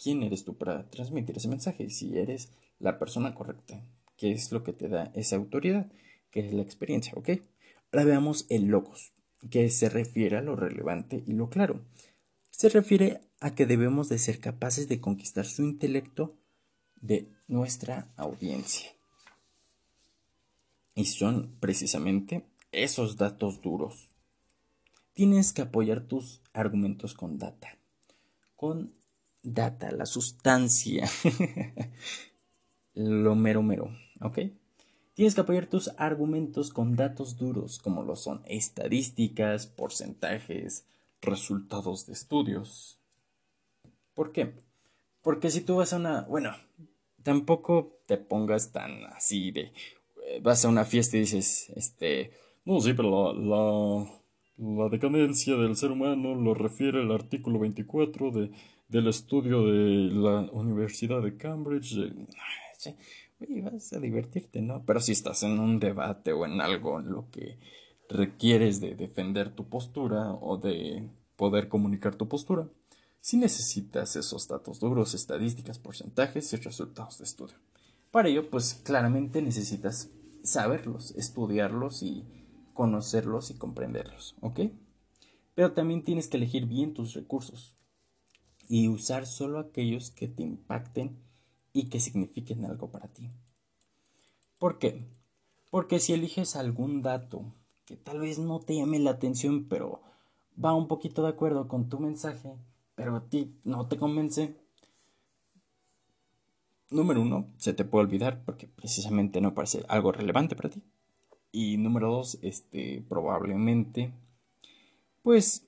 quién 0.03 0.22
eres 0.22 0.45
tú 0.45 0.57
para 0.57 0.88
transmitir 0.88 1.36
ese 1.36 1.49
mensaje, 1.49 1.90
si 1.90 2.18
eres 2.18 2.51
la 2.78 2.99
persona 2.99 3.34
correcta, 3.34 3.84
qué 4.16 4.32
es 4.32 4.53
lo 4.53 4.64
que 4.64 4.72
te 4.72 4.88
da 4.88 5.12
esa 5.14 5.36
autoridad, 5.36 5.92
que 6.30 6.40
es 6.40 6.53
la 6.53 6.62
experiencia, 6.62 7.12
¿ok? 7.14 7.28
Ahora 7.95 8.07
veamos 8.07 8.47
el 8.49 8.64
logos, 8.64 9.12
que 9.53 9.70
se 9.70 9.88
refiere 9.88 10.36
a 10.36 10.42
lo 10.42 10.57
relevante 10.57 11.22
y 11.28 11.32
lo 11.32 11.49
claro. 11.49 11.86
Se 12.51 12.68
refiere 12.68 13.20
a 13.38 13.55
que 13.55 13.66
debemos 13.66 14.09
de 14.09 14.18
ser 14.18 14.40
capaces 14.40 14.88
de 14.88 15.01
conquistar 15.01 15.47
su 15.47 15.62
intelecto 15.62 16.36
de 16.97 17.30
nuestra 17.47 18.12
audiencia. 18.16 18.90
Y 20.97 21.05
son 21.05 21.57
precisamente 21.61 22.45
esos 22.72 23.16
datos 23.16 23.62
duros 23.62 24.11
tienes 25.12 25.53
que 25.53 25.62
apoyar 25.62 26.01
tus 26.01 26.42
argumentos 26.53 27.14
con 27.14 27.38
data. 27.38 27.78
Con 28.57 28.92
data, 29.45 29.92
la 29.92 30.07
sustancia. 30.07 31.09
lo 32.95 33.36
mero 33.36 33.62
mero, 33.62 33.97
¿ok? 34.20 34.40
Tienes 35.14 35.34
que 35.34 35.40
apoyar 35.40 35.66
tus 35.66 35.88
argumentos 35.96 36.72
con 36.72 36.96
datos 36.96 37.36
duros, 37.36 37.78
como 37.78 38.02
lo 38.02 38.16
son 38.16 38.42
estadísticas, 38.46 39.66
porcentajes, 39.66 40.86
resultados 41.22 42.06
de 42.06 42.12
estudios. 42.12 42.98
¿Por 44.14 44.32
qué? 44.32 44.52
Porque 45.22 45.50
si 45.50 45.60
tú 45.60 45.76
vas 45.76 45.92
a 45.92 45.96
una... 45.96 46.22
Bueno, 46.22 46.54
tampoco 47.22 47.98
te 48.06 48.18
pongas 48.18 48.72
tan 48.72 49.04
así 49.04 49.50
de... 49.50 49.72
Eh, 50.26 50.40
vas 50.42 50.64
a 50.64 50.68
una 50.68 50.84
fiesta 50.84 51.16
y 51.16 51.20
dices, 51.20 51.70
este... 51.76 52.32
No, 52.64 52.80
sí, 52.80 52.94
pero 52.94 53.32
la 53.32 54.06
la 54.56 54.88
decadencia 54.88 55.56
del 55.56 55.74
ser 55.74 55.90
humano 55.90 56.34
lo 56.36 56.54
refiere 56.54 57.00
el 57.00 57.10
artículo 57.10 57.58
24 57.58 58.30
de, 58.30 58.50
del 58.88 59.08
estudio 59.08 59.66
de 59.66 60.12
la 60.12 60.48
Universidad 60.52 61.22
de 61.22 61.36
Cambridge. 61.36 61.96
Vas 63.39 63.93
a 63.93 63.99
divertirte, 63.99 64.62
¿no? 64.62 64.85
Pero 64.85 65.01
si 65.01 65.12
estás 65.12 65.43
en 65.43 65.59
un 65.59 65.78
debate 65.78 66.32
o 66.32 66.47
en 66.47 66.61
algo 66.61 67.01
en 67.01 67.11
lo 67.11 67.30
que 67.30 67.59
requieres 68.09 68.80
de 68.80 68.95
defender 68.95 69.55
tu 69.55 69.68
postura 69.68 70.32
o 70.32 70.57
de 70.57 71.09
poder 71.37 71.68
comunicar 71.68 72.14
tu 72.14 72.28
postura, 72.28 72.68
si 73.20 73.37
necesitas 73.39 74.16
esos 74.16 74.49
datos 74.49 74.80
duros, 74.80 75.14
estadísticas, 75.14 75.78
porcentajes 75.78 76.53
y 76.53 76.57
resultados 76.57 77.18
de 77.18 77.24
estudio. 77.24 77.57
Para 78.11 78.28
ello, 78.28 78.51
pues 78.51 78.74
claramente 78.85 79.41
necesitas 79.43 80.11
saberlos, 80.43 81.12
estudiarlos 81.16 82.03
y 82.03 82.24
conocerlos 82.74 83.51
y 83.51 83.55
comprenderlos, 83.55 84.37
¿ok? 84.41 84.61
Pero 85.55 85.72
también 85.72 86.03
tienes 86.03 86.28
que 86.28 86.37
elegir 86.37 86.66
bien 86.66 86.93
tus 86.93 87.14
recursos 87.14 87.74
y 88.68 88.89
usar 88.89 89.26
solo 89.26 89.59
aquellos 89.59 90.11
que 90.11 90.28
te 90.28 90.43
impacten 90.43 91.16
y 91.75 91.91
que 91.91 92.01
signifiquen 92.01 92.64
algo 92.64 92.91
para 92.91 93.09
ti. 93.09 93.31
¿Por 94.59 94.79
qué? 94.79 95.05
Porque 95.70 96.01
si 96.01 96.14
eliges 96.14 96.57
algún 96.57 97.03
dato 97.03 97.53
que 97.85 97.97
tal 97.97 98.20
vez 98.20 98.39
no 98.39 98.61
te 98.61 98.77
llame 98.77 98.99
la 99.01 99.11
atención, 99.11 99.66
pero 99.68 100.01
va 100.62 100.72
un 100.72 100.89
poquito 100.89 101.22
de 101.22 101.31
acuerdo 101.31 101.68
con 101.68 101.91
tu 101.91 101.99
mensaje, 101.99 102.55
pero 102.95 103.16
a 103.16 103.29
ti 103.29 103.59
no 103.64 103.89
te 103.89 103.99
convence, 103.99 104.57
número 106.91 107.20
uno, 107.20 107.49
se 107.59 107.75
te 107.75 107.85
puede 107.85 108.05
olvidar 108.05 108.45
porque 108.45 108.68
precisamente 108.68 109.41
no 109.41 109.53
parece 109.53 109.85
algo 109.89 110.12
relevante 110.12 110.55
para 110.55 110.70
ti. 110.70 110.83
Y 111.51 111.77
número 111.77 112.11
dos, 112.11 112.39
este, 112.41 113.05
probablemente, 113.09 114.12
pues, 115.22 115.66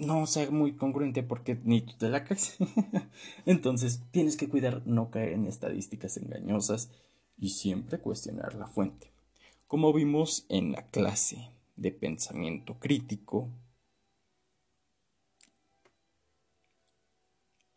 no 0.00 0.26
sea 0.26 0.50
muy 0.50 0.72
congruente 0.72 1.22
porque 1.22 1.58
ni 1.62 1.82
tú 1.82 1.92
te 1.98 2.08
la 2.08 2.24
crees. 2.24 2.56
Entonces, 3.46 4.02
tienes 4.10 4.36
que 4.36 4.48
cuidar 4.48 4.82
no 4.86 5.10
caer 5.10 5.32
en 5.32 5.46
estadísticas 5.46 6.16
engañosas 6.16 6.90
y 7.38 7.50
siempre 7.50 8.00
cuestionar 8.00 8.54
la 8.54 8.66
fuente. 8.66 9.12
Como 9.66 9.92
vimos 9.92 10.46
en 10.48 10.72
la 10.72 10.86
clase 10.86 11.50
de 11.76 11.92
pensamiento 11.92 12.78
crítico, 12.78 13.50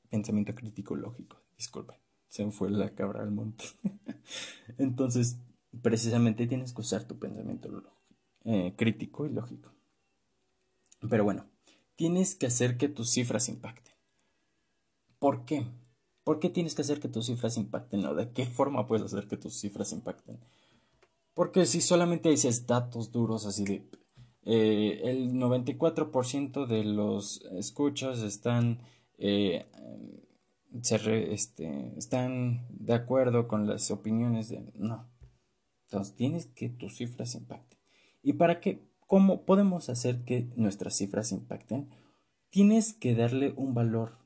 pensamiento 0.10 0.56
crítico 0.56 0.96
lógico, 0.96 1.38
disculpa, 1.58 1.98
se 2.30 2.46
me 2.46 2.52
fue 2.52 2.72
la 2.72 2.90
cabra 2.96 3.22
al 3.22 3.32
monte. 3.32 3.66
Entonces, 4.78 5.38
precisamente 5.82 6.48
tienes 6.48 6.74
que 6.74 6.82
usar 6.82 7.04
tu 7.04 7.20
pensamiento 7.20 7.84
eh, 8.46 8.74
crítico 8.78 9.26
y 9.26 9.30
lógico. 9.30 9.72
Pero 11.10 11.26
bueno, 11.26 11.46
tienes 11.96 12.36
que 12.36 12.48
hacer 12.48 12.78
que 12.78 12.90
tus 12.90 13.10
cifras 13.12 13.50
impacten. 13.50 13.94
¿Por 15.20 15.46
qué? 15.46 15.66
¿Por 16.24 16.40
qué 16.40 16.50
tienes 16.50 16.76
que 16.76 16.82
hacer 16.82 17.00
que 17.00 17.10
tus 17.10 17.28
cifras 17.28 17.58
impacten? 17.58 18.06
¿O 18.06 18.16
de 18.16 18.32
qué 18.32 18.46
forma 18.46 18.88
puedes 18.88 19.06
hacer 19.06 19.28
que 19.28 19.38
tus 19.38 19.56
cifras 19.60 19.92
impacten? 19.92 20.40
Porque 21.34 21.66
si 21.66 21.82
solamente 21.82 22.30
dices 22.30 22.68
datos 22.68 23.12
duros 23.12 23.46
así 23.46 23.64
de 23.64 23.90
eh, 24.46 25.02
el 25.06 25.34
94% 25.34 26.68
de 26.68 26.84
los 26.84 27.42
escuchas 27.54 28.20
están 28.20 28.82
eh, 29.18 29.66
este, 30.92 31.94
están 31.98 32.66
de 32.70 32.94
acuerdo 32.94 33.48
con 33.48 33.68
las 33.68 33.92
opiniones 33.92 34.50
de 34.50 34.64
no. 34.76 35.08
Entonces 35.86 36.16
tienes 36.16 36.48
que 36.48 36.70
tus 36.70 36.98
cifras 36.98 37.36
impacten. 37.36 37.80
¿Y 38.22 38.34
para 38.34 38.60
qué? 38.60 38.82
¿Cómo 39.08 39.46
podemos 39.46 39.90
hacer 39.90 40.24
que 40.24 40.50
nuestras 40.56 40.96
cifras 40.96 41.32
impacten? 41.32 41.90
Tienes 42.50 42.94
que 42.94 43.16
darle 43.16 43.54
un 43.58 43.74
valor. 43.74 44.18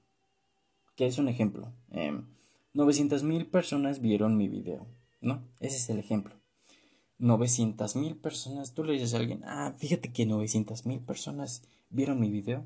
Que 0.96 1.06
es 1.06 1.18
un 1.18 1.28
ejemplo. 1.28 1.74
Eh, 1.92 2.08
em, 2.08 2.26
900 2.74 3.24
mil 3.24 3.48
personas 3.48 4.02
vieron 4.02 4.38
mi 4.38 4.48
video. 4.48 4.88
¿No? 5.22 5.44
Ese 5.60 5.78
es 5.78 5.90
el 5.90 6.00
ejemplo. 6.00 6.36
900 7.20 7.96
mil 7.96 8.16
personas. 8.16 8.74
Tú 8.74 8.84
le 8.84 8.94
dices 8.94 9.14
a 9.14 9.18
alguien, 9.18 9.44
ah, 9.46 9.74
fíjate 9.78 10.12
que 10.12 10.26
900 10.26 10.86
mil 10.86 11.00
personas 11.00 11.64
vieron 11.90 12.20
mi 12.20 12.30
video. 12.30 12.66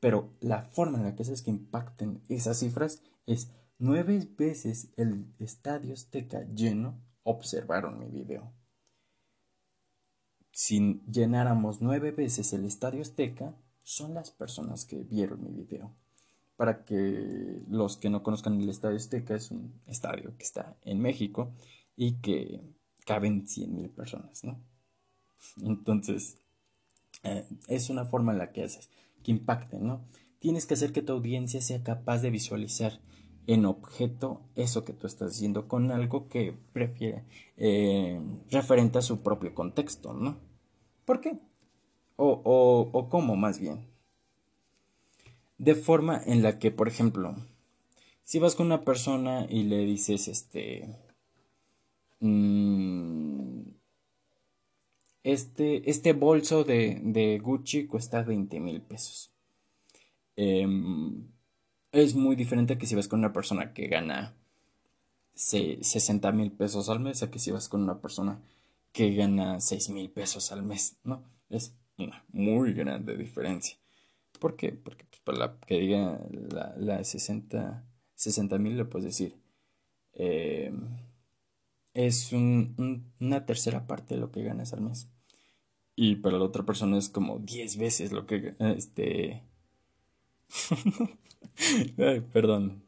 Pero 0.00 0.30
la 0.40 0.62
forma 0.62 0.98
en 0.98 1.04
la 1.04 1.14
que 1.14 1.22
haces 1.22 1.42
que 1.42 1.50
impacten 1.50 2.22
esas 2.28 2.58
cifras 2.58 3.02
es 3.26 3.50
nueve 3.78 4.28
veces 4.36 4.88
el 4.96 5.26
estadio 5.38 5.94
Azteca 5.94 6.46
lleno 6.54 7.00
observaron 7.24 7.98
mi 7.98 8.06
video. 8.06 8.52
Si 10.58 11.02
llenáramos 11.06 11.82
nueve 11.82 12.12
veces 12.12 12.54
el 12.54 12.64
estadio 12.64 13.02
Azteca, 13.02 13.54
son 13.82 14.14
las 14.14 14.30
personas 14.30 14.86
que 14.86 15.02
vieron 15.02 15.44
mi 15.44 15.50
video. 15.50 15.94
Para 16.56 16.82
que 16.82 17.62
los 17.68 17.98
que 17.98 18.08
no 18.08 18.22
conozcan 18.22 18.58
el 18.58 18.70
estadio 18.70 18.96
Azteca, 18.96 19.34
es 19.34 19.50
un 19.50 19.78
estadio 19.86 20.34
que 20.38 20.44
está 20.44 20.78
en 20.86 21.02
México 21.02 21.52
y 21.94 22.22
que 22.22 22.62
caben 23.04 23.46
100 23.46 23.76
mil 23.76 23.90
personas, 23.90 24.44
¿no? 24.44 24.58
Entonces, 25.62 26.38
eh, 27.22 27.46
es 27.68 27.90
una 27.90 28.06
forma 28.06 28.32
en 28.32 28.38
la 28.38 28.52
que 28.52 28.64
haces 28.64 28.88
que 29.22 29.32
impacten, 29.32 29.86
¿no? 29.86 30.06
Tienes 30.38 30.64
que 30.64 30.72
hacer 30.72 30.94
que 30.94 31.02
tu 31.02 31.12
audiencia 31.12 31.60
sea 31.60 31.82
capaz 31.82 32.22
de 32.22 32.30
visualizar 32.30 32.98
en 33.46 33.64
objeto 33.64 34.40
eso 34.54 34.84
que 34.84 34.92
tú 34.92 35.06
estás 35.06 35.32
diciendo 35.32 35.68
con 35.68 35.90
algo 35.90 36.28
que 36.28 36.54
prefiere 36.72 37.24
eh, 37.56 38.20
referente 38.50 38.98
a 38.98 39.02
su 39.02 39.22
propio 39.22 39.54
contexto, 39.54 40.12
¿no? 40.12 40.36
¿Por 41.04 41.20
qué? 41.20 41.38
O, 42.16 42.40
o, 42.44 42.90
o 42.92 43.08
cómo 43.08 43.36
más 43.36 43.60
bien. 43.60 43.86
De 45.58 45.74
forma 45.74 46.20
en 46.26 46.42
la 46.42 46.58
que, 46.58 46.70
por 46.70 46.88
ejemplo, 46.88 47.34
si 48.24 48.40
vas 48.40 48.56
con 48.56 48.66
una 48.66 48.84
persona 48.84 49.46
y 49.48 49.62
le 49.62 49.78
dices, 49.86 50.26
este, 50.26 50.88
mm, 52.20 53.60
este, 55.22 55.88
este 55.90 56.12
bolso 56.12 56.64
de, 56.64 57.40
Gucci 57.42 57.86
cuesta 57.86 58.22
20 58.22 58.60
mil 58.60 58.82
pesos. 58.82 59.32
Em, 60.36 61.28
es 62.00 62.14
muy 62.14 62.36
diferente 62.36 62.78
que 62.78 62.86
si 62.86 62.94
vas 62.94 63.08
con 63.08 63.20
una 63.20 63.32
persona 63.32 63.72
que 63.72 63.88
gana 63.88 64.34
60 65.34 66.32
mil 66.32 66.52
pesos 66.52 66.88
al 66.88 67.00
mes 67.00 67.22
a 67.22 67.30
que 67.30 67.38
si 67.38 67.50
vas 67.50 67.68
con 67.68 67.82
una 67.82 68.00
persona 68.00 68.40
que 68.92 69.14
gana 69.14 69.60
6 69.60 69.90
mil 69.90 70.10
pesos 70.10 70.52
al 70.52 70.62
mes, 70.62 70.96
¿no? 71.04 71.22
Es 71.50 71.74
una 71.98 72.24
muy 72.32 72.72
grande 72.72 73.16
diferencia. 73.16 73.76
¿Por 74.38 74.56
qué? 74.56 74.72
Porque 74.72 75.04
pues, 75.04 75.20
para 75.22 75.38
la 75.38 75.56
que 75.66 75.78
diga 75.78 76.20
la, 76.30 76.74
la 76.78 77.04
60 77.04 78.58
mil 78.58 78.76
le 78.76 78.84
puedes 78.84 79.06
decir 79.06 79.34
em, 80.14 80.98
es 81.94 82.32
una 82.32 83.46
tercera 83.46 83.86
parte 83.86 84.14
de 84.14 84.20
lo 84.20 84.30
que 84.30 84.42
ganas 84.42 84.72
al 84.72 84.82
mes 84.82 85.08
y 85.96 86.16
para 86.16 86.38
la 86.38 86.44
otra 86.44 86.64
persona 86.64 86.98
es 86.98 87.08
como 87.08 87.38
10 87.38 87.78
veces 87.78 88.12
lo 88.12 88.26
que 88.26 88.54
este 88.58 89.42
perdón. 92.32 92.82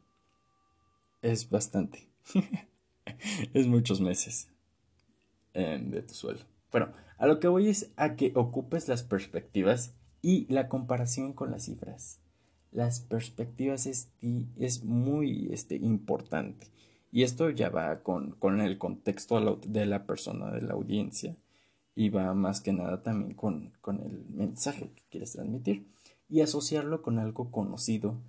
Es 1.21 1.49
bastante. 1.49 2.07
Es 3.53 3.65
muchos 3.65 3.99
meses 3.99 4.47
em, 5.53 5.89
de 5.89 6.03
tu 6.03 6.13
sueldo. 6.13 6.43
Bueno 6.71 6.89
a 7.19 7.27
lo 7.27 7.39
que 7.39 7.49
voy 7.49 7.67
es 7.67 7.91
a 7.97 8.15
que 8.15 8.31
ocupes 8.33 8.87
las 8.87 9.03
perspectivas 9.03 9.93
y 10.21 10.51
la 10.51 10.69
comparación 10.69 11.33
con 11.33 11.51
las 11.51 11.65
cifras. 11.65 12.21
Las 12.71 13.01
perspectivas 13.01 13.85
es, 13.85 14.09
muy 14.83 15.49
este, 15.51 15.75
importante. 15.75 16.67
Y 17.11 17.23
esto 17.23 17.49
ya 17.49 17.69
va 17.69 18.03
con, 18.03 18.31
con 18.31 18.61
el 18.61 18.77
contexto 18.77 19.57
de 19.65 19.85
la 19.85 20.05
persona 20.05 20.51
de 20.51 20.61
la 20.61 20.75
audiencia. 20.75 21.35
Y 21.93 22.07
va 22.07 22.33
más 22.33 22.61
que 22.61 22.71
nada 22.71 23.03
también 23.03 23.33
con, 23.33 23.73
el 23.85 24.25
mensaje 24.29 24.89
que 24.95 25.03
quieres 25.09 25.33
transmitir 25.33 25.85
y 26.29 26.41
asociarlo 26.41 27.01
con 27.01 27.19
algo 27.19 27.51
conocido 27.51 28.21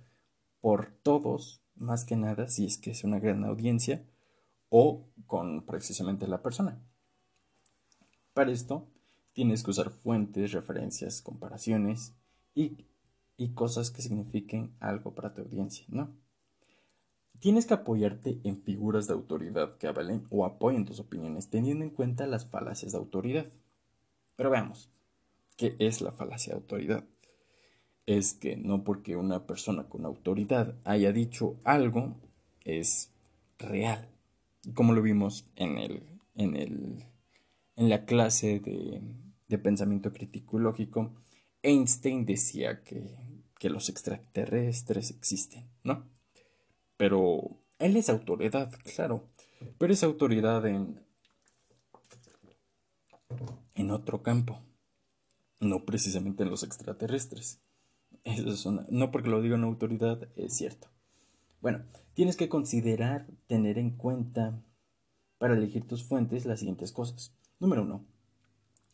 por 0.59 0.91
todos, 1.03 1.61
más 1.75 2.03
que 2.03 2.15
nada 2.15 2.47
si 2.47 2.65
es 2.65 2.77
que 2.77 2.91
es 2.91 3.03
una 3.03 3.19
gran 3.19 3.45
audiencia 3.45 4.03
o 4.69 5.07
con 5.27 5.65
precisamente 5.65 6.27
la 6.27 6.41
persona. 6.41 6.81
Para 8.33 8.51
esto 8.51 8.87
tienes 9.33 9.63
que 9.63 9.71
usar 9.71 9.91
fuentes, 9.91 10.51
referencias, 10.51 11.21
comparaciones 11.21 12.13
y, 12.55 12.85
y 13.37 13.53
cosas 13.53 13.91
que 13.91 14.01
signifiquen 14.01 14.75
algo 14.79 15.13
para 15.13 15.33
tu 15.33 15.41
audiencia, 15.41 15.85
¿no? 15.89 16.15
Tienes 17.39 17.65
que 17.65 17.73
apoyarte 17.73 18.39
en 18.43 18.61
figuras 18.61 19.07
de 19.07 19.13
autoridad 19.13 19.75
que 19.77 19.87
avalen 19.87 20.27
o 20.29 20.45
apoyen 20.45 20.85
tus 20.85 20.99
opiniones 20.99 21.49
teniendo 21.49 21.83
en 21.83 21.89
cuenta 21.89 22.27
las 22.27 22.45
falacias 22.45 22.91
de 22.91 22.99
autoridad. 22.99 23.47
Pero 24.35 24.51
veamos, 24.51 24.91
¿qué 25.57 25.75
es 25.79 26.01
la 26.01 26.11
falacia 26.11 26.53
de 26.53 26.59
autoridad? 26.59 27.03
Es 28.11 28.33
que 28.33 28.57
no 28.57 28.83
porque 28.83 29.15
una 29.15 29.47
persona 29.47 29.87
con 29.87 30.03
autoridad 30.03 30.75
haya 30.83 31.13
dicho 31.13 31.55
algo 31.63 32.17
es 32.65 33.09
real. 33.57 34.09
Como 34.73 34.91
lo 34.91 35.01
vimos 35.01 35.45
en 35.55 35.77
el, 35.77 36.03
en 36.35 36.57
el, 36.57 37.05
en 37.77 37.89
la 37.89 38.03
clase 38.03 38.59
de, 38.59 39.57
pensamiento 39.59 40.11
crítico 40.11 40.59
y 40.59 40.63
lógico, 40.63 41.13
Einstein 41.63 42.25
decía 42.25 42.83
que, 42.83 43.15
que 43.57 43.69
los 43.69 43.87
extraterrestres 43.87 45.11
existen, 45.11 45.69
¿no? 45.85 46.03
Pero 46.97 47.61
él 47.79 47.95
es 47.95 48.09
autoridad, 48.09 48.73
claro. 48.93 49.29
Pero 49.77 49.93
es 49.93 50.03
autoridad 50.03 50.65
en, 50.65 50.99
en 53.75 53.89
otro 53.89 54.21
campo, 54.21 54.59
no 55.61 55.85
precisamente 55.85 56.43
en 56.43 56.49
los 56.49 56.63
extraterrestres. 56.63 57.61
Eso 58.23 58.49
es 58.51 58.65
no 58.89 59.11
porque 59.11 59.29
lo 59.29 59.41
diga 59.41 59.55
una 59.55 59.67
autoridad, 59.67 60.27
es 60.35 60.55
cierto. 60.55 60.87
Bueno, 61.59 61.83
tienes 62.13 62.37
que 62.37 62.49
considerar, 62.49 63.27
tener 63.47 63.77
en 63.77 63.91
cuenta 63.91 64.61
para 65.37 65.55
elegir 65.55 65.87
tus 65.87 66.03
fuentes 66.03 66.45
las 66.45 66.59
siguientes 66.59 66.91
cosas. 66.91 67.33
Número 67.59 67.83
uno, 67.83 68.05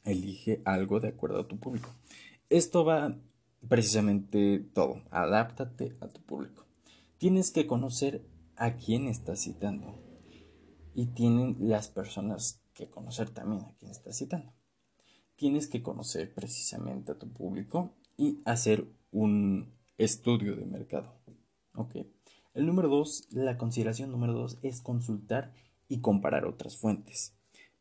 elige 0.03 0.61
algo 0.65 0.99
de 0.99 1.09
acuerdo 1.09 1.41
a 1.41 1.47
tu 1.47 1.59
público. 1.59 1.89
Esto 2.49 2.85
va 2.85 3.17
precisamente 3.67 4.59
todo, 4.73 5.01
adáptate 5.11 5.93
a 5.99 6.07
tu 6.07 6.21
público. 6.21 6.65
Tienes 7.17 7.51
que 7.51 7.67
conocer 7.67 8.25
a 8.55 8.75
quién 8.75 9.07
estás 9.07 9.41
citando 9.41 9.99
y 10.95 11.07
tienen 11.07 11.57
las 11.59 11.89
personas 11.89 12.61
que 12.73 12.89
conocer 12.89 13.29
también 13.29 13.63
a 13.63 13.73
quién 13.79 13.91
estás 13.91 14.17
citando. 14.17 14.53
Tienes 15.35 15.67
que 15.67 15.83
conocer 15.83 16.33
precisamente 16.33 17.11
a 17.11 17.19
tu 17.19 17.29
público 17.31 17.93
y 18.17 18.39
hacer 18.45 18.85
un 19.11 19.71
estudio 19.97 20.55
de 20.55 20.65
mercado. 20.65 21.13
Ok. 21.75 21.95
El 22.53 22.65
número 22.65 22.89
dos, 22.89 23.27
la 23.31 23.57
consideración 23.57 24.11
número 24.11 24.33
dos 24.33 24.57
es 24.63 24.81
consultar 24.81 25.53
y 25.87 25.99
comparar 25.99 26.45
otras 26.45 26.75
fuentes. 26.75 27.33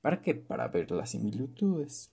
¿Para 0.03 0.22
qué? 0.22 0.34
Para 0.34 0.68
ver 0.68 0.91
las 0.91 1.11
similitudes. 1.11 2.12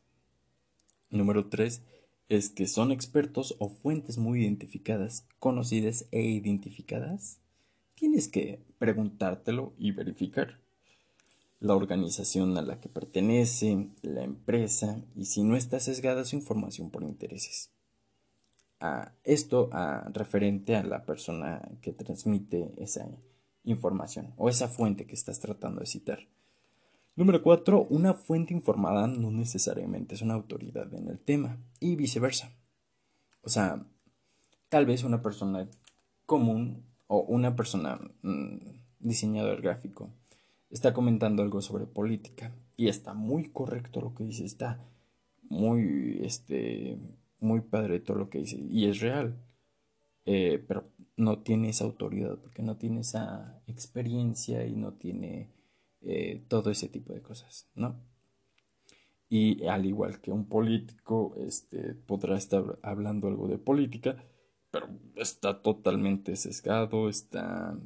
Número 1.10 1.50
tres 1.50 1.84
es 2.30 2.50
que 2.50 2.68
son 2.68 2.92
expertos 2.92 3.56
o 3.60 3.70
fuentes 3.70 4.18
muy 4.18 4.42
identificadas, 4.42 5.28
conocidas 5.40 6.06
e 6.12 6.22
identificadas. 6.22 7.40
Tienes 7.96 8.28
que 8.28 8.64
preguntártelo 8.80 9.74
y 9.78 9.92
verificar 9.92 10.60
la 11.60 11.76
organización 11.76 12.58
a 12.58 12.62
la 12.62 12.80
que 12.80 12.90
pertenece, 12.90 13.90
la 14.02 14.24
empresa 14.24 15.02
y 15.16 15.26
si 15.26 15.44
no 15.44 15.56
está 15.56 15.80
sesgada 15.80 16.26
su 16.26 16.36
información 16.36 16.90
por 16.90 17.04
intereses. 17.04 17.70
Esto 19.24 19.70
a, 19.72 20.10
referente 20.14 20.76
a 20.76 20.84
la 20.84 21.06
persona 21.06 21.62
que 21.82 21.94
transmite 21.94 22.74
esa 22.78 23.08
información 23.64 24.34
o 24.38 24.50
esa 24.50 24.68
fuente 24.68 25.06
que 25.06 25.16
estás 25.16 25.40
tratando 25.40 25.80
de 25.80 25.86
citar. 25.86 26.20
Número 27.16 27.42
4. 27.42 27.88
Una 27.90 28.14
fuente 28.14 28.54
informada 28.54 29.08
no 29.08 29.32
necesariamente 29.32 30.16
es 30.16 30.22
una 30.22 30.34
autoridad 30.34 30.94
en 30.94 31.10
el 31.10 31.20
tema 31.20 31.58
y 31.80 31.96
viceversa. 31.96 32.52
O 33.44 33.50
sea, 33.50 33.86
tal 34.70 34.86
vez 34.86 35.04
una 35.04 35.22
persona 35.22 35.70
común 36.26 36.84
o 37.08 37.20
una 37.20 37.56
persona 37.56 38.00
mm, 38.22 38.58
diseñador 39.00 39.62
gráfico 39.62 40.10
está 40.72 40.94
comentando 40.94 41.44
algo 41.44 41.62
sobre 41.62 41.86
política 41.86 42.52
y 42.76 42.88
está 42.88 43.14
muy 43.14 43.50
correcto 43.50 44.02
lo 44.02 44.16
que 44.16 44.24
dice, 44.24 44.46
está 44.46 44.80
muy, 45.44 46.20
este, 46.24 46.98
muy 47.44 47.62
padre 47.62 48.00
todo 48.00 48.18
lo 48.18 48.30
que 48.30 48.40
dice 48.40 48.58
y 48.58 48.88
es 48.88 49.00
real, 49.00 49.38
eh, 50.26 50.64
pero 50.68 50.84
no 51.18 51.40
tiene 51.44 51.70
esa 51.70 51.84
autoridad 51.84 52.38
porque 52.40 52.64
no 52.64 52.78
tiene 52.78 53.02
esa 53.02 53.62
experiencia 53.68 54.66
y 54.66 54.76
no 54.76 54.94
tiene 54.94 55.52
eh, 56.02 56.44
todo 56.48 56.72
ese 56.72 56.90
tipo 56.90 57.14
de 57.14 57.22
cosas, 57.22 57.70
¿no? 57.76 57.96
Y 59.30 59.66
al 59.66 59.86
igual 59.86 60.22
que 60.22 60.32
un 60.32 60.46
político, 60.46 61.36
este, 61.38 61.96
podrá 61.96 62.38
estar 62.38 62.80
hablando 62.84 63.28
algo 63.28 63.48
de 63.48 63.58
política, 63.58 64.24
pero 64.72 64.88
está 65.16 65.62
totalmente 65.62 66.36
sesgado, 66.36 67.10
está 67.10 67.78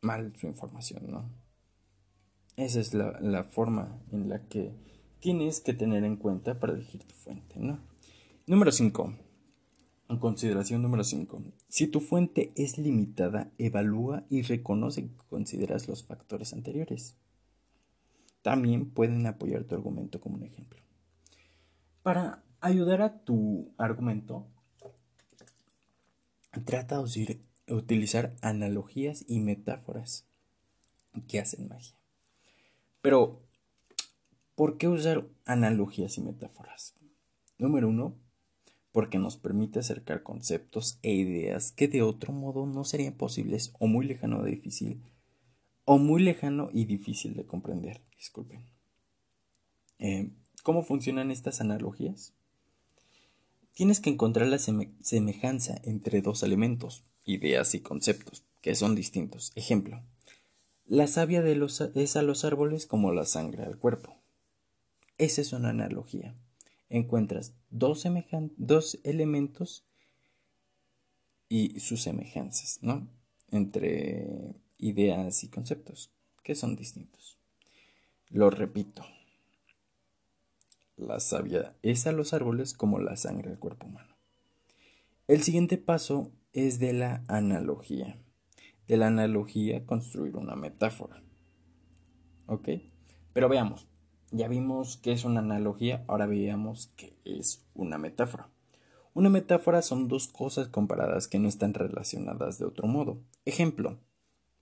mal 0.00 0.32
su 0.36 0.46
información, 0.46 1.10
¿no? 1.10 1.30
Esa 2.56 2.80
es 2.80 2.92
la, 2.94 3.18
la 3.20 3.44
forma 3.44 4.02
en 4.12 4.28
la 4.28 4.46
que 4.48 4.72
tienes 5.20 5.60
que 5.60 5.74
tener 5.74 6.04
en 6.04 6.16
cuenta 6.16 6.58
para 6.58 6.72
elegir 6.72 7.04
tu 7.04 7.14
fuente, 7.14 7.60
¿no? 7.60 7.89
Número 8.50 8.72
5. 8.72 9.14
En 10.08 10.18
consideración 10.18 10.82
número 10.82 11.04
5. 11.04 11.40
Si 11.68 11.86
tu 11.86 12.00
fuente 12.00 12.50
es 12.56 12.78
limitada, 12.78 13.52
evalúa 13.58 14.24
y 14.28 14.42
reconoce 14.42 15.02
que 15.02 15.24
consideras 15.28 15.86
los 15.86 16.02
factores 16.02 16.52
anteriores. 16.52 17.14
También 18.42 18.90
pueden 18.90 19.24
apoyar 19.28 19.62
tu 19.62 19.76
argumento 19.76 20.20
como 20.20 20.34
un 20.34 20.42
ejemplo. 20.42 20.82
Para 22.02 22.42
ayudar 22.60 23.02
a 23.02 23.20
tu 23.20 23.72
argumento, 23.78 24.48
trata 26.64 27.00
de 27.00 27.40
utilizar 27.68 28.34
analogías 28.42 29.24
y 29.28 29.38
metáforas 29.38 30.26
que 31.28 31.38
hacen 31.38 31.68
magia. 31.68 31.94
Pero, 33.00 33.42
¿por 34.56 34.76
qué 34.76 34.88
usar 34.88 35.28
analogías 35.44 36.18
y 36.18 36.20
metáforas? 36.20 36.94
Número 37.56 37.88
uno, 37.88 38.16
porque 38.92 39.18
nos 39.18 39.36
permite 39.36 39.78
acercar 39.78 40.22
conceptos 40.22 40.98
e 41.02 41.12
ideas 41.12 41.72
que 41.72 41.88
de 41.88 42.02
otro 42.02 42.32
modo 42.32 42.66
no 42.66 42.84
serían 42.84 43.14
posibles 43.14 43.72
o 43.78 43.86
muy 43.86 44.06
lejano 44.06 44.42
difícil 44.44 45.02
o 45.84 45.98
muy 45.98 46.22
lejano 46.22 46.68
y 46.72 46.84
difícil 46.84 47.34
de 47.34 47.46
comprender. 47.46 48.00
Disculpen. 48.16 48.64
Eh, 49.98 50.30
¿Cómo 50.62 50.84
funcionan 50.84 51.30
estas 51.30 51.60
analogías? 51.60 52.32
Tienes 53.72 53.98
que 53.98 54.10
encontrar 54.10 54.46
la 54.46 54.58
semejanza 54.58 55.80
entre 55.84 56.22
dos 56.22 56.42
elementos, 56.42 57.02
ideas 57.24 57.74
y 57.74 57.80
conceptos, 57.80 58.44
que 58.60 58.74
son 58.74 58.94
distintos. 58.94 59.52
Ejemplo, 59.56 60.02
la 60.84 61.06
savia 61.06 61.42
de 61.42 61.56
los, 61.56 61.80
es 61.80 62.16
a 62.16 62.22
los 62.22 62.44
árboles 62.44 62.86
como 62.86 63.12
la 63.12 63.24
sangre 63.24 63.64
al 63.64 63.78
cuerpo. 63.78 64.14
Esa 65.18 65.40
es 65.40 65.52
una 65.52 65.70
analogía. 65.70 66.36
Encuentras 66.90 67.54
dos, 67.70 68.04
dos 68.58 69.00
elementos 69.04 69.86
y 71.48 71.80
sus 71.80 72.02
semejanzas, 72.02 72.78
¿no? 72.82 73.08
Entre 73.50 74.54
ideas 74.76 75.42
y 75.42 75.48
conceptos, 75.48 76.12
que 76.42 76.54
son 76.54 76.76
distintos. 76.76 77.38
Lo 78.28 78.50
repito. 78.50 79.04
La 80.96 81.18
savia 81.20 81.74
es 81.82 82.06
a 82.06 82.12
los 82.12 82.34
árboles 82.34 82.74
como 82.74 82.98
la 82.98 83.16
sangre 83.16 83.50
al 83.50 83.58
cuerpo 83.58 83.86
humano. 83.86 84.14
El 85.26 85.42
siguiente 85.42 85.78
paso 85.78 86.30
es 86.52 86.78
de 86.78 86.92
la 86.92 87.24
analogía 87.28 88.18
de 88.90 88.96
la 88.96 89.06
analogía 89.06 89.86
construir 89.86 90.36
una 90.36 90.56
metáfora. 90.56 91.22
¿Ok? 92.46 92.70
Pero 93.32 93.48
veamos, 93.48 93.88
ya 94.30 94.48
vimos 94.48 94.96
que 94.96 95.12
es 95.12 95.24
una 95.24 95.40
analogía, 95.40 96.04
ahora 96.08 96.26
veamos 96.26 96.92
que 96.96 97.16
es 97.24 97.64
una 97.74 97.98
metáfora. 97.98 98.48
Una 99.12 99.28
metáfora 99.28 99.82
son 99.82 100.08
dos 100.08 100.28
cosas 100.28 100.68
comparadas 100.68 101.26
que 101.26 101.38
no 101.38 101.48
están 101.48 101.74
relacionadas 101.74 102.58
de 102.58 102.64
otro 102.64 102.86
modo. 102.86 103.20
Ejemplo, 103.44 103.98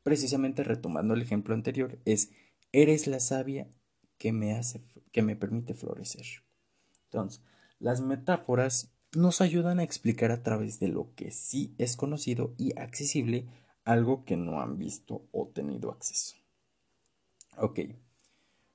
precisamente 0.02 0.64
retomando 0.64 1.14
el 1.14 1.22
ejemplo 1.22 1.54
anterior, 1.54 1.98
es 2.06 2.30
eres 2.72 3.06
la 3.06 3.20
savia 3.20 3.68
que 4.16 4.32
me 4.32 4.54
hace 4.54 4.80
que 5.12 5.22
me 5.22 5.36
permite 5.36 5.74
florecer. 5.74 6.26
Entonces, 7.04 7.42
las 7.78 8.00
metáforas 8.00 8.90
nos 9.14 9.40
ayudan 9.40 9.80
a 9.80 9.84
explicar 9.84 10.30
a 10.30 10.42
través 10.42 10.80
de 10.80 10.88
lo 10.88 11.14
que 11.14 11.30
sí 11.30 11.74
es 11.78 11.96
conocido 11.96 12.54
y 12.58 12.78
accesible 12.78 13.46
algo 13.84 14.24
que 14.24 14.36
no 14.36 14.60
han 14.60 14.78
visto 14.78 15.26
o 15.32 15.48
tenido 15.48 15.90
acceso. 15.90 16.36
Ok, 17.56 17.80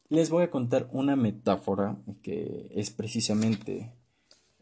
les 0.10 0.30
voy 0.30 0.44
a 0.44 0.52
contar 0.52 0.90
una 0.92 1.16
metáfora 1.16 1.98
que 2.22 2.70
es 2.72 2.92
precisamente 2.92 3.94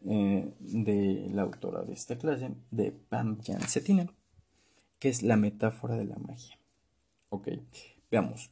eh, 0.04 0.54
de 0.58 1.28
la 1.32 1.42
autora 1.42 1.82
de 1.82 1.92
esta 1.92 2.18
clase, 2.18 2.50
de 2.70 2.92
Pam 2.92 3.40
Jan 3.42 3.60
Cetina, 3.62 4.06
que 4.98 5.08
es 5.08 5.22
la 5.22 5.36
metáfora 5.36 5.96
de 5.96 6.06
la 6.06 6.16
magia. 6.16 6.58
Ok, 7.28 7.48
veamos. 8.10 8.50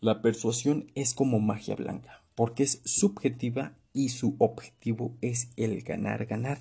La 0.00 0.20
persuasión 0.20 0.90
es 0.94 1.14
como 1.14 1.40
magia 1.40 1.76
blanca, 1.76 2.24
porque 2.34 2.64
es 2.64 2.82
subjetiva 2.84 3.76
y 3.92 4.10
su 4.10 4.36
objetivo 4.38 5.16
es 5.20 5.50
el 5.56 5.82
ganar-ganar. 5.82 6.58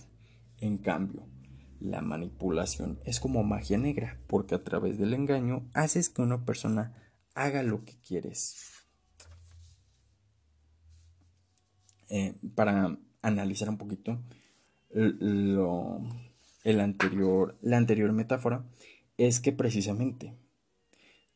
En 0.60 0.78
cambio, 0.78 1.28
la 1.80 2.02
manipulación 2.02 3.00
es 3.04 3.20
como 3.20 3.44
magia 3.44 3.78
negra, 3.78 4.20
porque 4.28 4.56
a 4.56 4.64
través 4.64 4.98
del 4.98 5.14
engaño 5.14 5.70
haces 5.74 6.10
que 6.10 6.22
una 6.22 6.46
persona 6.46 6.94
haga 7.36 7.64
lo 7.64 7.84
que 7.84 7.98
quieres. 8.00 8.83
Eh, 12.16 12.36
para 12.54 12.96
analizar 13.24 13.68
un 13.70 13.80
poquito 13.80 14.20
el 14.92 16.80
anterior, 16.80 17.58
la 17.60 17.78
anterior 17.78 18.12
metáfora, 18.12 18.64
es 19.18 19.40
que 19.40 19.52
precisamente 19.52 20.36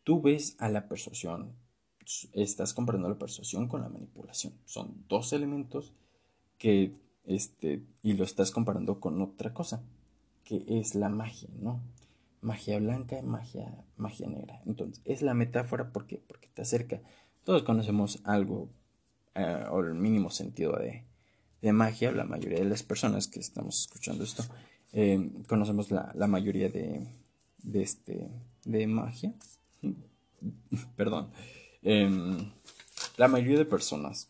tú 0.03 0.21
ves 0.21 0.55
a 0.59 0.69
la 0.69 0.87
persuasión, 0.87 1.55
estás 2.31 2.75
comparando 2.75 3.09
la 3.09 3.17
persuasión 3.17 3.67
con 3.67 3.81
la 3.81 3.89
manipulación. 3.89 4.53
Son 4.65 5.03
dos 5.09 5.33
elementos 5.33 5.95
que, 6.59 6.93
este, 7.25 7.81
y 8.03 8.13
lo 8.13 8.23
estás 8.23 8.51
comparando 8.51 8.99
con 8.99 9.19
otra 9.19 9.55
cosa 9.55 9.81
que 10.43 10.63
es 10.67 10.93
la 10.93 11.09
magia, 11.09 11.49
¿no? 11.59 11.81
Magia 12.41 12.77
blanca 12.77 13.17
y 13.17 13.23
magia, 13.23 13.83
magia 13.95 14.27
negra. 14.27 14.61
Entonces, 14.67 15.01
es 15.05 15.23
la 15.23 15.33
metáfora 15.33 15.91
¿por 15.91 16.05
porque 16.05 16.49
te 16.53 16.61
acerca. 16.61 17.01
Todos 17.43 17.63
conocemos 17.63 18.19
algo 18.25 18.69
eh, 19.37 19.65
o 19.69 19.81
el 19.81 19.93
mínimo 19.93 20.29
sentido 20.29 20.73
de, 20.73 21.03
de, 21.61 21.73
magia. 21.73 22.11
La 22.11 22.23
mayoría 22.23 22.59
de 22.59 22.65
las 22.65 22.83
personas 22.83 23.27
que 23.27 23.39
estamos 23.39 23.81
escuchando 23.81 24.23
esto 24.23 24.43
eh, 24.93 25.29
conocemos 25.47 25.91
la, 25.91 26.11
la, 26.15 26.27
mayoría 26.27 26.69
de, 26.69 27.07
este, 27.73 28.29
de 28.65 28.87
magia. 28.87 29.33
Perdón. 30.95 31.31
Em, 31.83 32.51
la 33.17 33.27
mayoría 33.27 33.59
de 33.59 33.65
personas 33.65 34.29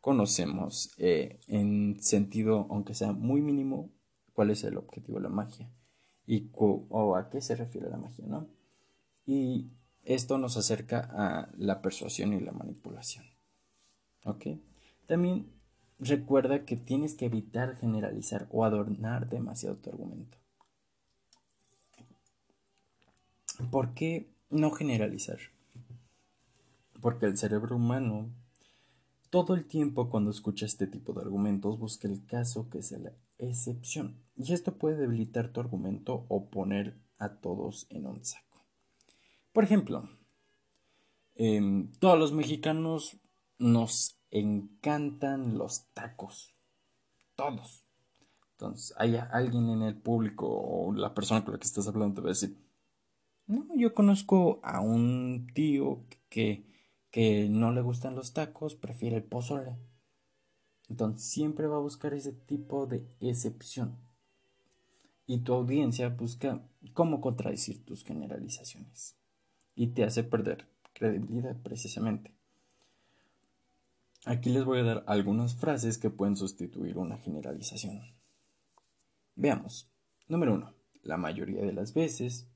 conocemos 0.00 0.92
eh, 0.98 1.40
en 1.48 2.00
sentido, 2.02 2.66
aunque 2.70 2.94
sea 2.94 3.12
muy 3.12 3.40
mínimo, 3.40 3.90
cuál 4.32 4.50
es 4.50 4.62
el 4.64 4.76
objetivo 4.76 5.18
de 5.18 5.24
la 5.24 5.30
magia 5.30 5.70
y 6.26 6.50
o 6.52 7.16
a 7.16 7.30
qué 7.30 7.40
se 7.40 7.56
refiere 7.56 7.88
la 7.88 7.96
magia, 7.96 8.26
¿no? 8.26 8.48
Y 9.24 9.70
esto 10.04 10.38
nos 10.38 10.56
acerca 10.56 11.08
a 11.12 11.48
la 11.56 11.82
persuasión 11.82 12.32
y 12.32 12.40
la 12.40 12.52
manipulación. 12.52 13.24
¿Ok? 14.26 14.46
También 15.06 15.50
recuerda 15.98 16.64
que 16.64 16.76
tienes 16.76 17.14
que 17.14 17.26
evitar 17.26 17.76
generalizar 17.76 18.46
o 18.50 18.64
adornar 18.64 19.30
demasiado 19.30 19.76
tu 19.76 19.90
argumento. 19.90 20.36
¿Por 23.70 23.94
qué 23.94 24.30
no 24.50 24.70
generalizar? 24.72 25.38
Porque 27.00 27.26
el 27.26 27.38
cerebro 27.38 27.76
humano 27.76 28.30
todo 29.30 29.54
el 29.54 29.66
tiempo 29.66 30.08
cuando 30.08 30.30
escucha 30.30 30.66
este 30.66 30.86
tipo 30.86 31.12
de 31.12 31.22
argumentos 31.22 31.78
busca 31.78 32.08
el 32.08 32.24
caso 32.26 32.70
que 32.70 32.78
es 32.78 32.92
la 32.92 33.12
excepción. 33.38 34.22
Y 34.34 34.52
esto 34.52 34.78
puede 34.78 34.96
debilitar 34.96 35.52
tu 35.52 35.60
argumento 35.60 36.26
o 36.28 36.48
poner 36.48 36.98
a 37.18 37.36
todos 37.40 37.86
en 37.90 38.06
un 38.06 38.24
saco. 38.24 38.64
Por 39.52 39.64
ejemplo, 39.64 40.08
em, 41.34 41.92
todos 41.98 42.18
los 42.18 42.32
mexicanos 42.32 43.18
nos 43.58 44.18
encantan 44.30 45.58
los 45.58 45.86
tacos. 45.94 46.54
Todos. 47.34 47.84
Entonces, 48.52 48.94
hay 48.96 49.16
alguien 49.16 49.68
en 49.68 49.82
el 49.82 49.96
público 49.96 50.48
o 50.48 50.92
la 50.94 51.14
persona 51.14 51.44
con 51.44 51.52
la 51.54 51.58
que 51.60 51.66
estás 51.66 51.86
hablando 51.88 52.16
te 52.16 52.20
va 52.22 52.28
a 52.28 52.30
decir, 52.30 52.56
no, 53.46 53.66
yo 53.76 53.94
conozco 53.94 54.60
a 54.62 54.80
un 54.80 55.46
tío 55.54 56.04
que 56.28 56.66
que 57.16 57.48
no 57.48 57.72
le 57.72 57.80
gustan 57.80 58.14
los 58.14 58.34
tacos, 58.34 58.74
prefiere 58.74 59.16
el 59.16 59.24
pozole. 59.24 59.74
Entonces 60.90 61.26
siempre 61.26 61.66
va 61.66 61.76
a 61.76 61.80
buscar 61.80 62.12
ese 62.12 62.32
tipo 62.32 62.86
de 62.86 63.06
excepción. 63.20 63.96
Y 65.26 65.38
tu 65.38 65.54
audiencia 65.54 66.10
busca 66.10 66.60
cómo 66.92 67.22
contradecir 67.22 67.82
tus 67.86 68.04
generalizaciones. 68.04 69.16
Y 69.74 69.86
te 69.86 70.04
hace 70.04 70.24
perder 70.24 70.68
credibilidad 70.92 71.56
precisamente. 71.62 72.35
Aquí 74.28 74.50
les 74.50 74.64
voy 74.64 74.80
a 74.80 74.82
dar 74.82 75.04
algunas 75.06 75.54
frases 75.54 75.98
que 75.98 76.10
pueden 76.10 76.36
sustituir 76.36 76.98
una 76.98 77.16
generalización. 77.16 78.02
Veamos. 79.36 79.88
Número 80.26 80.52
uno. 80.52 80.74
La 81.04 81.16
mayoría 81.16 81.62
de 81.62 81.72
las 81.72 81.94
veces, 81.94 82.48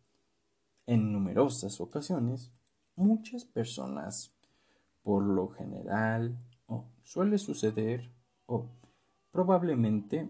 en 0.86 1.12
numerosas 1.12 1.80
ocasiones, 1.80 2.50
muchas 2.96 3.44
personas 3.44 4.32
por 5.04 5.22
lo 5.22 5.46
general, 5.50 6.36
o 6.66 6.86
suele 7.04 7.38
suceder, 7.38 8.10
o 8.46 8.66
probablemente, 9.30 10.28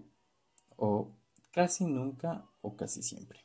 o 0.76 1.08
casi 1.52 1.86
nunca, 1.86 2.44
o 2.60 2.76
casi 2.76 3.02
siempre. 3.02 3.40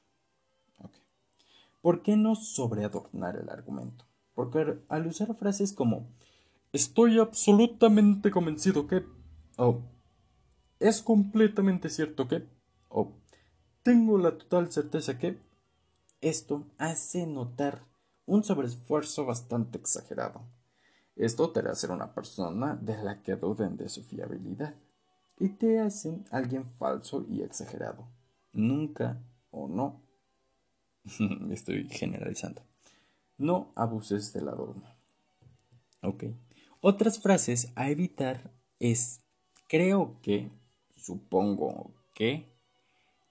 ¿Por 1.82 2.02
qué 2.02 2.18
no 2.18 2.36
sobreadornar 2.36 3.38
el 3.38 3.50
argumento? 3.50 4.04
Porque 4.34 4.82
al 4.90 5.08
usar 5.08 5.34
frases 5.36 5.72
como 5.72 6.10
estoy 6.76 7.20
absolutamente 7.20 8.32
convencido 8.32 8.88
que, 8.88 9.06
o 9.58 9.82
es 10.80 11.02
completamente 11.02 11.90
cierto 11.90 12.28
que, 12.28 12.48
o 12.90 13.14
tengo 13.84 14.18
la 14.18 14.38
total 14.38 14.72
certeza 14.72 15.18
que, 15.18 15.40
esto 16.22 16.66
hace 16.78 17.28
notar 17.28 17.86
un 18.26 18.44
sobreesfuerzo 18.44 19.26
bastante 19.26 19.78
exagerado. 19.78 20.42
Esto 21.16 21.52
te 21.52 21.60
hará 21.60 21.76
ser 21.76 21.92
una 21.92 22.14
persona 22.14 22.76
de 22.76 23.02
la 23.02 23.22
que 23.22 23.36
duden 23.36 23.78
de 23.78 23.88
su 23.88 24.04
fiabilidad 24.04 24.76
y 25.40 25.50
te 25.50 25.80
hacen 25.80 26.26
alguien 26.32 26.66
falso 26.66 27.26
y 27.30 27.42
exagerado. 27.42 28.08
Nunca 28.52 29.22
o 29.52 29.68
no. 29.68 30.02
Estoy 31.52 31.88
generalizando. 31.90 32.62
No 33.38 33.72
abuses 33.76 34.34
del 34.34 34.50
adorno. 34.50 34.84
Ok. 36.02 36.24
Otras 36.88 37.18
frases 37.18 37.72
a 37.74 37.90
evitar 37.90 38.52
es 38.78 39.20
creo 39.68 40.20
que, 40.22 40.52
supongo 40.96 41.96
que, 42.14 42.46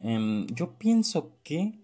em, 0.00 0.48
yo 0.48 0.76
pienso 0.76 1.36
que, 1.44 1.78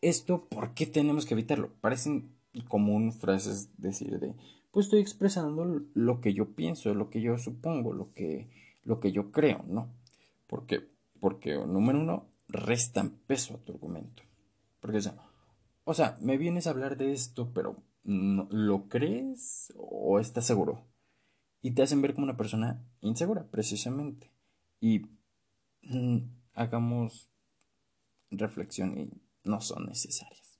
esto, 0.00 0.48
¿por 0.48 0.72
qué 0.72 0.86
tenemos 0.86 1.26
que 1.26 1.34
evitarlo? 1.34 1.70
Parecen 1.82 2.34
común 2.68 3.12
frases 3.12 3.68
decir 3.76 4.18
de 4.18 4.32
pues 4.70 4.86
estoy 4.86 5.00
expresando 5.00 5.66
lo 5.92 6.20
que 6.22 6.32
yo 6.32 6.54
pienso, 6.54 6.94
lo 6.94 7.10
que 7.10 7.20
yo 7.20 7.36
supongo, 7.36 7.92
lo 7.92 8.14
que, 8.14 8.48
lo 8.82 8.98
que 8.98 9.12
yo 9.12 9.32
creo, 9.32 9.66
¿no? 9.68 9.90
Porque, 10.46 10.80
porque, 11.20 11.58
número 11.58 12.00
uno, 12.00 12.24
restan 12.48 13.10
peso 13.26 13.52
a 13.52 13.58
tu 13.58 13.72
argumento. 13.72 14.22
Porque, 14.80 15.02
o 15.84 15.92
sea, 15.92 16.16
me 16.22 16.38
vienes 16.38 16.66
a 16.66 16.70
hablar 16.70 16.96
de 16.96 17.12
esto, 17.12 17.50
pero 17.52 17.76
¿lo 18.06 18.88
crees 18.88 19.72
o 19.76 20.20
estás 20.20 20.46
seguro? 20.46 20.86
Y 21.62 21.72
te 21.72 21.82
hacen 21.82 22.02
ver 22.02 22.14
como 22.14 22.24
una 22.24 22.36
persona 22.36 22.84
insegura, 23.00 23.48
precisamente. 23.50 24.30
Y 24.80 25.06
mm, 25.82 26.18
hagamos 26.54 27.28
reflexión 28.30 28.98
y 28.98 29.10
no 29.44 29.60
son 29.60 29.86
necesarias. 29.86 30.58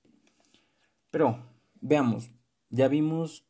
Pero, 1.09 1.45
veamos, 1.79 2.31
ya 2.69 2.87
vimos 2.89 3.47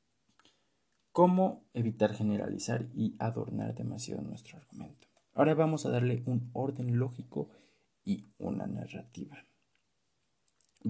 cómo 1.12 1.66
evitar 1.74 2.14
generalizar 2.14 2.88
y 2.94 3.16
adornar 3.18 3.74
demasiado 3.74 4.22
nuestro 4.22 4.58
argumento. 4.58 5.08
Ahora 5.34 5.56
vamos 5.56 5.86
a 5.86 5.90
darle 5.90 6.22
un 6.26 6.50
orden 6.54 7.00
lógico 7.00 7.50
y 8.06 8.26
una 8.38 8.68
narrativa. 8.68 9.44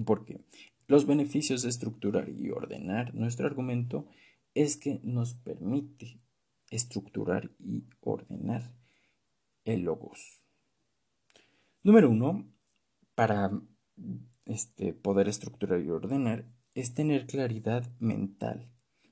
Porque 0.04 0.44
los 0.88 1.06
beneficios 1.06 1.62
de 1.62 1.68
estructurar 1.68 2.30
y 2.30 2.50
ordenar 2.50 3.14
nuestro 3.14 3.46
argumento 3.46 4.06
es 4.54 4.78
que 4.78 5.00
nos 5.04 5.34
permite 5.34 6.18
estructurar 6.70 7.50
y 7.60 7.84
ordenar 8.00 8.72
el 9.64 9.82
logos. 9.82 10.46
Número 11.82 12.10
uno, 12.10 12.50
para 13.14 13.50
este, 14.46 14.94
poder 14.94 15.28
estructurar 15.28 15.82
y 15.82 15.90
ordenar 15.90 16.46
es 16.74 16.94
tener 16.94 17.26
claridad 17.26 17.86
mental 18.00 18.70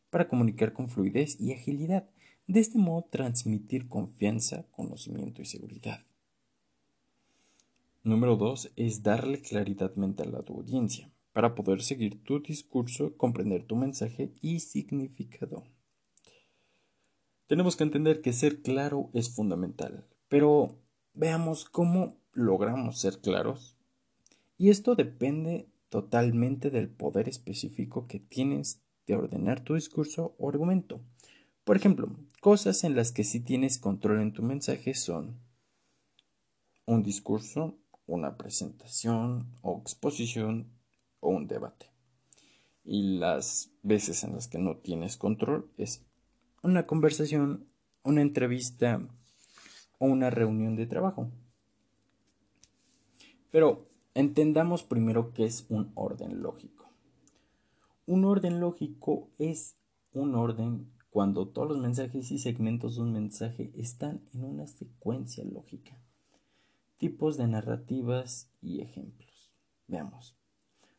para 0.08 0.28
comunicar 0.28 0.72
con 0.72 0.88
fluidez 0.88 1.38
y 1.38 1.52
agilidad. 1.52 2.08
De 2.46 2.60
este 2.60 2.78
modo 2.78 3.06
transmitir 3.10 3.88
confianza, 3.88 4.66
conocimiento 4.70 5.42
y 5.42 5.44
seguridad. 5.44 6.06
Número 8.02 8.36
2 8.36 8.72
es 8.76 9.02
darle 9.02 9.42
claridad 9.42 9.94
mental 9.96 10.34
a 10.36 10.42
tu 10.42 10.54
audiencia 10.54 11.10
para 11.36 11.54
poder 11.54 11.82
seguir 11.82 12.24
tu 12.24 12.40
discurso, 12.40 13.14
comprender 13.18 13.66
tu 13.66 13.76
mensaje 13.76 14.32
y 14.40 14.60
significado. 14.60 15.64
Tenemos 17.46 17.76
que 17.76 17.84
entender 17.84 18.22
que 18.22 18.32
ser 18.32 18.62
claro 18.62 19.10
es 19.12 19.28
fundamental, 19.28 20.06
pero 20.30 20.78
veamos 21.12 21.66
cómo 21.66 22.16
logramos 22.32 22.98
ser 22.98 23.20
claros. 23.20 23.76
Y 24.56 24.70
esto 24.70 24.94
depende 24.94 25.68
totalmente 25.90 26.70
del 26.70 26.88
poder 26.88 27.28
específico 27.28 28.06
que 28.06 28.18
tienes 28.18 28.80
de 29.06 29.16
ordenar 29.16 29.60
tu 29.60 29.74
discurso 29.74 30.34
o 30.38 30.48
argumento. 30.48 31.02
Por 31.64 31.76
ejemplo, 31.76 32.16
cosas 32.40 32.82
en 32.82 32.96
las 32.96 33.12
que 33.12 33.24
sí 33.24 33.40
tienes 33.40 33.76
control 33.76 34.22
en 34.22 34.32
tu 34.32 34.42
mensaje 34.42 34.94
son 34.94 35.38
un 36.86 37.02
discurso, 37.02 37.76
una 38.06 38.38
presentación 38.38 39.52
o 39.60 39.78
exposición 39.82 40.74
o 41.20 41.30
un 41.30 41.46
debate. 41.46 41.86
Y 42.84 43.18
las 43.18 43.70
veces 43.82 44.22
en 44.24 44.34
las 44.34 44.48
que 44.48 44.58
no 44.58 44.76
tienes 44.76 45.16
control 45.16 45.70
es 45.76 46.04
una 46.62 46.86
conversación, 46.86 47.66
una 48.02 48.22
entrevista 48.22 49.00
o 49.98 50.06
una 50.06 50.30
reunión 50.30 50.76
de 50.76 50.86
trabajo. 50.86 51.30
Pero 53.50 53.86
entendamos 54.14 54.82
primero 54.82 55.32
qué 55.32 55.44
es 55.44 55.66
un 55.68 55.90
orden 55.94 56.42
lógico. 56.42 56.76
Un 58.06 58.24
orden 58.24 58.60
lógico 58.60 59.30
es 59.38 59.76
un 60.12 60.34
orden 60.34 60.92
cuando 61.10 61.48
todos 61.48 61.68
los 61.68 61.78
mensajes 61.78 62.30
y 62.30 62.38
segmentos 62.38 62.96
de 62.96 63.02
un 63.02 63.12
mensaje 63.12 63.72
están 63.74 64.20
en 64.34 64.44
una 64.44 64.66
secuencia 64.66 65.44
lógica. 65.44 65.98
Tipos 66.98 67.36
de 67.36 67.48
narrativas 67.48 68.50
y 68.60 68.80
ejemplos. 68.80 69.54
Veamos. 69.88 70.36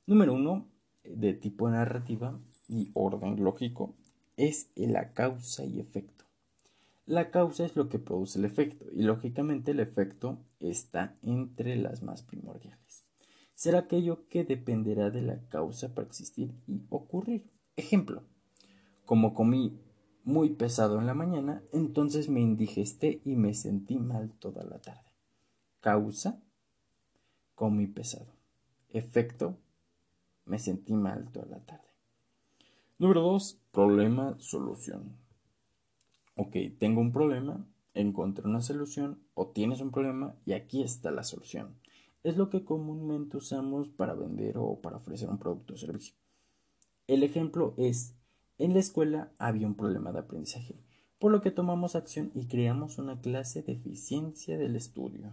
Número 0.08 0.34
uno, 0.34 0.66
de 1.04 1.34
tipo 1.34 1.70
narrativa 1.70 2.40
y 2.70 2.92
orden 2.94 3.44
lógico, 3.44 3.94
es 4.38 4.72
la 4.78 5.12
causa 5.12 5.66
y 5.66 5.82
efecto. 5.82 6.24
La 7.06 7.30
causa 7.30 7.66
es 7.66 7.76
lo 7.76 7.90
que 7.90 8.00
produce 8.00 8.40
el 8.40 8.46
efecto 8.46 8.86
y 8.94 9.04
lógicamente 9.04 9.72
el 9.72 9.82
efecto 9.82 10.40
está 10.62 11.18
entre 11.24 11.76
las 11.76 12.04
más 12.04 12.24
primordiales. 12.24 13.04
Será 13.54 13.80
aquello 13.80 14.30
que 14.30 14.46
dependerá 14.46 15.10
de 15.10 15.24
la 15.24 15.42
causa 15.50 15.94
para 15.94 16.08
existir 16.08 16.54
y 16.68 16.86
ocurrir. 16.90 17.52
Ejemplo, 17.76 18.24
como 19.06 19.34
comí 19.34 19.78
muy 20.24 20.52
pesado 20.52 21.00
en 21.00 21.06
la 21.06 21.16
mañana, 21.16 21.64
entonces 21.74 22.30
me 22.30 22.40
indigesté 22.40 23.22
y 23.26 23.36
me 23.36 23.54
sentí 23.54 23.98
mal 23.98 24.32
toda 24.40 24.64
la 24.64 24.80
tarde. 24.80 25.12
Causa, 25.82 26.42
comí 27.56 27.88
pesado. 27.88 28.34
Efecto, 28.90 29.58
me 30.48 30.60
sentí 30.60 30.94
mal 30.94 31.30
toda 31.32 31.46
la 31.46 31.60
tarde. 31.60 31.88
Número 33.00 33.22
2. 33.22 33.60
Problema, 33.72 34.36
solución. 34.40 35.16
Ok, 36.36 36.56
tengo 36.80 37.02
un 37.02 37.12
problema, 37.12 37.66
encontré 37.94 38.48
una 38.48 38.62
solución 38.62 39.20
o 39.34 39.48
tienes 39.48 39.82
un 39.82 39.92
problema 39.92 40.36
y 40.46 40.54
aquí 40.54 40.82
está 40.82 41.12
la 41.12 41.24
solución. 41.24 41.76
Es 42.24 42.38
lo 42.38 42.50
que 42.50 42.64
comúnmente 42.64 43.38
usamos 43.38 43.90
para 43.90 44.14
vender 44.14 44.58
o 44.58 44.80
para 44.82 44.98
ofrecer 44.98 45.30
un 45.30 45.38
producto 45.38 45.74
o 45.74 45.78
servicio. 45.78 46.16
El 47.08 47.24
ejemplo 47.24 47.74
es, 47.78 48.16
en 48.58 48.74
la 48.74 48.80
escuela 48.80 49.32
había 49.38 49.68
un 49.68 49.76
problema 49.76 50.12
de 50.12 50.20
aprendizaje, 50.20 50.76
por 51.20 51.32
lo 51.32 51.42
que 51.42 51.52
tomamos 51.52 51.96
acción 51.96 52.32
y 52.36 52.48
creamos 52.48 52.98
una 52.98 53.22
clase 53.22 53.62
de 53.62 53.74
eficiencia 53.74 54.58
del 54.58 54.76
estudio. 54.76 55.32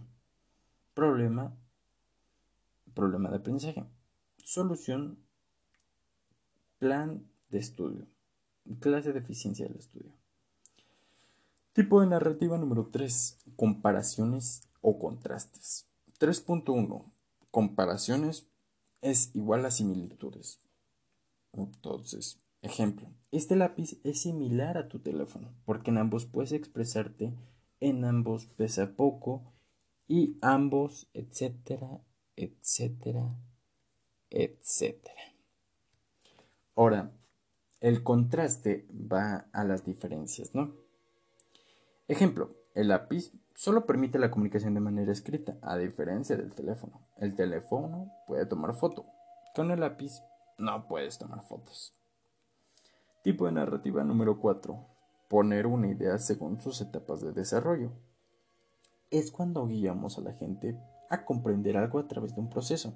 Problema, 0.93 1.55
problema 2.93 3.29
de 3.29 3.37
aprendizaje. 3.37 3.83
Solución, 4.45 5.17
plan 6.77 7.27
de 7.49 7.57
estudio. 7.57 8.05
Clase 8.79 9.11
de 9.11 9.17
eficiencia 9.17 9.65
del 9.65 9.75
estudio. 9.75 10.13
Tipo 11.73 11.99
de 11.99 12.05
narrativa 12.05 12.55
número 12.59 12.85
3. 12.91 13.39
Comparaciones 13.55 14.69
o 14.81 14.99
contrastes. 14.99 15.87
3.1. 16.19 17.11
Comparaciones 17.49 18.47
es 19.01 19.31
igual 19.33 19.65
a 19.65 19.71
similitudes. 19.71 20.61
Entonces, 21.51 22.39
ejemplo, 22.61 23.09
este 23.31 23.55
lápiz 23.55 23.97
es 24.03 24.21
similar 24.21 24.77
a 24.77 24.89
tu 24.89 24.99
teléfono, 24.99 25.55
porque 25.65 25.89
en 25.89 25.97
ambos 25.97 26.27
puedes 26.27 26.51
expresarte, 26.51 27.33
en 27.79 28.05
ambos 28.05 28.45
pesa 28.45 28.95
poco, 28.95 29.41
y 30.07 30.37
ambos, 30.41 31.09
etcétera, 31.15 31.99
etcétera, 32.35 33.35
etcétera. 34.35 35.21
Ahora, 36.75 37.11
el 37.79 38.03
contraste 38.03 38.85
va 38.91 39.47
a 39.53 39.63
las 39.63 39.85
diferencias, 39.85 40.53
¿no? 40.53 40.73
Ejemplo, 42.07 42.51
el 42.73 42.89
lápiz 42.89 43.31
solo 43.53 43.85
permite 43.85 44.19
la 44.19 44.29
comunicación 44.29 44.73
de 44.73 44.81
manera 44.81 45.11
escrita, 45.11 45.57
a 45.61 45.77
diferencia 45.77 46.35
del 46.35 46.53
teléfono. 46.53 46.99
El 47.17 47.35
teléfono 47.35 48.11
puede 48.27 48.45
tomar 48.45 48.75
foto. 48.75 49.05
Con 49.55 49.71
el 49.71 49.79
lápiz 49.79 50.21
no 50.57 50.87
puedes 50.87 51.17
tomar 51.17 51.41
fotos. 51.43 51.93
Tipo 53.23 53.45
de 53.45 53.53
narrativa 53.53 54.03
número 54.03 54.39
4. 54.39 54.85
Poner 55.29 55.65
una 55.65 55.87
idea 55.87 56.19
según 56.19 56.61
sus 56.61 56.81
etapas 56.81 57.21
de 57.21 57.31
desarrollo. 57.31 57.91
Es 59.09 59.31
cuando 59.31 59.65
guiamos 59.65 60.17
a 60.17 60.21
la 60.21 60.33
gente 60.33 60.77
a 61.09 61.23
comprender 61.23 61.77
algo 61.77 61.99
a 61.99 62.07
través 62.07 62.35
de 62.35 62.41
un 62.41 62.49
proceso. 62.49 62.93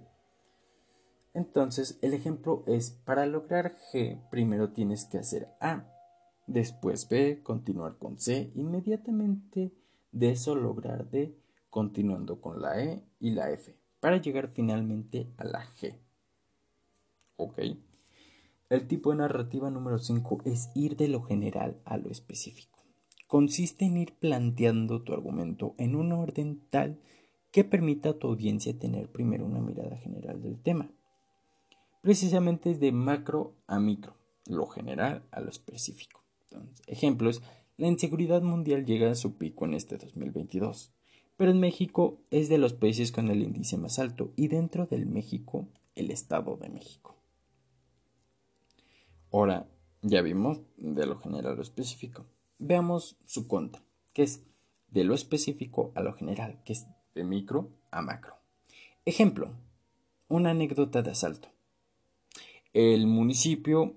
Entonces, 1.34 2.00
el 2.02 2.14
ejemplo 2.14 2.64
es, 2.68 2.92
para 2.92 3.26
lograr 3.26 3.76
G, 3.92 4.20
primero 4.30 4.72
tienes 4.72 5.06
que 5.06 5.20
hacer 5.20 5.50
A, 5.60 5.86
después 6.48 7.08
B, 7.08 7.42
continuar 7.44 7.98
con 7.98 8.20
C, 8.20 8.52
inmediatamente 8.56 9.72
de 10.12 10.32
eso 10.32 10.56
lograr 10.56 11.10
D, 11.10 11.38
continuando 11.70 12.42
con 12.42 12.62
la 12.62 12.84
E 12.84 13.04
y 13.20 13.32
la 13.32 13.52
F, 13.52 13.78
para 14.00 14.18
llegar 14.18 14.48
finalmente 14.48 15.32
a 15.38 15.44
la 15.44 15.66
G. 15.76 15.96
¿Ok? 17.36 17.60
El 18.70 18.88
tipo 18.88 19.12
de 19.12 19.18
narrativa 19.18 19.70
número 19.70 19.98
5 19.98 20.42
es 20.46 20.70
ir 20.76 20.96
de 20.96 21.08
lo 21.08 21.22
general 21.22 21.80
a 21.86 21.98
lo 21.98 22.10
específico. 22.10 22.80
Consiste 23.28 23.86
en 23.86 23.98
ir 23.98 24.14
planteando 24.20 25.04
tu 25.04 25.14
argumento 25.14 25.76
en 25.78 25.96
un 25.96 26.12
orden 26.12 26.62
tal 26.70 27.00
que 27.52 27.64
permita 27.64 28.10
a 28.10 28.14
tu 28.14 28.28
audiencia 28.28 28.78
tener 28.78 29.12
primero 29.12 29.46
una 29.46 29.60
mirada 29.60 29.98
general 29.98 30.42
del 30.42 30.62
tema. 30.62 30.92
Precisamente 32.02 32.72
es 32.72 32.80
de 32.80 32.92
macro 32.92 33.56
a 33.68 33.80
micro, 33.80 34.16
lo 34.46 34.68
general 34.68 35.24
a 35.32 35.42
lo 35.42 35.50
específico. 35.50 36.24
ejemplos, 36.88 37.42
la 37.78 37.88
inseguridad 37.88 38.42
mundial 38.42 38.86
llega 38.86 39.12
a 39.12 39.16
su 39.16 39.38
pico 39.38 39.66
en 39.66 39.74
este 39.74 39.98
2022, 39.98 40.92
pero 41.38 41.52
en 41.52 41.60
México 41.60 42.22
es 42.32 42.50
de 42.50 42.58
los 42.58 42.74
países 42.74 43.12
con 43.12 43.30
el 43.30 43.42
índice 43.42 43.78
más 43.78 44.00
alto 44.00 44.34
y 44.36 44.48
dentro 44.48 44.86
del 44.86 45.06
México 45.06 45.68
el 45.96 46.12
Estado 46.12 46.58
de 46.58 46.70
México. 46.70 47.16
Ahora, 49.32 49.70
ya 50.02 50.22
vimos 50.22 50.62
de 50.78 51.06
lo 51.06 51.18
general 51.18 51.54
a 51.54 51.56
lo 51.56 51.62
específico. 51.62 52.26
Veamos 52.58 53.18
su 53.26 53.48
contra, 53.48 53.82
que 54.14 54.24
es 54.24 54.44
de 54.88 55.04
lo 55.04 55.14
específico 55.14 55.92
a 55.96 56.02
lo 56.02 56.14
general, 56.14 56.62
que 56.64 56.74
es 56.74 56.88
de 57.14 57.24
micro 57.24 57.70
a 57.92 58.02
macro. 58.02 58.36
Ejemplo, 59.06 59.52
una 60.28 60.52
anécdota 60.52 61.02
de 61.02 61.12
asalto. 61.12 61.50
El 62.74 63.08
municipio, 63.08 63.96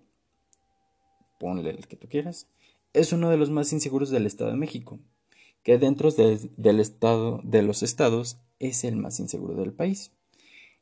ponle 1.39 1.71
el 1.71 1.87
que 1.87 1.97
tú 1.97 2.09
quieras, 2.09 2.49
es 2.93 3.13
uno 3.13 3.31
de 3.31 3.37
los 3.37 3.51
más 3.51 3.73
inseguros 3.73 4.11
del 4.11 4.27
Estado 4.27 4.51
de 4.51 4.57
México, 4.57 4.99
que 5.63 5.79
dentro 5.79 6.11
del 6.11 6.81
estado 6.81 7.41
de 7.45 7.63
los 7.63 7.83
estados 7.83 8.39
es 8.59 8.85
el 8.85 8.97
más 8.97 9.21
inseguro 9.21 9.55
del 9.55 9.73
país, 9.73 10.13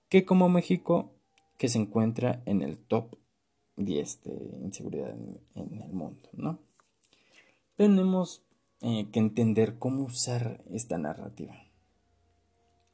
que 0.09 0.24
como 0.24 0.49
México 0.49 1.12
que 1.59 1.68
se 1.68 1.78
encuentra 1.78 2.43
en 2.47 2.62
el 2.62 2.78
top 2.78 3.16
10 3.76 4.22
de 4.22 4.59
inseguridad 4.62 5.11
en, 5.11 5.82
el 5.82 5.93
mundo, 5.93 6.28
¿no? 6.32 6.59
Tenemos 7.76 8.43
eh, 8.80 9.09
que 9.12 9.20
entender 9.20 9.78
cómo 9.78 10.05
usar 10.05 10.62
esta 10.70 10.99
narrativa. 10.99 11.55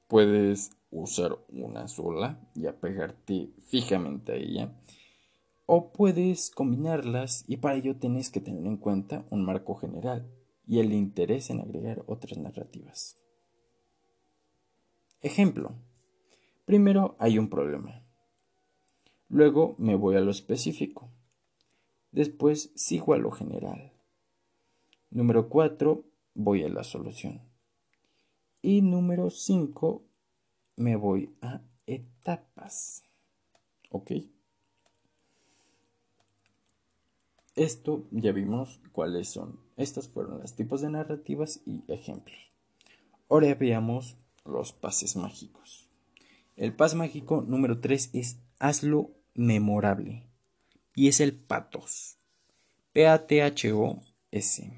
Puedes 0.09 0.76
usar 0.91 1.39
una 1.49 1.89
sola 1.89 2.41
y 2.55 2.67
apegarte 2.67 3.51
fijamente 3.67 4.33
a 4.33 4.37
ella, 4.37 4.73
o 5.67 5.93
puedes 5.93 6.51
combinarlas 6.51 7.45
y 7.49 7.57
para 7.57 7.75
ello 7.75 7.97
tienes 7.97 8.31
que 8.31 8.41
tener 8.41 8.65
en 8.67 8.77
cuenta 8.77 9.27
un 9.31 9.45
marco 9.45 9.75
general 9.75 10.31
y 10.67 10.79
el 10.79 10.93
interés 10.93 11.51
en 11.51 11.61
agregar 11.61 12.05
otras 12.07 12.39
narrativas. 12.39 13.17
Ejemplo. 15.21 15.75
Primero 16.65 17.17
hay 17.19 17.39
un 17.39 17.49
problema. 17.49 18.05
Luego 19.29 19.75
me 19.79 19.95
voy 19.95 20.17
a 20.17 20.21
lo 20.21 20.31
específico. 20.31 21.11
Después 22.13 22.73
sigo 22.77 23.15
a 23.15 23.19
lo 23.19 23.31
general. 23.31 23.93
Número 25.11 25.49
4. 25.49 26.05
Voy 26.35 26.63
a 26.65 26.69
la 26.69 26.85
solución. 26.85 27.43
Y 28.63 28.83
número 28.83 29.31
5. 29.31 30.03
Me 30.77 30.97
voy 30.97 31.35
a 31.41 31.63
etapas. 31.87 33.03
¿Ok? 33.91 34.13
Esto 37.55 38.07
ya 38.11 38.33
vimos 38.33 38.81
cuáles 38.93 39.31
son. 39.31 39.59
Estas 39.79 40.09
fueron 40.09 40.41
los 40.41 40.55
tipos 40.55 40.83
de 40.83 40.91
narrativas 40.91 41.61
y 41.65 41.83
ejemplos. 41.89 42.37
Ahora 43.31 43.55
veamos 43.55 44.17
los 44.45 44.73
pases 44.73 45.17
mágicos. 45.17 45.89
El 46.57 46.75
pase 46.75 46.97
mágico 46.97 47.41
número 47.41 47.81
3 47.81 48.11
es 48.13 48.37
hazlo 48.59 49.11
memorable. 49.35 50.25
Y 50.95 51.09
es 51.09 51.21
el 51.21 51.35
patos. 51.35 52.19
P-A-T-H-O-S. 52.93 54.73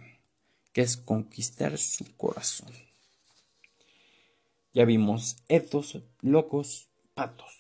Que 0.73 0.81
es 0.81 0.97
conquistar 0.97 1.79
su 1.79 2.05
corazón. 2.17 2.88
Ya 4.79 4.85
vimos 4.85 5.43
etos, 5.49 6.01
locos, 6.21 6.89
patos. 7.13 7.53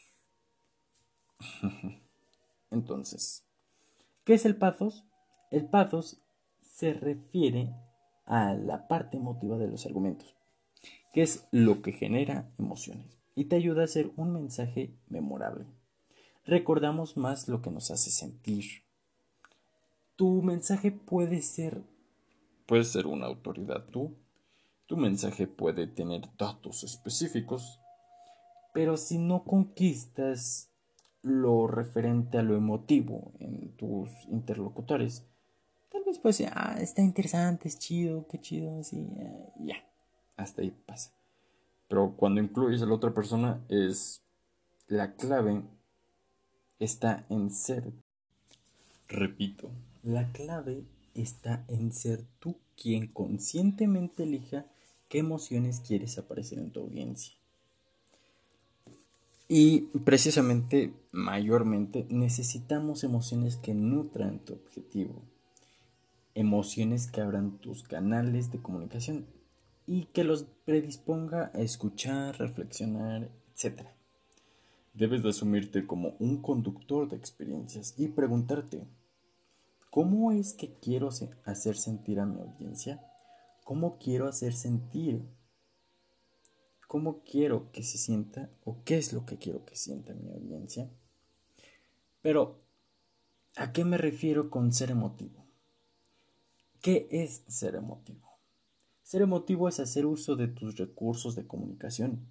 Entonces, 2.71 3.45
¿qué 4.23 4.35
es 4.35 4.47
el 4.47 4.55
patos? 4.55 5.05
El 5.51 5.69
patos 5.69 6.23
se 6.63 6.93
refiere 6.93 7.75
a 8.25 8.55
la 8.55 8.87
parte 8.87 9.17
emotiva 9.17 9.59
de 9.59 9.67
los 9.67 9.85
argumentos, 9.85 10.37
que 11.13 11.23
es 11.23 11.49
lo 11.51 11.83
que 11.83 11.91
genera 11.91 12.53
emociones 12.57 13.19
y 13.35 13.47
te 13.47 13.57
ayuda 13.57 13.83
a 13.83 13.87
hacer 13.87 14.13
un 14.15 14.33
mensaje 14.33 14.95
memorable. 15.09 15.67
Recordamos 16.45 17.17
más 17.17 17.49
lo 17.49 17.63
que 17.63 17.73
nos 17.73 17.91
hace 17.91 18.13
sentir. 18.13 18.85
Tu 20.15 20.41
mensaje 20.41 20.93
puede 20.93 21.43
ser 21.43 21.83
puede 22.65 22.85
ser 22.85 23.09
una 23.09 23.27
autoridad 23.27 23.87
tú. 23.87 24.15
Tu 24.89 24.97
mensaje 24.97 25.47
puede 25.47 25.87
tener 25.87 26.23
datos 26.37 26.83
específicos, 26.83 27.79
pero 28.75 28.97
si 28.97 29.19
no 29.19 29.45
conquistas 29.45 30.73
lo 31.23 31.69
referente 31.69 32.39
a 32.39 32.43
lo 32.43 32.57
emotivo 32.57 33.33
en 33.39 33.77
tus 33.77 34.11
interlocutores, 34.29 35.25
después, 36.09 36.43
ah, 36.53 36.77
está 36.81 37.03
interesante, 37.03 37.69
es 37.69 37.79
chido, 37.79 38.27
qué 38.29 38.41
chido, 38.41 38.81
así, 38.81 38.97
eh, 39.19 39.53
ya, 39.61 39.77
hasta 40.37 40.63
ahí 40.63 40.71
pasa. 40.71 41.13
Pero 41.89 42.15
cuando 42.17 42.41
incluyes 42.41 42.83
a 42.83 42.87
la 42.87 42.95
otra 42.95 43.15
persona 43.15 43.65
es 43.69 44.23
la 44.89 45.15
clave 45.15 45.63
está 46.79 47.25
en 47.29 47.51
ser. 47.51 47.93
Repito, 49.09 49.71
la 50.03 50.31
clave 50.33 50.85
está 51.15 51.65
en 51.69 51.93
ser 51.93 52.25
tú 52.39 52.57
quien 52.77 53.07
conscientemente 53.09 54.25
elija 54.25 54.67
qué 55.09 55.19
emociones 55.19 55.81
quieres 55.81 56.19
aparecer 56.19 56.59
en 56.59 56.71
tu 56.71 56.81
audiencia. 56.81 57.35
Y 59.49 59.81
precisamente, 60.05 60.93
mayormente, 61.11 62.07
necesitamos 62.11 63.03
emociones 63.03 63.57
que 63.57 63.73
nutran 63.73 64.41
tu 64.41 64.53
objetivo. 64.53 65.23
Emociones 66.35 67.11
que 67.11 67.23
abran 67.23 67.59
tus 67.59 67.83
canales 67.83 68.53
de 68.53 68.61
comunicación 68.61 69.27
y 69.87 70.05
que 70.05 70.23
los 70.23 70.45
predisponga 70.67 71.51
a 71.55 71.61
escuchar, 71.61 72.39
reflexionar, 72.39 73.31
etc. 73.55 73.87
Debes 74.93 75.23
de 75.23 75.31
asumirte 75.31 75.87
como 75.87 76.15
un 76.19 76.43
conductor 76.43 77.09
de 77.09 77.17
experiencias 77.17 77.95
y 77.97 78.09
preguntarte, 78.09 78.87
¿cómo 79.89 80.31
es 80.31 80.53
que 80.53 80.75
quiero 80.75 81.09
hacer 81.47 81.77
sentir 81.77 82.21
a 82.21 82.27
mi 82.27 82.39
audiencia? 82.43 83.03
¿Cómo 83.69 83.99
quiero 83.99 84.29
hacer 84.29 84.55
sentir 84.55 85.29
cómo 86.87 87.23
quiero 87.23 87.71
que 87.71 87.83
se 87.83 87.99
sienta 87.99 88.51
o 88.65 88.83
qué 88.83 88.97
es 88.97 89.13
lo 89.13 89.27
que 89.27 89.37
quiero 89.37 89.67
que 89.67 89.77
sienta 89.77 90.15
mi 90.15 90.31
audiencia. 90.31 90.91
Pero, 92.23 92.63
¿a 93.57 93.73
qué 93.73 93.85
me 93.85 93.99
refiero 93.99 94.49
con 94.49 94.73
ser 94.73 94.91
emotivo? 94.91 95.45
¿Qué 96.81 97.09
es 97.11 97.45
ser 97.47 97.75
emotivo? 97.75 98.39
Ser 99.03 99.21
emotivo 99.21 99.69
es 99.69 99.81
hacer 99.81 100.07
uso 100.07 100.35
de 100.35 100.49
tus 100.49 100.79
recursos 100.79 101.37
de 101.37 101.47
comunicación. 101.47 102.27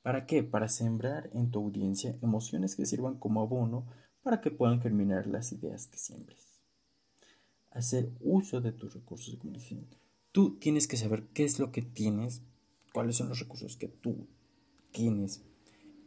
¿Para 0.00 0.24
qué? 0.24 0.42
Para 0.42 0.70
sembrar 0.70 1.28
en 1.34 1.50
tu 1.50 1.58
audiencia 1.58 2.18
emociones 2.22 2.74
que 2.74 2.86
sirvan 2.86 3.18
como 3.18 3.42
abono 3.42 3.86
para 4.22 4.40
que 4.40 4.50
puedan 4.50 4.80
germinar 4.80 5.26
las 5.26 5.52
ideas 5.52 5.86
que 5.86 5.98
siembres. 5.98 6.46
Hacer 7.70 8.10
uso 8.20 8.62
de 8.62 8.72
tus 8.72 8.94
recursos 8.94 9.34
de 9.34 9.38
comunicación. 9.38 9.99
Tú 10.32 10.58
tienes 10.58 10.86
que 10.86 10.96
saber 10.96 11.24
qué 11.34 11.44
es 11.44 11.58
lo 11.58 11.72
que 11.72 11.82
tienes 11.82 12.42
cuáles 12.92 13.16
son 13.16 13.28
los 13.28 13.38
recursos 13.38 13.76
que 13.76 13.88
tú 13.88 14.26
tienes 14.92 15.42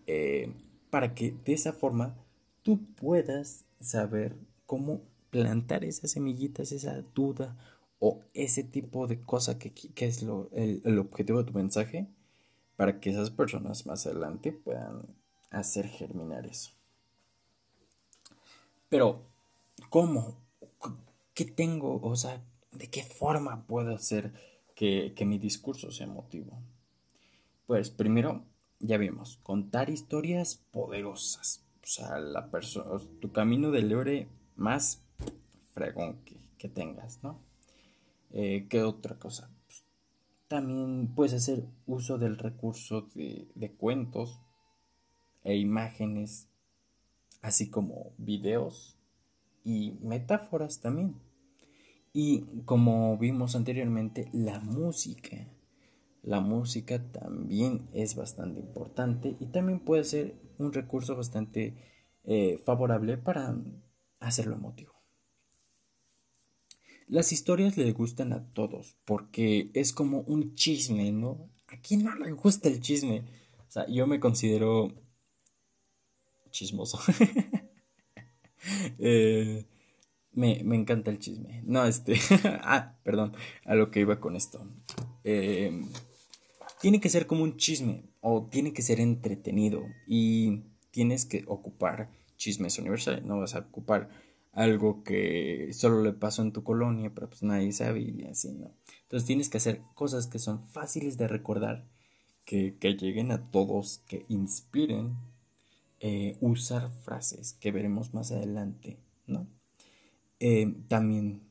eh, 0.08 0.54
para 0.90 1.16
que 1.16 1.32
de 1.32 1.54
esa 1.54 1.74
forma 1.74 2.16
tú 2.62 2.84
puedas 2.96 3.66
saber 3.80 4.36
cómo 4.66 5.02
plantar 5.30 5.84
esas 5.84 6.12
semillitas, 6.12 6.72
esa 6.72 7.02
duda 7.16 7.58
o 8.00 8.22
ese 8.34 8.64
tipo 8.64 9.08
de 9.08 9.22
cosa 9.22 9.58
que, 9.58 9.74
es 9.96 10.22
lo, 10.24 10.50
el, 10.52 11.00
objetivo 11.00 11.40
de 11.40 11.52
tu 11.52 11.54
mensaje 11.58 12.08
para 12.76 13.00
que 13.00 13.10
esas 13.10 13.32
personas 13.32 13.86
más 13.86 14.06
adelante 14.06 14.52
puedan 14.52 15.08
hacer 15.50 15.88
germinar 15.88 16.46
eso. 16.46 16.72
Pero, 18.90 19.22
¿cómo? 19.90 20.38
¿Qué 21.34 21.46
tengo? 21.46 22.00
O 22.02 22.16
sea, 22.16 22.44
¿de 22.76 22.90
qué 22.90 23.04
forma 23.04 23.66
puedo 23.68 23.96
hacer 23.96 24.34
que, 24.76 25.14
que 25.16 25.26
mi 25.26 25.38
discurso 25.38 25.92
sea 25.92 26.08
emotivo? 26.08 26.62
Pues 27.68 27.90
primero, 27.90 28.44
ya 28.80 28.98
vimos, 28.98 29.40
contar 29.44 29.90
historias 29.90 30.56
poderosas. 30.72 31.64
O 31.82 31.88
sea, 31.88 32.20
la 32.20 32.50
persona, 32.50 33.02
tu 33.20 33.32
camino 33.32 33.72
del 33.72 33.92
héroe 33.92 34.28
más 34.56 35.02
fregón 35.74 36.20
que, 36.24 36.70
tengas, 36.70 37.22
¿no? 37.22 37.42
Eh, 38.32 38.68
¿Qué 38.70 38.84
otra 38.84 39.20
cosa? 39.20 39.50
Pues, 39.68 39.84
también 40.48 41.14
puedes 41.14 41.34
hacer 41.34 41.66
uso 41.86 42.18
del 42.18 42.38
recurso 42.38 43.10
de, 43.14 43.50
de 43.54 43.72
cuentos 43.74 44.40
e 45.44 45.58
imágenes, 45.58 46.48
así 47.42 47.70
como 47.70 48.14
videos 48.18 48.98
y 49.66 49.92
metáforas 50.02 50.80
también. 50.80 51.16
Y 52.14 52.42
como 52.66 53.18
vimos 53.18 53.56
anteriormente, 53.56 54.30
la 54.32 54.60
música 54.60 55.48
la 56.24 56.40
música 56.40 57.04
también 57.12 57.90
es 57.92 58.16
bastante 58.16 58.62
importante 58.62 59.36
y 59.42 59.48
también 59.48 59.82
puede 59.82 60.06
ser 60.06 60.36
un 60.58 60.72
recurso 60.72 61.16
bastante 61.18 61.74
eh, 62.24 62.62
favorable 62.66 63.18
para 63.18 63.54
hacerlo 64.22 64.56
emotivo. 64.56 64.94
Las 67.10 67.34
historias 67.34 67.76
le 67.76 67.92
gustan 67.92 68.32
a 68.32 68.46
todos 68.54 68.96
porque 69.04 69.70
es 69.74 69.92
como 69.92 70.22
un 70.22 70.56
chisme, 70.56 71.12
¿no? 71.12 71.50
¿A 71.68 71.78
quién 71.82 72.06
no 72.06 72.16
le 72.16 72.32
gusta 72.32 72.70
el 72.70 72.80
chisme? 72.80 73.26
O 73.68 73.72
sea, 73.72 73.86
yo 73.88 74.08
me 74.08 74.20
considero 74.20 74.94
chismoso. 76.52 77.00
Eh, 78.98 79.66
me, 80.34 80.62
me, 80.64 80.76
encanta 80.76 81.12
el 81.12 81.20
chisme. 81.20 81.62
No, 81.66 81.86
este. 81.86 82.20
ah, 82.64 82.96
perdón. 83.04 83.34
A 83.66 83.76
lo 83.76 83.92
que 83.92 84.02
iba 84.02 84.20
con 84.20 84.36
esto. 84.36 84.68
Eh, 85.24 85.86
tiene 86.82 87.00
que 87.00 87.10
ser 87.10 87.28
como 87.28 87.44
un 87.44 87.56
chisme 87.56 88.04
o 88.20 88.48
tiene 88.52 88.74
que 88.74 88.82
ser 88.82 89.00
entretenido 89.00 89.86
y 90.06 90.64
tienes 90.92 91.26
que 91.26 91.44
ocupar 91.48 92.10
chismes 92.38 92.78
universales, 92.78 93.24
no 93.24 93.40
vas 93.40 93.56
a 93.56 93.60
ocupar 93.60 94.10
algo 94.52 95.04
que 95.04 95.72
solo 95.74 96.04
le 96.04 96.14
pasó 96.14 96.42
en 96.42 96.52
tu 96.52 96.64
colonia, 96.64 97.12
pero 97.14 97.28
pues 97.28 97.42
nadie 97.42 97.72
sabe 97.72 98.02
y 98.02 98.26
así, 98.26 98.52
¿no? 98.52 98.72
Entonces 99.04 99.26
tienes 99.26 99.50
que 99.50 99.58
hacer 99.58 99.82
cosas 99.96 100.28
que 100.28 100.40
son 100.40 100.62
fáciles 100.62 101.18
de 101.18 101.28
recordar, 101.28 101.86
que, 102.46 102.76
lleguen 102.82 103.32
a 103.32 103.50
todos, 103.50 104.00
que 104.08 104.26
inspiren, 104.28 105.16
eh, 106.02 106.38
usar 106.42 106.92
frases 107.04 107.54
que 107.54 107.72
veremos 107.72 108.14
más 108.14 108.32
adelante, 108.32 109.00
¿no? 109.26 109.48
Eh, 110.46 110.74
también 110.90 111.42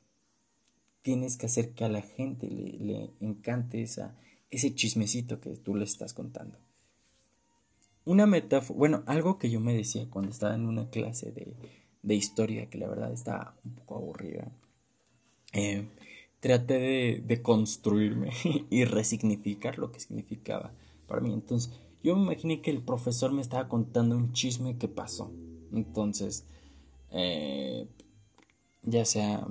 tienes 1.00 1.36
que 1.36 1.46
hacer 1.46 1.70
que 1.70 1.84
a 1.84 1.88
la 1.88 2.02
gente 2.02 2.48
le, 2.48 2.72
le 2.78 3.10
encante 3.20 3.82
esa 3.82 4.16
ese 4.52 4.74
chismecito 4.74 5.40
que 5.40 5.56
tú 5.56 5.74
le 5.74 5.84
estás 5.84 6.12
contando. 6.12 6.58
Una 8.04 8.26
metáfora, 8.26 8.78
bueno, 8.78 9.02
algo 9.06 9.38
que 9.38 9.50
yo 9.50 9.60
me 9.60 9.74
decía 9.74 10.06
cuando 10.10 10.30
estaba 10.30 10.54
en 10.54 10.66
una 10.66 10.90
clase 10.90 11.32
de, 11.32 12.14
historia, 12.14 12.68
que 12.68 12.78
la 12.78 12.88
verdad 12.88 13.12
estaba 13.12 13.56
un 13.64 13.72
poco 13.72 13.96
aburrida. 13.96 14.52
Eh, 15.54 15.88
traté 16.40 17.22
de, 17.24 17.42
construirme 17.42 18.30
y 18.70 18.84
resignificar 18.84 19.78
lo 19.78 19.90
que 19.90 20.00
significaba 20.00 20.72
para 21.06 21.22
mí. 21.22 21.32
Entonces, 21.32 21.72
yo 22.02 22.14
me 22.14 22.24
imaginé 22.24 22.60
que 22.60 22.70
el 22.70 22.82
profesor 22.82 23.32
me 23.32 23.40
estaba 23.40 23.68
contando 23.68 24.16
un 24.16 24.32
chisme 24.32 24.76
que 24.76 24.88
pasó. 24.88 25.32
Entonces, 25.72 26.44
eh, 27.10 27.86
ya 28.82 29.04
sea 29.04 29.46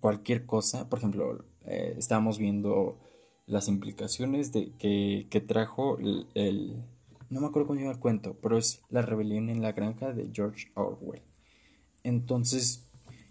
cualquier 0.00 0.46
cosa, 0.46 0.88
por 0.88 0.98
ejemplo, 0.98 1.44
eh, 1.66 1.94
estábamos 1.98 2.38
viendo 2.38 2.98
las 3.46 3.68
implicaciones 3.68 4.52
de 4.52 4.72
que, 4.78 5.44
trajo 5.46 5.98
el, 5.98 6.76
no 7.28 7.40
me 7.40 7.46
acuerdo 7.46 7.68
cómo 7.68 7.80
se 7.80 7.86
el 7.86 7.98
cuento, 7.98 8.36
pero 8.40 8.58
es 8.58 8.82
la 8.88 9.02
rebelión 9.02 9.48
en 9.50 9.62
la 9.62 9.72
granja 9.72 10.12
de 10.12 10.30
George 10.32 10.68
Orwell. 10.74 11.22
Entonces, 12.02 12.88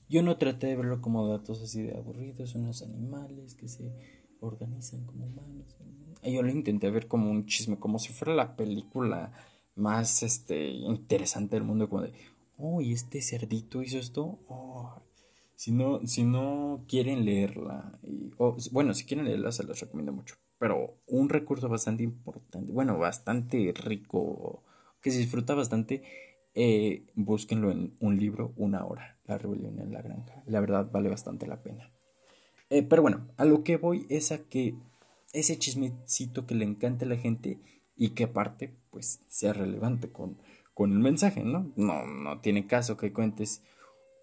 yo 0.10 0.22
no 0.22 0.38
traté 0.38 0.68
de 0.68 0.76
verlo 0.76 1.02
como 1.02 1.28
datos 1.28 1.62
así 1.62 1.82
de 1.82 1.98
aburridos, 1.98 2.56
unos 2.56 2.82
animales 2.82 3.56
que 3.56 3.68
se 3.68 3.94
organizan 4.40 5.06
como 5.06 5.26
humanos. 5.26 5.76
Yo 6.24 6.44
lo 6.44 6.52
intenté 6.52 6.92
ver 6.92 7.08
como 7.08 7.32
un 7.32 7.46
chisme, 7.46 7.80
como 7.80 7.98
si 7.98 8.14
fuera 8.14 8.36
la 8.36 8.56
película 8.56 9.32
más 9.76 10.22
este 10.22 10.70
interesante 10.70 11.56
del 11.56 11.64
mundo, 11.64 11.90
como 11.90 12.04
de, 12.04 12.14
oh, 12.62 12.82
y 12.82 12.94
este 12.94 13.22
cerdito 13.22 13.82
hizo 13.82 13.98
esto, 13.98 14.40
oh, 14.48 15.02
si 15.56 15.72
no, 15.72 16.06
si 16.08 16.24
no 16.24 16.86
quieren 16.88 17.26
leerla, 17.26 18.00
o, 18.38 18.56
bueno, 18.72 18.94
si 18.94 19.06
quieren 19.06 19.26
leerla 19.26 19.52
se 19.52 19.64
los 19.64 19.80
recomiendo 19.80 20.14
mucho. 20.14 20.36
Pero 20.58 20.98
un 21.08 21.30
recurso 21.30 21.68
bastante 21.70 22.04
importante, 22.04 22.72
bueno, 22.72 22.98
bastante 22.98 23.74
rico, 23.76 24.64
que 25.02 25.12
se 25.12 25.20
disfruta 25.20 25.56
bastante, 25.56 26.04
eh, 26.54 27.06
búsquenlo 27.16 27.72
en 27.72 27.96
un 28.00 28.18
libro, 28.18 28.54
una 28.56 28.86
hora, 28.86 29.18
La 29.26 29.38
rebelión 29.38 29.80
en 29.80 29.94
la 29.94 30.02
granja. 30.02 30.44
La 30.46 30.60
verdad 30.60 30.90
vale 30.92 31.10
bastante 31.10 31.48
la 31.48 31.64
pena. 31.64 31.92
Eh, 32.70 32.84
pero 32.84 33.02
bueno, 33.02 33.28
a 33.38 33.46
lo 33.46 33.64
que 33.64 33.78
voy 33.78 34.06
es 34.10 34.32
a 34.32 34.44
que 34.44 34.76
ese 35.34 35.58
chismecito 35.58 36.46
que 36.46 36.56
le 36.56 36.66
encanta 36.66 37.06
a 37.06 37.10
la 37.10 37.18
gente 37.18 37.60
y 37.96 38.10
que 38.10 38.26
aparte, 38.26 38.74
pues, 38.90 39.22
sea 39.28 39.54
relevante 39.54 40.12
con, 40.12 40.38
con 40.74 40.92
el 40.92 41.00
mensaje, 41.00 41.44
¿no? 41.44 41.72
No, 41.76 42.06
no 42.06 42.40
tiene 42.42 42.68
caso 42.68 42.98
que 42.98 43.14
cuentes 43.14 43.62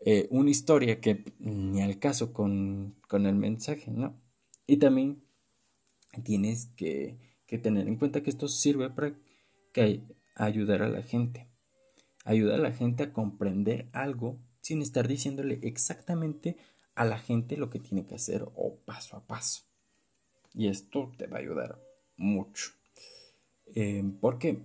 eh, 0.00 0.28
una 0.30 0.50
historia 0.50 1.00
que 1.00 1.24
ni 1.40 1.82
al 1.82 1.98
caso 1.98 2.32
con, 2.32 2.96
el 3.10 3.34
mensaje, 3.34 3.90
¿no? 3.90 4.20
Y 4.66 4.76
también 4.76 5.22
tienes 6.22 6.66
que, 6.76 7.18
tener 7.62 7.88
en 7.88 7.96
cuenta 7.96 8.22
que 8.22 8.30
esto 8.30 8.48
sirve 8.48 8.90
para 8.90 9.14
que 9.72 10.02
ayudar 10.36 10.82
a 10.82 10.88
la 10.88 11.02
gente. 11.02 11.48
Ayudar 12.24 12.60
a 12.60 12.62
la 12.62 12.72
gente 12.72 13.04
a 13.04 13.12
comprender 13.12 13.88
algo 13.92 14.38
sin 14.60 14.82
estar 14.82 15.08
diciéndole 15.08 15.58
exactamente 15.62 16.56
a 16.94 17.04
la 17.04 17.18
gente 17.18 17.56
lo 17.56 17.70
que 17.70 17.78
tiene 17.78 18.06
que 18.06 18.16
hacer 18.16 18.46
o 18.54 18.76
paso 18.84 19.16
a 19.16 19.26
paso. 19.26 19.64
Y 20.54 20.68
esto 20.68 21.12
te 21.16 21.26
va 21.26 21.38
a 21.38 21.40
ayudar 21.40 21.80
mucho. 22.16 22.70
Eh, 23.74 24.04
¿Por 24.20 24.38
qué? 24.38 24.60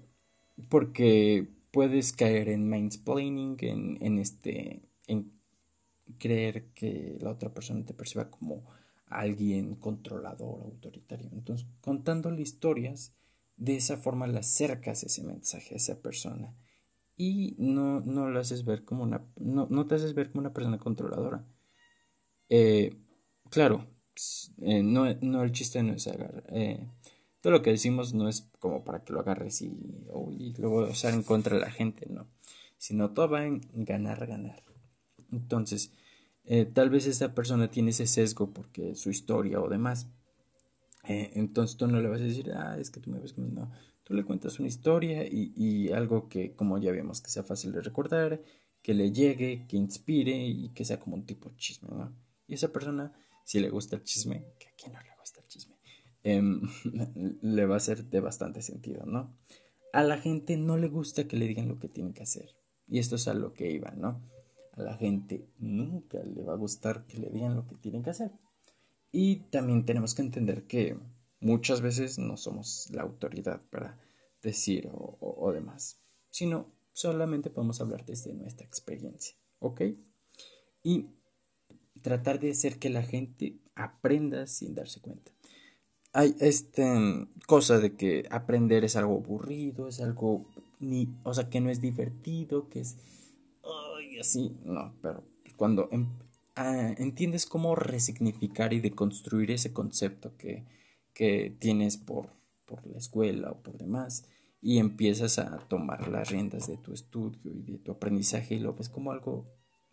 Porque 0.69 1.47
puedes 1.74 2.13
caer 2.13 2.49
en 2.49 2.69
mansplaining, 2.69 3.57
en, 3.61 3.97
en 3.99 4.19
este, 4.19 4.84
en 5.07 5.34
creer 6.19 6.69
que 6.74 7.17
la 7.19 7.32
otra 7.32 7.51
persona 7.51 7.84
te 7.84 7.95
perciba 7.95 8.30
como 8.30 8.63
alguien 9.07 9.76
controlador, 9.76 10.61
autoritario. 10.61 11.30
Entonces, 11.34 11.67
contándole 11.82 12.43
historias, 12.43 13.15
de 13.57 13.76
esa 13.76 13.97
forma 13.97 14.28
le 14.28 14.38
acercas 14.38 15.03
ese 15.03 15.24
mensaje 15.24 15.74
a 15.74 15.78
esa 15.78 15.99
persona 15.99 16.55
y 17.17 17.55
no, 17.57 18.01
no 18.01 18.30
lo 18.30 18.39
haces 18.39 18.65
ver 18.65 18.86
como 18.86 19.03
una, 19.03 19.26
no, 19.38 19.67
no 19.69 19.88
te 19.88 19.95
haces 19.95 20.13
ver 20.13 20.32
como 20.32 20.41
una 20.41 20.53
persona 20.53 20.78
controladora. 20.78 21.43
Eh, 22.49 22.95
claro, 23.49 23.88
eh, 24.61 24.84
no, 24.84 25.11
no, 25.21 25.43
el 25.43 25.51
chiste 25.51 25.82
no 25.82 25.93
es 25.93 26.07
agarrar. 26.07 26.45
Eh, 26.49 26.88
todo 27.43 27.51
lo 27.51 27.61
que 27.61 27.71
decimos 27.71 28.13
no 28.13 28.29
es 28.29 28.47
como 28.59 28.85
para 28.85 29.03
que 29.03 29.11
lo 29.11 29.19
agarres 29.19 29.61
y, 29.61 29.65
y 29.65 30.53
luego 30.57 30.87
usar 30.87 31.13
en 31.13 31.23
contra 31.23 31.55
de 31.55 31.61
la 31.61 31.69
gente, 31.69 32.07
no. 32.09 32.25
Sino 32.77 33.11
todo 33.11 33.27
va 33.27 33.45
en 33.45 33.59
ganar, 33.73 34.25
ganar. 34.25 34.63
Entonces, 35.29 35.91
eh, 36.45 36.63
tal 36.63 36.89
vez 36.89 37.05
esa 37.05 37.35
persona 37.35 37.69
tiene 37.69 37.89
ese 37.89 38.07
sesgo 38.07 38.51
porque 38.53 38.95
su 38.95 39.09
historia 39.09 39.59
o 39.59 39.67
demás. 39.67 40.07
Eh, 41.03 41.31
entonces 41.35 41.75
tú 41.75 41.85
no 41.85 41.99
le 41.99 42.07
vas 42.07 42.21
a 42.21 42.23
decir, 42.23 42.49
ah, 42.53 42.77
es 42.79 42.89
que 42.89 43.01
tú 43.01 43.09
me 43.09 43.19
ves 43.19 43.33
como 43.33 43.49
no. 43.49 43.69
Tú 44.05 44.13
le 44.13 44.23
cuentas 44.23 44.57
una 44.59 44.69
historia 44.69 45.25
y, 45.29 45.91
algo 45.91 46.29
que, 46.29 46.55
como 46.55 46.77
ya 46.77 46.93
vemos, 46.93 47.19
que 47.19 47.29
sea 47.29 47.43
fácil 47.43 47.73
de 47.73 47.81
recordar, 47.81 48.41
que 48.81 48.93
le 48.93 49.11
llegue, 49.11 49.65
que 49.67 49.75
inspire 49.75 50.47
y 50.47 50.69
que 50.69 50.85
sea 50.85 50.97
como 50.97 51.17
un 51.17 51.25
tipo 51.25 51.49
de 51.49 51.57
chisme, 51.57 51.89
¿no? 51.91 52.15
Y 52.47 52.53
esa 52.53 52.71
persona, 52.71 53.11
si 53.43 53.59
le 53.59 53.69
gusta 53.69 53.97
el 53.97 54.03
chisme, 54.03 54.45
que 54.57 54.67
a 54.67 54.71
quién 54.77 54.93
no 54.93 55.01
le 55.01 55.13
gusta 55.19 55.41
el 55.41 55.47
em, 56.24 56.61
le 57.41 57.65
va 57.65 57.78
a 57.78 57.80
ser 57.80 58.05
de 58.05 58.19
bastante 58.19 58.61
sentido, 58.61 59.05
¿no? 59.05 59.38
A 59.93 60.03
la 60.03 60.17
gente 60.17 60.57
no 60.57 60.78
le 60.78 60.88
gusta 60.88 61.28
que 61.28 61.38
le 61.38 61.47
digan 61.47 61.67
lo 61.67 61.80
que 61.80 61.88
tiene 61.88 62.13
que 62.13 62.24
hacer. 62.24 62.49
Y 62.88 62.99
esto 62.99 63.15
es 63.15 63.28
a 63.28 63.34
lo 63.34 63.53
que 63.53 63.71
iba, 63.71 63.91
¿no? 63.91 64.21
a 64.74 64.82
la 64.82 64.95
gente 64.95 65.47
nunca 65.59 66.24
le 66.24 66.43
va 66.43 66.53
a 66.53 66.57
gustar 66.57 67.05
que 67.05 67.17
le 67.19 67.30
digan 67.30 67.55
lo 67.55 67.67
que 67.67 67.76
tienen 67.76 68.03
que 68.03 68.09
hacer. 68.09 68.32
Y 69.11 69.41
también 69.51 69.86
tenemos 69.86 70.15
que 70.15 70.24
entender 70.24 70.65
que 70.65 70.97
muchas 71.39 71.82
veces 71.82 72.17
no 72.17 72.38
somos 72.38 72.89
la 72.91 73.03
autoridad 73.03 73.61
para 73.69 73.99
decir 74.41 74.89
o, 74.91 75.51
demás, 75.53 75.99
sino 76.30 76.74
solamente 76.91 77.49
podemos 77.49 77.80
hablar 77.80 78.05
desde 78.05 78.34
nuestra 78.34 78.65
experiencia, 78.65 79.36
¿ok? 79.59 79.82
Y 80.82 81.07
tratar 82.01 82.39
de 82.39 82.51
hacer 82.51 82.80
que 82.80 82.89
la 82.89 83.03
gente 83.03 83.59
aprenda 83.76 84.47
sin 84.47 84.74
darse 84.74 84.99
cuenta. 84.99 85.32
Hay 86.14 86.36
esta 86.39 87.28
cosa 87.47 87.80
de 87.80 87.95
que 87.95 88.28
aprender 88.30 88.86
es 88.86 88.95
algo 88.95 89.18
aburrido, 89.18 89.88
es 89.88 89.99
algo 89.99 90.45
ni, 90.80 91.09
o 91.24 91.34
sea, 91.34 91.49
que 91.49 91.59
no 91.59 91.70
es 91.70 91.82
divertido, 91.82 92.70
que 92.70 92.82
es 92.82 92.97
así, 94.20 94.55
no, 94.64 94.93
pero 95.01 95.24
cuando 95.57 95.89
em, 95.91 96.07
ah, 96.55 96.93
entiendes 96.97 97.45
cómo 97.45 97.76
resignificar 97.76 98.74
y 98.74 98.80
deconstruir 98.80 99.51
ese 99.51 99.74
concepto 99.74 100.36
que, 100.38 100.66
que 101.14 101.55
tienes 101.59 101.97
por, 101.97 102.30
por 102.66 102.86
la 102.88 102.97
escuela 102.97 103.51
o 103.51 103.61
por 103.61 103.78
demás, 103.78 104.26
y 104.61 104.78
empiezas 104.78 105.39
a 105.39 105.57
tomar 105.68 106.07
las 106.07 106.30
riendas 106.30 106.68
de 106.68 106.78
tu 106.78 106.93
estudio 106.93 107.51
y 107.51 107.64
de 107.64 107.78
tu 107.80 107.91
aprendizaje 107.91 108.55
y 108.55 108.59
lo 108.59 108.74
ves 108.74 108.88
como 108.88 109.11
algo 109.11 109.45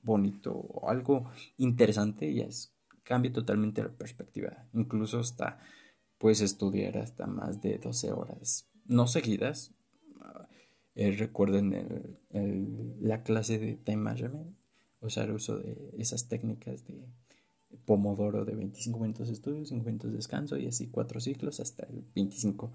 bonito 0.03 0.53
o 0.53 0.89
algo 0.89 1.29
interesante, 1.57 2.33
ya 2.33 2.45
es, 2.45 2.73
cambia 3.03 3.33
totalmente 3.33 3.83
la 3.83 3.91
perspectiva. 3.91 4.69
Incluso 4.73 5.19
hasta 5.19 5.59
puedes 6.21 6.43
estudiar 6.43 6.99
hasta 6.99 7.27
más 7.27 7.63
de 7.63 7.79
12 7.79 8.13
horas, 8.13 8.69
no 8.85 9.07
seguidas, 9.07 9.73
eh, 10.95 11.13
recuerden 11.13 11.73
el, 12.31 12.97
la 13.01 13.23
clase 13.23 13.59
de 13.59 13.77
time 13.77 13.97
management, 13.97 14.55
el 15.01 15.31
uso 15.33 15.59
de 15.59 15.95
esas 15.97 16.29
técnicas 16.29 16.87
de 16.87 17.07
Pomodoro 17.87 18.45
de 18.45 18.55
25 18.55 18.99
minutos 18.99 19.29
de 19.29 19.33
estudio, 19.33 19.65
5 19.65 19.83
minutos 19.83 20.11
de 20.11 20.17
descanso 20.17 20.59
y 20.59 20.67
así 20.67 20.89
cuatro 20.89 21.21
ciclos 21.21 21.59
hasta 21.59 21.87
el 21.87 22.05
25 22.15 22.71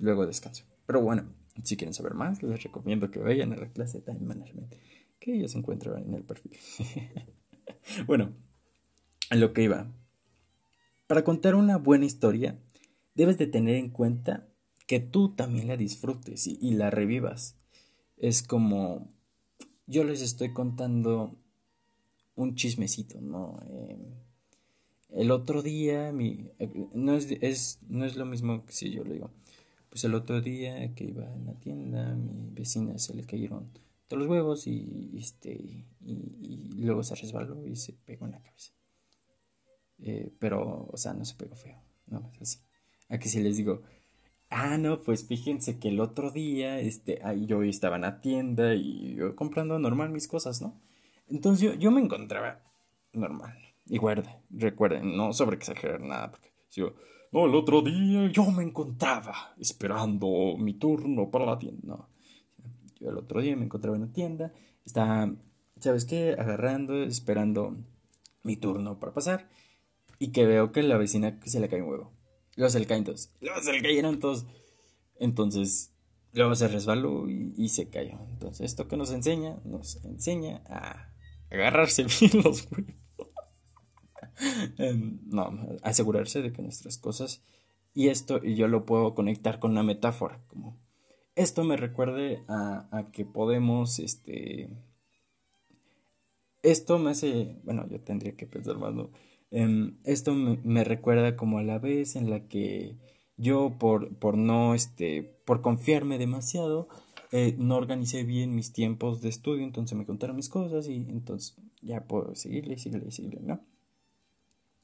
luego 0.00 0.26
descanso. 0.26 0.64
Pero 0.84 1.00
bueno, 1.00 1.32
si 1.62 1.76
quieren 1.76 1.94
saber 1.94 2.14
más, 2.14 2.42
les 2.42 2.60
recomiendo 2.60 3.12
que 3.12 3.20
vayan 3.20 3.52
a 3.52 3.56
la 3.56 3.68
clase 3.68 3.98
de 3.98 4.04
time 4.04 4.34
management 4.34 4.74
que 5.20 5.38
ya 5.38 5.46
se 5.46 5.58
encuentra 5.58 5.96
en 6.00 6.14
el 6.14 6.24
perfil. 6.24 6.58
bueno, 8.06 8.32
a 9.28 9.36
lo 9.36 9.52
que 9.52 9.62
iba. 9.62 9.92
Para 11.06 11.22
contar 11.22 11.54
una 11.54 11.76
buena 11.76 12.06
historia, 12.06 12.58
debes 13.14 13.38
de 13.38 13.46
tener 13.46 13.76
en 13.76 13.90
cuenta 13.90 14.46
que 14.86 15.00
tú 15.00 15.34
también 15.34 15.68
la 15.68 15.76
disfrutes 15.76 16.46
y, 16.46 16.72
la 16.72 16.90
revivas. 16.90 17.56
Es 18.16 18.42
como 18.42 19.08
yo 19.86 20.04
les 20.04 20.20
estoy 20.22 20.52
contando 20.52 21.36
un 22.34 22.54
chismecito, 22.54 23.20
¿no? 23.20 23.60
Em, 23.68 24.00
el 25.10 25.30
otro 25.30 25.62
día, 25.62 26.12
mi, 26.12 26.48
eh, 26.58 26.88
no, 26.92 27.14
es, 27.14 27.78
no 27.88 28.04
es 28.04 28.16
lo 28.16 28.26
mismo 28.26 28.64
que 28.64 28.72
si 28.72 28.90
yo 28.90 29.04
le 29.04 29.14
digo, 29.14 29.30
pues 29.90 30.04
el 30.04 30.14
otro 30.14 30.40
día 30.40 30.94
que 30.94 31.04
iba 31.04 31.24
en 31.34 31.46
la 31.46 31.54
tienda, 31.54 32.14
mi 32.14 32.50
vecina 32.50 32.98
se 32.98 33.14
le 33.14 33.24
cayeron 33.24 33.68
todos 34.06 34.22
los 34.22 34.30
huevos 34.30 34.66
y, 34.66 35.12
este, 35.18 35.52
y, 35.52 36.72
luego 36.78 37.04
se 37.04 37.14
resbaló 37.14 37.64
y 37.64 37.76
se 37.76 37.92
pegó 37.92 38.26
en 38.26 38.32
la 38.32 38.40
cabeza. 38.40 38.72
Eh, 39.98 40.32
pero, 40.38 40.88
o 40.90 40.96
sea, 40.96 41.12
no 41.12 41.24
se 41.24 41.34
pegó 41.34 41.54
feo, 41.54 41.78
no, 42.06 42.30
es 42.34 42.42
así. 42.42 42.58
Aquí 43.10 43.28
si 43.28 43.40
les 43.40 43.56
digo, 43.56 43.82
Ah, 44.50 44.78
no, 44.78 45.00
pues 45.00 45.26
fíjense 45.26 45.78
que 45.78 45.88
el 45.88 46.00
otro 46.00 46.32
día, 46.32 46.80
este, 46.80 47.20
ahí 47.22 47.46
yo 47.46 47.62
estaba 47.62 47.96
en 47.96 48.02
la 48.02 48.20
tienda 48.20 48.74
y 48.74 49.14
yo 49.14 49.36
comprando 49.36 49.78
normal 49.78 50.10
mis 50.10 50.26
cosas, 50.26 50.60
¿no? 50.60 50.80
Entonces 51.28 51.78
yo, 51.78 51.90
me 51.92 52.00
encontraba 52.00 52.60
normal. 53.12 53.56
Y 53.86 53.98
guarda, 53.98 54.40
recuerden, 54.50 55.16
no 55.16 55.32
sobre 55.32 55.56
exagerar 55.56 56.00
nada, 56.00 56.32
porque 56.32 56.52
yo, 56.72 56.94
no, 57.32 57.46
el 57.46 57.54
otro 57.54 57.80
día 57.82 58.28
yo 58.32 58.50
me 58.50 58.64
encontraba 58.64 59.54
esperando 59.58 60.56
mi 60.58 60.74
turno 60.74 61.30
para 61.30 61.46
la 61.46 61.58
tienda. 61.58 61.80
No, 61.84 62.08
yo 63.00 63.10
el 63.10 63.18
otro 63.18 63.40
día 63.40 63.56
me 63.56 63.64
encontraba 63.66 63.96
en 63.96 64.02
la 64.02 64.12
tienda, 64.12 64.52
estaba, 64.84 65.32
¿sabes 65.78 66.04
qué? 66.04 66.34
Agarrando, 66.36 67.04
esperando 67.04 67.76
mi 68.42 68.56
turno 68.56 68.98
para 68.98 69.14
pasar, 69.14 69.48
y 70.18 70.32
que 70.32 70.44
veo 70.44 70.72
que 70.72 70.82
la 70.82 70.96
vecina 70.96 71.38
se 71.44 71.60
le 71.60 71.68
cae 71.68 71.82
un 71.82 71.88
huevo. 71.90 72.19
Luego 72.60 72.72
se 72.72 72.78
le 72.78 72.84
caen 72.84 73.04
todos. 73.04 73.30
Luego 73.40 73.62
se 73.62 73.72
le 73.72 73.80
cayeron 73.80 74.20
todos. 74.20 74.44
Entonces, 75.18 75.94
luego 76.34 76.54
se 76.54 76.68
resbaló 76.68 77.26
y, 77.26 77.70
se 77.70 77.88
cayó. 77.88 78.18
Entonces, 78.28 78.66
esto 78.66 78.86
que 78.86 78.98
nos 78.98 79.10
enseña, 79.12 79.58
nos 79.64 80.04
enseña 80.04 80.62
a 80.66 81.10
agarrarse 81.50 82.04
bien 82.20 82.42
los 82.44 82.68
huevos. 82.70 82.94
Em, 84.76 85.20
no, 85.24 85.58
asegurarse 85.82 86.42
de 86.42 86.52
que 86.52 86.60
nuestras 86.60 86.98
cosas. 86.98 87.42
Y 87.94 88.08
esto, 88.08 88.40
y 88.44 88.56
yo 88.56 88.68
lo 88.68 88.84
puedo 88.84 89.14
conectar 89.14 89.58
con 89.58 89.70
una 89.70 89.82
metáfora. 89.82 90.44
Como 90.46 90.78
esto 91.36 91.64
me 91.64 91.78
recuerde 91.78 92.44
a, 92.46 93.08
que 93.10 93.24
podemos, 93.24 94.00
este. 94.00 94.68
Esto 96.62 96.98
me 96.98 97.12
hace. 97.12 97.56
Bueno, 97.64 97.88
yo 97.88 98.02
tendría 98.02 98.36
que 98.36 98.46
pensar 98.46 98.76
más. 98.76 98.92
Em, 99.50 99.96
esto 100.04 100.32
me, 100.34 100.84
recuerda 100.84 101.36
como 101.36 101.58
a 101.58 101.62
la 101.62 101.78
vez 101.78 102.14
en 102.16 102.30
la 102.30 102.46
que 102.48 102.96
yo 103.36 103.76
por, 103.78 104.14
por 104.16 104.36
no, 104.36 104.74
este, 104.74 105.22
por 105.44 105.60
confiarme 105.60 106.18
demasiado, 106.18 106.88
eh, 107.32 107.54
no 107.58 107.76
organicé 107.76 108.24
bien 108.24 108.54
mis 108.54 108.72
tiempos 108.72 109.20
de 109.22 109.28
estudio, 109.28 109.64
entonces 109.64 109.96
me 109.96 110.04
contaron 110.04 110.36
mis 110.36 110.48
cosas 110.48 110.86
y 110.88 110.96
entonces 110.96 111.56
ya 111.82 112.04
puedo 112.04 112.34
seguirle, 112.34 112.78
seguirle, 112.78 113.10
seguirle, 113.10 113.40
¿no? 113.42 113.60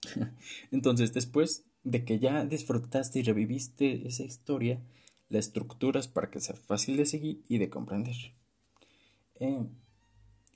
entonces 0.72 1.12
después 1.12 1.64
de 1.84 2.04
que 2.04 2.18
ya 2.18 2.44
disfrutaste 2.44 3.20
y 3.20 3.22
reviviste 3.22 4.06
esa 4.06 4.24
historia, 4.24 4.80
la 5.28 5.38
estructuras 5.38 6.08
para 6.08 6.30
que 6.30 6.40
sea 6.40 6.56
fácil 6.56 6.96
de 6.96 7.06
seguir 7.06 7.42
y 7.48 7.58
de 7.58 7.70
comprender. 7.70 8.16
Eh, 9.38 9.66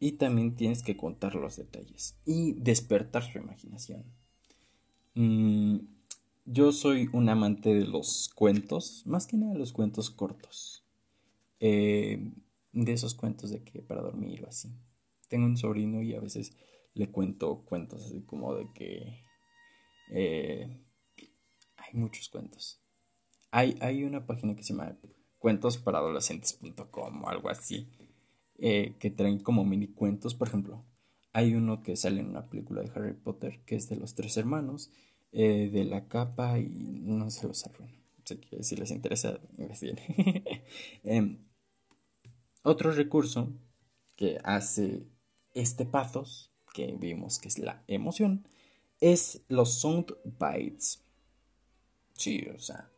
y 0.01 0.13
también 0.13 0.57
tienes 0.57 0.83
que 0.83 0.97
contar 0.97 1.35
los 1.35 1.57
detalles 1.57 2.17
y 2.25 2.55
despertar 2.55 3.23
su 3.23 3.39
imaginación. 3.39 4.05
Mm, 5.15 5.77
yo 6.47 6.73
soy 6.73 7.11
un 7.13 7.29
amante 7.29 7.75
de 7.75 7.87
los 7.87 8.31
cuentos, 8.35 9.03
más 9.07 9.27
que 9.27 9.37
nada 9.37 9.55
los 9.55 9.73
cuentos 9.73 10.11
cortos. 10.11 10.83
Eh, 11.61 12.33
de 12.73 12.93
esos 12.93 13.15
cuentos 13.15 13.51
de 13.51 13.63
que 13.63 13.83
para 13.83 14.01
dormir 14.01 14.43
o 14.45 14.49
así. 14.49 14.73
Tengo 15.29 15.45
un 15.45 15.59
sobrino 15.59 16.03
y 16.03 16.15
a 16.15 16.21
veces 16.21 16.57
le 16.95 17.11
cuento 17.11 17.63
cuentos 17.65 18.07
así 18.07 18.23
como 18.23 18.55
de 18.55 18.67
que 18.73 19.23
eh, 20.11 20.81
hay 21.77 21.95
muchos 21.95 22.29
cuentos. 22.29 22.81
Hay, 23.51 23.77
hay 23.81 24.05
una 24.05 24.27
página 24.27 24.55
que 24.55 24.63
se 24.63 24.73
llama 24.73 24.97
cuentosparaadolescentes.com 25.39 27.25
o 27.25 27.29
algo 27.29 27.51
así 27.51 27.89
eh, 28.63 28.95
que 28.99 29.11
traen 29.11 29.39
como 29.39 29.65
mini 29.65 29.89
cuentos, 29.89 30.35
por 30.35 30.49
ejemplo. 30.49 30.85
Hay 31.33 31.55
uno 31.55 31.83
que 31.83 31.97
sale 31.97 32.21
en 32.21 32.29
una 32.29 32.49
película 32.51 32.83
de 32.83 32.91
Harry 32.95 33.15
Potter, 33.15 33.61
que 33.65 33.77
es 33.77 33.89
de 33.89 33.97
los 33.97 34.15
tres 34.15 34.37
hermanos, 34.37 34.91
eh, 35.33 35.71
de 35.73 35.85
la 35.85 36.09
capa 36.09 36.59
y 36.59 37.01
no 37.03 37.31
se 37.31 37.47
los 37.47 37.65
arruino. 37.65 37.97
Así 38.23 38.37
que 38.37 38.63
si 38.63 38.77
les 38.77 38.91
interesa, 38.91 39.41
eh, 41.05 41.39
otro 42.63 42.93
recurso 42.93 43.51
que 44.15 44.39
hace 44.45 45.07
este 45.55 45.87
pathos, 45.87 46.51
que 46.75 46.95
vimos 46.99 47.39
que 47.39 47.49
es 47.49 47.59
la 47.59 47.83
emoción, 47.87 48.47
es 49.01 49.41
los 49.49 49.81
sound 49.81 50.15
bites. 50.39 51.03
Sí, 52.13 52.47
o 52.55 52.59
sea. 52.59 52.91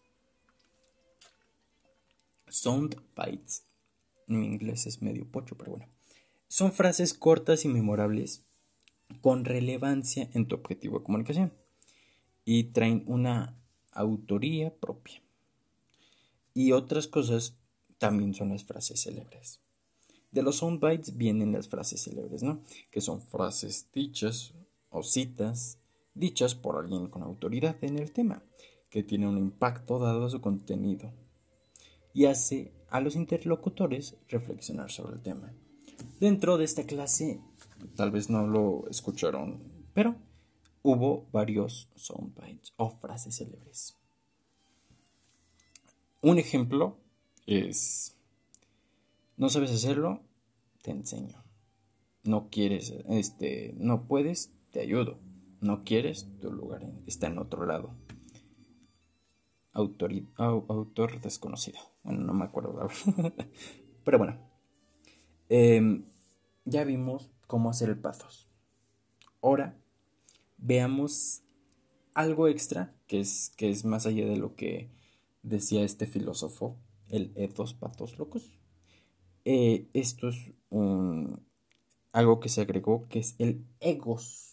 Sound 2.48 3.00
bites. 3.16 3.64
En 4.28 4.44
inglés 4.44 4.86
es 4.86 5.02
medio 5.02 5.26
pocho, 5.26 5.56
pero 5.56 5.72
bueno. 5.72 5.88
Son 6.48 6.72
frases 6.72 7.14
cortas 7.14 7.64
y 7.64 7.68
memorables 7.68 8.44
con 9.20 9.44
relevancia 9.44 10.28
en 10.32 10.46
tu 10.46 10.56
objetivo 10.56 10.98
de 10.98 11.04
comunicación 11.04 11.52
y 12.44 12.64
traen 12.64 13.04
una 13.06 13.56
autoría 13.92 14.74
propia. 14.74 15.22
Y 16.54 16.72
otras 16.72 17.06
cosas 17.06 17.56
también 17.98 18.34
son 18.34 18.50
las 18.50 18.64
frases 18.64 19.02
célebres. 19.02 19.60
De 20.30 20.42
los 20.42 20.56
soundbites 20.56 21.16
vienen 21.16 21.52
las 21.52 21.68
frases 21.68 22.02
célebres, 22.02 22.42
¿no? 22.42 22.62
Que 22.90 23.00
son 23.00 23.20
frases 23.20 23.88
dichas 23.92 24.54
o 24.90 25.02
citas 25.02 25.78
dichas 26.14 26.54
por 26.54 26.76
alguien 26.76 27.08
con 27.08 27.22
autoridad 27.22 27.76
en 27.82 27.98
el 27.98 28.12
tema, 28.12 28.42
que 28.90 29.02
tiene 29.02 29.28
un 29.28 29.38
impacto 29.38 29.98
dado 29.98 30.26
a 30.26 30.30
su 30.30 30.40
contenido 30.40 31.12
y 32.14 32.26
hace 32.26 32.72
a 32.92 33.00
los 33.00 33.16
interlocutores 33.16 34.16
reflexionar 34.28 34.90
sobre 34.90 35.14
el 35.14 35.22
tema. 35.22 35.52
Dentro 36.20 36.58
de 36.58 36.64
esta 36.64 36.84
clase, 36.84 37.40
tal 37.96 38.10
vez 38.10 38.28
no 38.28 38.46
lo 38.46 38.86
escucharon, 38.90 39.62
pero 39.94 40.14
hubo 40.82 41.26
varios 41.32 41.88
soundbites 41.96 42.74
o 42.76 42.90
frases 42.90 43.36
célebres. 43.36 43.96
Un 46.20 46.38
ejemplo 46.38 46.98
es, 47.46 48.14
no 49.38 49.48
sabes 49.48 49.70
hacerlo, 49.70 50.20
te 50.82 50.90
enseño. 50.90 51.42
No 52.24 52.50
quieres, 52.50 52.92
este, 53.08 53.74
no 53.78 54.06
puedes, 54.06 54.52
te 54.70 54.80
ayudo. 54.80 55.18
No 55.60 55.82
quieres, 55.82 56.28
tu 56.40 56.52
lugar 56.52 56.86
está 57.06 57.28
en 57.28 57.38
otro 57.38 57.64
lado. 57.64 57.94
Autor 59.72 61.20
desconocido. 61.20 61.78
Bueno, 62.02 62.20
no 62.20 62.34
me 62.34 62.44
acuerdo. 62.44 62.88
Pero 64.04 64.18
bueno. 64.18 64.38
Em, 65.48 66.04
ya 66.64 66.84
vimos 66.84 67.30
cómo 67.46 67.70
hacer 67.70 67.88
el 67.88 67.98
pathos. 67.98 68.48
Ahora 69.42 69.78
veamos 70.56 71.42
algo 72.14 72.48
extra 72.48 72.94
que 73.06 73.20
es, 73.20 73.52
que 73.56 73.70
es 73.70 73.84
más 73.84 74.06
allá 74.06 74.26
de 74.26 74.36
lo 74.36 74.54
que 74.54 74.90
decía 75.42 75.82
este 75.82 76.06
filósofo, 76.06 76.76
el 77.08 77.32
ethos 77.34 77.74
pathos 77.74 78.18
locos. 78.18 78.60
Eh, 79.44 79.88
esto 79.92 80.28
es 80.28 80.52
un, 80.70 81.44
algo 82.12 82.40
que 82.40 82.48
se 82.48 82.60
agregó 82.60 83.08
que 83.08 83.18
es 83.18 83.34
el 83.38 83.66
egos 83.80 84.52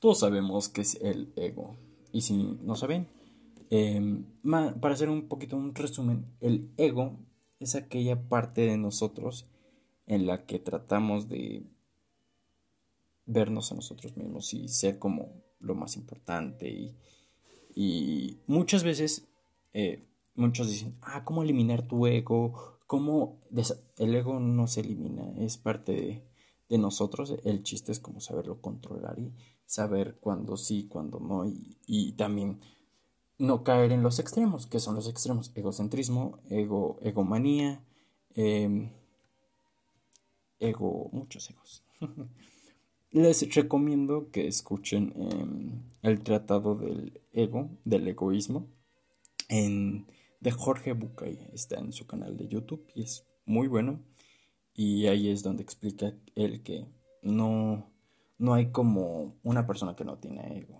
todos 0.00 0.20
sabemos 0.20 0.70
que 0.70 0.80
es 0.80 0.94
el 1.02 1.30
ego. 1.36 1.76
Y 2.10 2.22
si 2.22 2.58
no 2.62 2.74
saben, 2.74 3.06
em, 3.70 4.24
para 4.80 4.94
hacer 4.94 5.08
un 5.08 5.28
poquito 5.28 5.56
un 5.56 5.74
resumen, 5.74 6.26
el 6.40 6.70
ego 6.76 7.18
es 7.58 7.74
aquella 7.74 8.28
parte 8.28 8.62
de 8.62 8.76
nosotros 8.76 9.46
en 10.06 10.26
la 10.26 10.44
que 10.44 10.58
tratamos 10.58 11.28
de 11.28 11.64
vernos 13.26 13.70
a 13.70 13.76
nosotros 13.76 14.16
mismos 14.16 14.52
y 14.54 14.68
ser 14.68 14.98
como 14.98 15.32
lo 15.60 15.74
más 15.74 15.96
importante. 15.96 16.94
Y, 17.74 18.38
muchas 18.46 18.82
veces 18.82 19.28
eh, 19.72 20.04
muchos 20.34 20.68
dicen, 20.68 20.96
ah, 21.02 21.24
¿cómo 21.24 21.42
eliminar 21.42 21.86
tu 21.86 22.06
ego? 22.06 22.78
¿Cómo? 22.86 23.38
El 23.96 24.14
ego 24.14 24.40
no 24.40 24.66
se 24.66 24.80
elimina, 24.80 25.32
es 25.38 25.56
parte 25.56 25.92
de, 26.68 26.78
nosotros. 26.78 27.34
El 27.44 27.62
chiste 27.62 27.90
es 27.92 27.98
como 28.00 28.20
saberlo 28.20 28.60
controlar 28.60 29.18
y 29.18 29.32
saber 29.66 30.18
cuándo 30.20 30.56
sí, 30.56 30.86
cuándo 30.88 31.18
no, 31.18 31.44
y, 31.46 32.12
también 32.12 32.60
no 33.40 33.64
caer 33.64 33.90
en 33.90 34.02
los 34.02 34.18
extremos, 34.18 34.66
que 34.66 34.80
son 34.80 34.94
los 34.94 35.08
extremos, 35.08 35.50
egocentrismo, 35.54 36.38
ego, 36.50 36.98
egomanía, 37.00 37.82
em, 38.34 38.90
ego, 40.58 41.08
muchos 41.12 41.48
egos. 41.50 41.82
Les 43.12 43.54
recomiendo 43.54 44.30
que 44.30 44.46
escuchen 44.46 45.14
em, 45.16 45.82
el 46.02 46.22
tratado 46.22 46.76
del 46.76 47.20
ego, 47.32 47.70
del 47.84 48.06
egoísmo, 48.08 48.68
en, 49.48 50.06
de 50.40 50.50
Jorge 50.52 50.92
Bucay, 50.92 51.48
está 51.54 51.78
en 51.78 51.92
su 51.92 52.06
canal 52.06 52.36
de 52.36 52.46
YouTube 52.46 52.86
y 52.94 53.02
es 53.04 53.24
muy 53.46 53.68
bueno. 53.68 54.00
Y 54.74 55.06
ahí 55.06 55.28
es 55.30 55.42
donde 55.42 55.62
explica 55.62 56.14
él 56.36 56.62
que 56.62 56.86
no, 57.22 57.90
no 58.38 58.54
hay 58.54 58.70
como 58.70 59.38
una 59.42 59.66
persona 59.66 59.96
que 59.96 60.04
no 60.04 60.18
tiene 60.18 60.58
ego. 60.58 60.79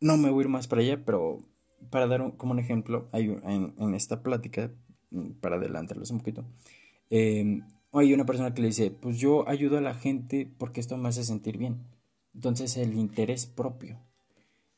No 0.00 0.16
me 0.16 0.30
voy 0.30 0.42
a 0.42 0.44
ir 0.44 0.48
más 0.48 0.66
para 0.66 0.82
allá, 0.82 1.04
pero 1.04 1.44
para 1.90 2.06
dar 2.06 2.36
como 2.36 2.52
un 2.52 2.58
ejemplo, 2.58 3.08
hay 3.12 3.36
en, 3.44 3.94
esta 3.94 4.22
plática, 4.22 4.70
mm, 5.10 5.32
para 5.40 5.56
adelantarlos 5.56 6.10
un 6.10 6.18
poquito, 6.18 6.44
em, 7.10 7.62
hay 7.92 8.14
una 8.14 8.26
persona 8.26 8.54
que 8.54 8.62
le 8.62 8.68
dice, 8.68 8.90
pues 8.90 9.18
yo 9.18 9.48
ayudo 9.48 9.78
a 9.78 9.80
la 9.80 9.94
gente 9.94 10.50
porque 10.58 10.80
esto 10.80 10.96
me 10.96 11.08
hace 11.08 11.24
sentir 11.24 11.58
bien. 11.58 11.86
Entonces 12.34 12.76
el 12.76 12.94
interés 12.94 13.46
propio. 13.46 13.98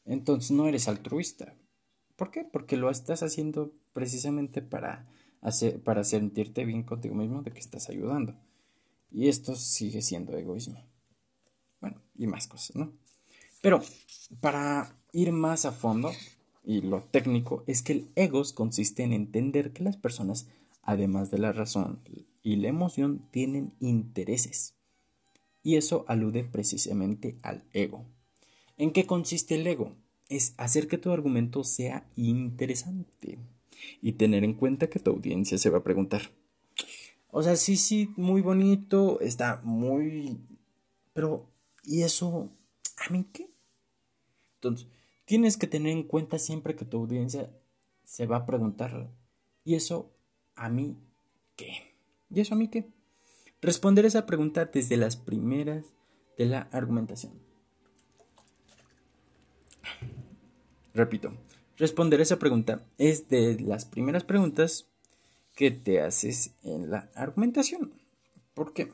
Entonces 0.04 0.50
no 0.50 0.66
eres 0.66 0.88
altruista. 0.88 1.54
¿Por 2.16 2.30
qué? 2.30 2.44
Porque 2.44 2.76
lo 2.76 2.90
estás 2.90 3.22
haciendo 3.22 3.72
precisamente 3.92 4.62
para, 4.62 5.06
hacer, 5.42 5.82
para 5.82 6.04
sentirte 6.04 6.64
bien 6.64 6.82
contigo 6.82 7.14
mismo 7.14 7.42
de 7.42 7.52
que 7.52 7.60
estás 7.60 7.88
ayudando. 7.90 8.34
Y 9.10 9.28
esto 9.28 9.54
sigue 9.56 10.00
siendo 10.00 10.36
egoísmo. 10.36 10.82
Bueno, 11.80 12.00
y 12.16 12.26
más 12.26 12.46
cosas, 12.46 12.76
¿no? 12.76 12.92
Pero 13.60 13.82
para 14.40 14.90
ir 15.12 15.32
más 15.32 15.64
a 15.64 15.72
fondo, 15.72 16.12
y 16.64 16.80
lo 16.80 17.02
técnico, 17.02 17.64
es 17.66 17.82
que 17.82 17.92
el 17.92 18.08
egos 18.14 18.52
consiste 18.52 19.02
en 19.02 19.12
entender 19.12 19.72
que 19.72 19.84
las 19.84 19.96
personas, 19.96 20.46
además 20.82 21.30
de 21.30 21.38
la 21.38 21.52
razón 21.52 22.00
y 22.42 22.56
la 22.56 22.68
emoción, 22.68 23.26
tienen 23.30 23.72
intereses. 23.80 24.74
Y 25.62 25.76
eso 25.76 26.04
alude 26.08 26.44
precisamente 26.44 27.36
al 27.42 27.62
ego. 27.72 28.04
¿En 28.76 28.90
qué 28.90 29.06
consiste 29.06 29.54
el 29.54 29.66
ego? 29.66 29.92
Es 30.28 30.54
hacer 30.56 30.88
que 30.88 30.98
tu 30.98 31.12
argumento 31.12 31.62
sea 31.62 32.06
interesante 32.16 33.38
y 34.00 34.12
tener 34.12 34.44
en 34.44 34.54
cuenta 34.54 34.88
que 34.88 34.98
tu 34.98 35.10
audiencia 35.10 35.58
se 35.58 35.70
va 35.70 35.78
a 35.78 35.84
preguntar. 35.84 36.30
O 37.30 37.42
sea, 37.42 37.56
sí, 37.56 37.76
sí, 37.76 38.10
muy 38.16 38.40
bonito, 38.40 39.20
está 39.20 39.60
muy... 39.62 40.38
Pero 41.12 41.52
¿Y 41.84 42.02
eso 42.02 42.48
a 42.96 43.12
mí 43.12 43.26
qué? 43.32 43.50
Entonces, 44.56 44.88
tienes 45.32 45.56
que 45.56 45.66
tener 45.66 45.92
en 45.92 46.02
cuenta 46.02 46.38
siempre 46.38 46.76
que 46.76 46.84
tu 46.84 46.98
audiencia 46.98 47.48
se 48.04 48.26
va 48.26 48.36
a 48.36 48.44
preguntar, 48.44 49.08
¿y 49.64 49.76
eso 49.76 50.12
a 50.54 50.68
mí 50.68 50.98
qué? 51.56 51.94
¿Y 52.28 52.42
eso 52.42 52.52
a 52.52 52.58
mí 52.58 52.68
qué? 52.68 52.90
Responder 53.62 54.04
esa 54.04 54.26
pregunta 54.26 54.66
desde 54.66 54.98
las 54.98 55.16
primeras 55.16 55.86
de 56.36 56.44
la 56.44 56.68
argumentación. 56.70 57.32
Repito, 60.92 61.32
responder 61.78 62.20
esa 62.20 62.38
pregunta 62.38 62.84
es 62.98 63.30
de 63.30 63.58
las 63.58 63.86
primeras 63.86 64.24
preguntas 64.24 64.90
que 65.54 65.70
te 65.70 66.02
haces 66.02 66.52
en 66.62 66.90
la 66.90 67.10
argumentación. 67.14 67.94
¿Por 68.52 68.74
qué? 68.74 68.92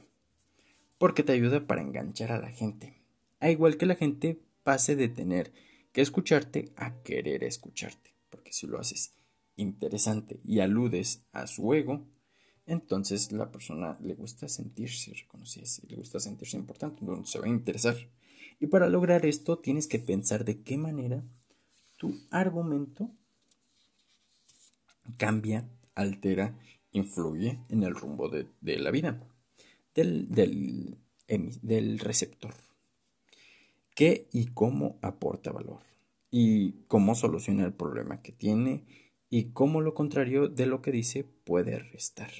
porque 0.98 1.24
te 1.24 1.32
ayuda 1.32 1.66
para 1.66 1.82
enganchar 1.82 2.30
a 2.30 2.38
la 2.38 2.50
gente. 2.50 2.94
A 3.40 3.50
igual 3.50 3.76
que 3.76 3.86
la 3.86 3.96
gente 3.96 4.40
pase 4.62 4.94
de 4.94 5.08
tener 5.08 5.52
que 5.92 6.00
escucharte 6.00 6.72
a 6.76 7.02
querer 7.02 7.44
escucharte, 7.44 8.14
porque 8.30 8.52
si 8.52 8.66
lo 8.66 8.78
haces 8.78 9.12
interesante 9.56 10.40
y 10.44 10.60
aludes 10.60 11.24
a 11.32 11.46
su 11.46 11.72
ego, 11.74 12.06
entonces 12.66 13.32
la 13.32 13.50
persona 13.50 13.98
le 14.00 14.14
gusta 14.14 14.48
sentirse 14.48 15.12
reconocida, 15.14 15.66
le 15.88 15.96
gusta 15.96 16.20
sentirse 16.20 16.56
importante, 16.56 17.00
entonces 17.00 17.30
se 17.30 17.38
va 17.38 17.46
a 17.46 17.50
interesar. 17.50 17.96
Y 18.60 18.66
para 18.66 18.88
lograr 18.88 19.24
esto 19.24 19.58
tienes 19.58 19.86
que 19.86 19.98
pensar 19.98 20.44
de 20.44 20.62
qué 20.62 20.76
manera 20.76 21.24
tu 21.96 22.14
argumento 22.30 23.10
cambia, 25.16 25.68
altera, 25.94 26.58
influye 26.92 27.58
en 27.68 27.82
el 27.82 27.94
rumbo 27.94 28.28
de, 28.28 28.46
de 28.60 28.78
la 28.78 28.90
vida 28.90 29.20
del, 30.04 30.98
del, 31.62 31.98
receptor. 31.98 32.54
¿Qué 33.98 34.28
y 34.32 34.46
cómo 34.46 34.96
aporta 35.02 35.50
valor? 35.50 35.80
Y 36.30 36.84
cómo 36.86 37.16
soluciona 37.16 37.64
el 37.64 37.72
problema 37.72 38.22
que 38.22 38.30
tiene 38.30 38.84
y 39.28 39.50
cómo 39.50 39.80
lo 39.80 39.92
contrario 39.94 40.46
de 40.46 40.66
lo 40.66 40.82
que 40.82 40.92
dice 40.92 41.24
puede 41.24 41.80
restar. 41.80 42.30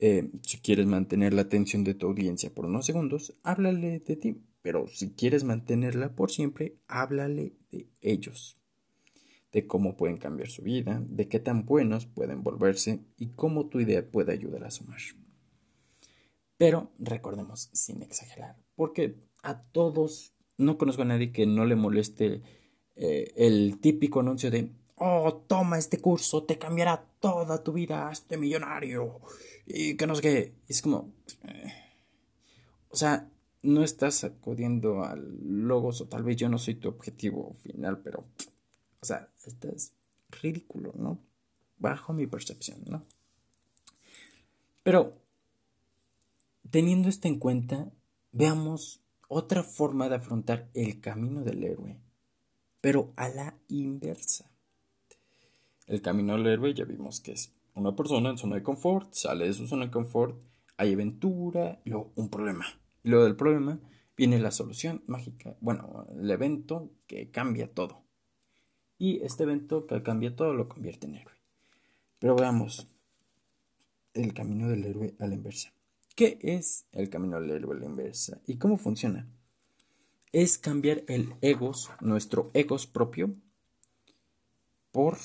Eh, 0.00 0.30
si 0.42 0.58
quieres 0.58 0.84
mantener 0.84 1.32
la 1.32 1.40
atención 1.40 1.82
de 1.82 1.94
tu 1.94 2.08
audiencia 2.08 2.54
por 2.54 2.66
unos 2.66 2.84
segundos, 2.84 3.38
háblale 3.42 4.00
de 4.00 4.16
ti. 4.16 4.42
Pero 4.60 4.86
si 4.86 5.12
quieres 5.12 5.44
mantenerla 5.44 6.14
por 6.14 6.30
siempre, 6.30 6.76
háblale 6.88 7.54
de 7.70 7.88
ellos. 8.02 8.60
De 9.50 9.66
cómo 9.66 9.96
pueden 9.96 10.18
cambiar 10.18 10.50
su 10.50 10.60
vida, 10.60 11.02
de 11.08 11.26
qué 11.26 11.40
tan 11.40 11.64
buenos 11.64 12.04
pueden 12.04 12.42
volverse 12.42 13.00
y 13.16 13.28
cómo 13.28 13.70
tu 13.70 13.80
idea 13.80 14.06
puede 14.06 14.32
ayudar 14.32 14.64
a 14.64 14.70
sumar. 14.70 15.00
Pero 16.58 16.90
recordemos, 16.98 17.70
sin 17.72 18.02
exagerar, 18.02 18.56
porque 18.74 19.27
a 19.42 19.62
todos, 19.62 20.34
no 20.56 20.78
conozco 20.78 21.02
a 21.02 21.06
nadie 21.06 21.32
que 21.32 21.46
no 21.46 21.64
le 21.64 21.76
moleste 21.76 22.42
eh, 22.96 23.32
el 23.36 23.78
típico 23.80 24.20
anuncio 24.20 24.50
de, 24.50 24.72
oh, 24.96 25.44
toma 25.46 25.78
este 25.78 26.00
curso, 26.00 26.44
te 26.44 26.58
cambiará 26.58 27.04
toda 27.20 27.62
tu 27.62 27.72
vida, 27.72 28.10
este 28.10 28.36
millonario, 28.36 29.20
y 29.66 29.96
que 29.96 30.06
no 30.06 30.14
sé 30.14 30.22
qué. 30.22 30.54
Es 30.68 30.82
como, 30.82 31.12
eh, 31.44 31.72
o 32.90 32.96
sea, 32.96 33.28
no 33.62 33.82
estás 33.82 34.24
acudiendo 34.24 35.04
al 35.04 35.38
logos 35.42 36.00
o 36.00 36.08
tal 36.08 36.22
vez 36.22 36.36
yo 36.36 36.48
no 36.48 36.58
soy 36.58 36.74
tu 36.74 36.88
objetivo 36.88 37.54
final, 37.62 38.00
pero, 38.00 38.24
o 39.00 39.06
sea, 39.06 39.28
esto 39.44 39.68
es 39.68 39.92
ridículo, 40.42 40.92
¿no? 40.96 41.18
Bajo 41.78 42.12
mi 42.12 42.26
percepción, 42.26 42.78
¿no? 42.86 43.02
Pero, 44.82 45.18
teniendo 46.70 47.08
esto 47.08 47.28
en 47.28 47.38
cuenta, 47.38 47.90
veamos 48.32 49.00
otra 49.28 49.62
forma 49.62 50.08
de 50.08 50.16
afrontar 50.16 50.68
el 50.74 51.00
camino 51.00 51.42
del 51.42 51.62
héroe, 51.62 52.00
pero 52.80 53.12
a 53.16 53.28
la 53.28 53.54
inversa. 53.68 54.50
El 55.86 56.02
camino 56.02 56.36
del 56.36 56.46
héroe 56.46 56.74
ya 56.74 56.84
vimos 56.84 57.20
que 57.20 57.32
es 57.32 57.52
una 57.74 57.94
persona 57.94 58.30
en 58.30 58.38
zona 58.38 58.56
de 58.56 58.62
confort, 58.62 59.12
sale 59.12 59.46
de 59.46 59.54
su 59.54 59.66
zona 59.68 59.86
de 59.86 59.90
confort, 59.90 60.36
hay 60.76 60.94
aventura, 60.94 61.80
luego 61.84 62.12
un 62.16 62.28
problema. 62.28 62.66
Y 63.04 63.10
luego 63.10 63.24
del 63.24 63.36
problema 63.36 63.78
viene 64.16 64.38
la 64.38 64.50
solución 64.50 65.02
mágica, 65.06 65.56
bueno, 65.60 66.06
el 66.18 66.30
evento 66.30 66.90
que 67.06 67.30
cambia 67.30 67.72
todo. 67.72 68.02
Y 68.98 69.22
este 69.22 69.44
evento 69.44 69.86
que 69.86 70.02
cambia 70.02 70.34
todo 70.34 70.54
lo 70.54 70.68
convierte 70.68 71.06
en 71.06 71.16
héroe. 71.16 71.34
Pero 72.18 72.34
veamos 72.34 72.88
el 74.14 74.34
camino 74.34 74.68
del 74.68 74.84
héroe 74.84 75.14
a 75.20 75.26
la 75.26 75.34
inversa. 75.34 75.72
¿Qué 76.18 76.36
es 76.42 76.84
el 76.90 77.10
camino 77.10 77.36
a 77.36 77.40
la 77.40 77.86
inversa? 77.86 78.40
¿Y 78.44 78.56
cómo 78.56 78.76
funciona? 78.76 79.28
Es 80.32 80.58
cambiar 80.58 81.04
el 81.06 81.32
egos, 81.42 81.92
nuestro 82.00 82.50
egos 82.54 82.88
propio, 82.88 83.36
por 84.90 85.16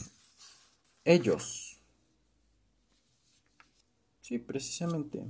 ellos. 1.04 1.82
Sí, 4.22 4.38
precisamente. 4.38 5.24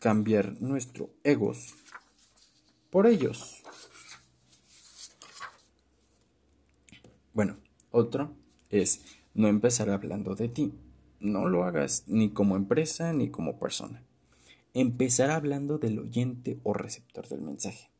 Cambiar 0.00 0.62
nuestro 0.62 1.10
egos 1.24 1.74
por 2.88 3.06
ellos. 3.06 3.62
Bueno, 7.34 7.58
otro 7.90 8.32
es 8.70 9.02
no 9.34 9.46
empezar 9.46 9.90
hablando 9.90 10.34
de 10.34 10.48
ti. 10.48 10.72
No 11.20 11.46
lo 11.46 11.64
hagas 11.64 12.04
ni 12.06 12.30
como 12.30 12.56
empresa 12.56 13.12
ni 13.12 13.28
como 13.28 13.58
persona 13.58 14.07
empezar 14.74 15.30
hablando 15.30 15.78
del 15.78 15.98
oyente 15.98 16.58
o 16.62 16.72
receptor 16.72 17.28
del 17.28 17.40
mensaje. 17.40 17.90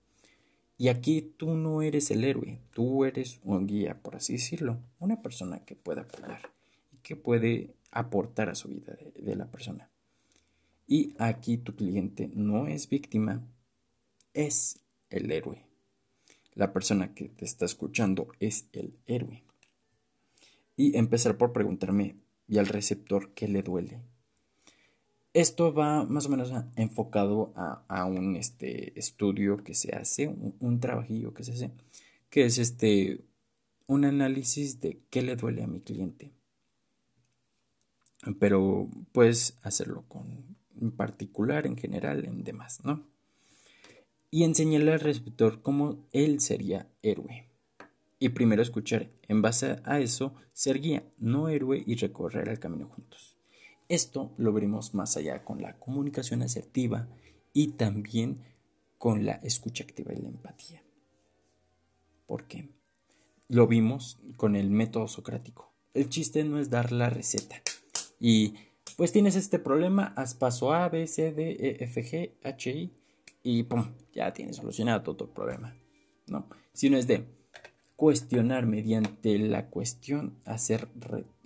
Y 0.76 0.88
aquí 0.88 1.22
tú 1.22 1.54
no 1.54 1.82
eres 1.82 2.10
el 2.12 2.22
héroe, 2.22 2.60
tú 2.72 3.04
eres 3.04 3.40
un 3.42 3.66
guía, 3.66 4.00
por 4.00 4.14
así 4.14 4.34
decirlo, 4.34 4.78
una 5.00 5.20
persona 5.20 5.64
que 5.64 5.74
puede 5.74 6.02
apoyar 6.02 6.52
y 6.92 6.98
que 6.98 7.16
puede 7.16 7.74
aportar 7.90 8.48
a 8.48 8.54
su 8.54 8.68
vida 8.68 8.96
de, 9.16 9.36
la 9.36 9.50
persona. 9.50 9.90
Y 10.86 11.14
aquí 11.18 11.58
tu 11.58 11.74
cliente 11.74 12.30
no 12.32 12.68
es 12.68 12.88
víctima, 12.88 13.44
es 14.34 14.78
el 15.10 15.32
héroe. 15.32 15.64
La 16.54 16.72
persona 16.72 17.12
que 17.12 17.28
te 17.28 17.44
está 17.44 17.64
escuchando 17.64 18.28
es 18.38 18.68
el 18.72 18.94
héroe. 19.06 19.42
Y 20.76 20.96
empezar 20.96 21.36
por 21.38 21.52
preguntarme, 21.52 22.16
¿y 22.46 22.58
al 22.58 22.68
receptor 22.68 23.32
qué 23.34 23.48
le 23.48 23.62
duele? 23.62 24.00
Esto 25.34 25.72
va 25.72 26.04
más 26.04 26.26
o 26.26 26.30
menos 26.30 26.52
enfocado 26.76 27.52
a, 27.54 28.04
un 28.06 28.36
este, 28.36 28.98
estudio 28.98 29.62
que 29.62 29.74
se 29.74 29.94
hace, 29.94 30.26
un, 30.26 30.80
trabajillo 30.80 31.34
que 31.34 31.44
se 31.44 31.52
hace, 31.52 31.70
que 32.30 32.46
es 32.46 32.58
este, 32.58 33.24
un 33.86 34.04
análisis 34.04 34.80
de 34.80 35.00
qué 35.10 35.22
le 35.22 35.36
duele 35.36 35.62
a 35.62 35.66
mi 35.66 35.80
cliente. 35.80 36.32
Pero 38.40 38.88
puedes 39.12 39.56
hacerlo 39.62 40.04
con 40.08 40.56
en 40.80 40.92
particular, 40.92 41.66
en 41.66 41.76
general, 41.76 42.24
en 42.24 42.44
demás, 42.44 42.84
¿no? 42.84 43.06
Y 44.30 44.44
enseñarle 44.44 44.92
al 44.92 45.00
receptor 45.00 45.62
cómo 45.62 46.06
él 46.12 46.40
sería 46.40 46.88
héroe. 47.02 47.48
Y 48.18 48.30
primero 48.30 48.62
escuchar, 48.62 49.10
en 49.28 49.42
base 49.42 49.80
a 49.84 50.00
eso, 50.00 50.34
ser 50.52 50.80
guía, 50.80 51.04
no 51.18 51.48
héroe 51.48 51.82
y 51.86 51.94
recorrer 51.94 52.48
el 52.48 52.58
camino 52.58 52.86
juntos. 52.86 53.37
Esto 53.88 54.32
lo 54.36 54.52
veremos 54.52 54.94
más 54.94 55.16
allá 55.16 55.44
con 55.44 55.62
la 55.62 55.78
comunicación 55.78 56.42
asertiva 56.42 57.08
y 57.52 57.68
también 57.68 58.42
con 58.98 59.24
la 59.24 59.32
escucha 59.42 59.84
activa 59.84 60.12
y 60.12 60.20
la 60.20 60.28
empatía. 60.28 60.82
¿Por 62.26 62.44
qué? 62.44 62.68
Lo 63.48 63.66
vimos 63.66 64.18
con 64.36 64.56
el 64.56 64.70
método 64.70 65.08
socrático. 65.08 65.72
El 65.94 66.10
chiste 66.10 66.44
no 66.44 66.58
es 66.58 66.68
dar 66.68 66.92
la 66.92 67.08
receta. 67.08 67.62
Y 68.20 68.54
pues 68.96 69.12
tienes 69.12 69.36
este 69.36 69.58
problema, 69.58 70.12
haz 70.16 70.34
paso 70.34 70.74
A, 70.74 70.88
B, 70.88 71.06
C, 71.06 71.32
D, 71.32 71.52
E, 71.52 71.84
F, 71.84 72.02
G, 72.02 72.32
H, 72.42 72.70
I 72.70 72.92
y 73.42 73.62
¡pum! 73.62 73.92
Ya 74.12 74.32
tienes 74.32 74.56
solucionado 74.56 75.02
todo 75.02 75.16
tu 75.16 75.32
problema. 75.32 75.74
No, 76.26 76.46
sino 76.74 76.98
es 76.98 77.06
de 77.06 77.24
cuestionar 77.96 78.66
mediante 78.66 79.38
la 79.38 79.70
cuestión, 79.70 80.36
hacer 80.44 80.88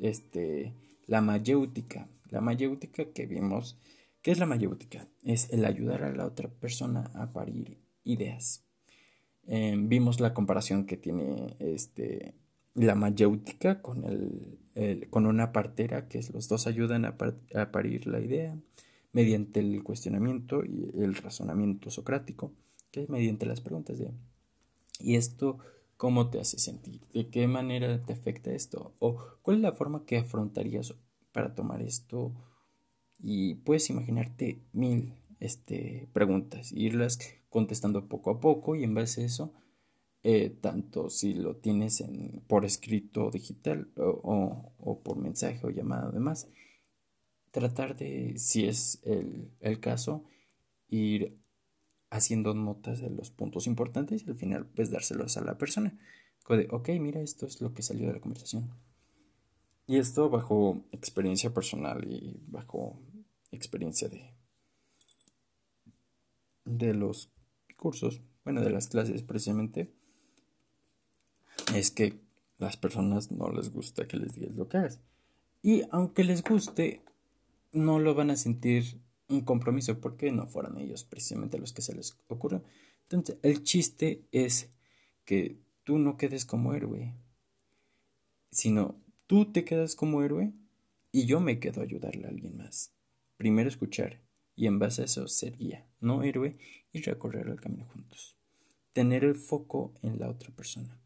este, 0.00 0.72
la 1.06 1.20
mayéutica, 1.20 2.08
la 2.32 2.40
mayéutica 2.40 3.04
que 3.12 3.26
vimos, 3.26 3.76
¿qué 4.22 4.32
es 4.32 4.38
la 4.38 4.46
mayéutica? 4.46 5.06
Es 5.22 5.50
el 5.50 5.64
ayudar 5.64 6.02
a 6.02 6.12
la 6.12 6.26
otra 6.26 6.48
persona 6.48 7.10
a 7.14 7.32
parir 7.32 7.78
ideas. 8.04 8.64
Em, 9.46 9.88
vimos 9.88 10.18
la 10.18 10.32
comparación 10.32 10.86
que 10.86 10.96
tiene 10.96 11.54
este, 11.58 12.34
la 12.74 12.94
mayéutica 12.94 13.82
con, 13.82 14.04
el, 14.04 15.08
con 15.10 15.26
una 15.26 15.52
partera, 15.52 16.08
que 16.08 16.20
los 16.32 16.48
dos 16.48 16.66
ayudan 16.66 17.04
a, 17.04 17.16
a 17.54 17.70
parir 17.70 18.06
la 18.06 18.20
idea 18.20 18.56
mediante 19.12 19.60
el 19.60 19.82
cuestionamiento 19.84 20.64
y 20.64 20.90
el 20.98 21.14
razonamiento 21.14 21.90
socrático, 21.90 22.54
que 22.90 23.02
es 23.02 23.10
mediante 23.10 23.44
las 23.44 23.60
preguntas 23.60 23.98
de 23.98 24.10
¿y 24.98 25.16
esto 25.16 25.58
cómo 25.98 26.30
te 26.30 26.40
hace 26.40 26.58
sentir? 26.58 27.02
¿De 27.12 27.28
qué 27.28 27.46
manera 27.46 28.02
te 28.02 28.14
afecta 28.14 28.52
esto? 28.52 28.94
¿O 29.00 29.18
cuál 29.42 29.58
es 29.58 29.62
la 29.62 29.72
forma 29.72 30.06
que 30.06 30.16
afrontarías 30.16 30.94
para 31.32 31.54
tomar 31.54 31.82
esto 31.82 32.32
y 33.18 33.54
puedes 33.56 33.88
imaginarte 33.90 34.62
mil 34.72 35.14
este, 35.40 36.08
preguntas, 36.12 36.72
irlas 36.72 37.18
contestando 37.48 38.08
poco 38.08 38.30
a 38.30 38.40
poco 38.40 38.76
y 38.76 38.84
en 38.84 38.94
base 38.94 39.22
a 39.22 39.26
eso, 39.26 39.52
eh, 40.24 40.50
tanto 40.50 41.10
si 41.10 41.34
lo 41.34 41.56
tienes 41.56 42.00
en, 42.00 42.42
por 42.46 42.64
escrito 42.64 43.30
digital 43.30 43.90
o, 43.96 44.72
o, 44.78 45.02
por 45.02 45.16
mensaje 45.18 45.66
o 45.66 45.70
llamada 45.70 46.08
además, 46.08 46.48
tratar 47.50 47.96
de, 47.96 48.34
si 48.38 48.66
es 48.66 49.00
el, 49.04 49.50
el 49.60 49.80
caso, 49.80 50.24
ir 50.88 51.38
haciendo 52.10 52.54
notas 52.54 53.00
de 53.00 53.10
los 53.10 53.30
puntos 53.30 53.66
importantes 53.66 54.24
y 54.26 54.30
al 54.30 54.36
final 54.36 54.66
pues 54.66 54.90
dárselos 54.90 55.36
a 55.36 55.44
la 55.44 55.58
persona. 55.58 55.98
ok, 56.70 56.88
mira, 57.00 57.20
esto 57.20 57.46
es 57.46 57.60
lo 57.60 57.72
que 57.72 57.82
salió 57.82 58.06
de 58.06 58.14
la 58.14 58.20
conversación. 58.20 58.70
Y 59.86 59.98
esto 59.98 60.30
bajo 60.30 60.84
experiencia 60.92 61.52
personal 61.52 62.04
y 62.10 62.40
bajo 62.46 62.98
experiencia 63.50 64.08
de, 64.08 64.34
de 66.64 66.94
los 66.94 67.32
cursos, 67.76 68.22
bueno, 68.44 68.60
de 68.60 68.70
las 68.70 68.88
clases 68.88 69.22
precisamente, 69.22 69.92
es 71.74 71.90
que 71.90 72.20
las 72.58 72.76
personas 72.76 73.30
no 73.32 73.50
les 73.50 73.72
gusta 73.72 74.06
que 74.06 74.16
les 74.16 74.34
digas 74.34 74.54
lo 74.54 74.68
que 74.68 74.78
hagas. 74.78 75.00
Y 75.62 75.82
aunque 75.90 76.24
les 76.24 76.42
guste, 76.42 77.02
no 77.72 77.98
lo 77.98 78.14
van 78.14 78.30
a 78.30 78.36
sentir 78.36 79.00
un 79.28 79.42
compromiso 79.42 80.00
porque 80.00 80.30
no 80.30 80.46
fueron 80.46 80.78
ellos 80.78 81.04
precisamente 81.04 81.58
los 81.58 81.72
que 81.72 81.82
se 81.82 81.94
les 81.94 82.16
ocurrió. 82.28 82.62
Entonces, 83.04 83.38
el 83.42 83.62
chiste 83.62 84.26
es 84.30 84.70
que 85.24 85.58
tú 85.84 85.98
no 85.98 86.16
quedes 86.16 86.44
como 86.44 86.74
héroe, 86.74 87.14
sino 88.50 89.01
Tú 89.32 89.50
te 89.50 89.64
quedas 89.64 89.96
como 89.96 90.22
héroe 90.22 90.52
y 91.10 91.24
yo 91.24 91.40
me 91.40 91.58
quedo 91.58 91.80
a 91.80 91.84
ayudarle 91.84 92.26
a 92.26 92.28
alguien 92.28 92.58
más. 92.58 92.92
Primero 93.38 93.66
escuchar 93.66 94.20
y 94.54 94.66
en 94.66 94.78
base 94.78 95.00
a 95.00 95.04
eso 95.06 95.26
ser 95.26 95.56
guía, 95.56 95.86
no 96.00 96.22
héroe 96.22 96.58
y 96.92 97.00
recorrer 97.00 97.48
el 97.48 97.58
camino 97.58 97.86
juntos. 97.86 98.36
Tener 98.92 99.24
el 99.24 99.36
foco 99.36 99.94
en 100.02 100.20
la 100.20 100.28
otra 100.28 100.50
persona. 100.50 101.00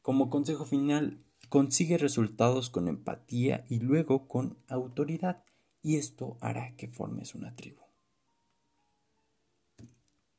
Como 0.00 0.30
consejo 0.30 0.64
final, 0.64 1.22
consigue 1.50 1.98
resultados 1.98 2.70
con 2.70 2.88
empatía 2.88 3.66
y 3.68 3.80
luego 3.80 4.26
con 4.26 4.56
autoridad 4.66 5.44
y 5.82 5.96
esto 5.96 6.38
hará 6.40 6.74
que 6.76 6.88
formes 6.88 7.34
una 7.34 7.54
tribu. 7.54 7.82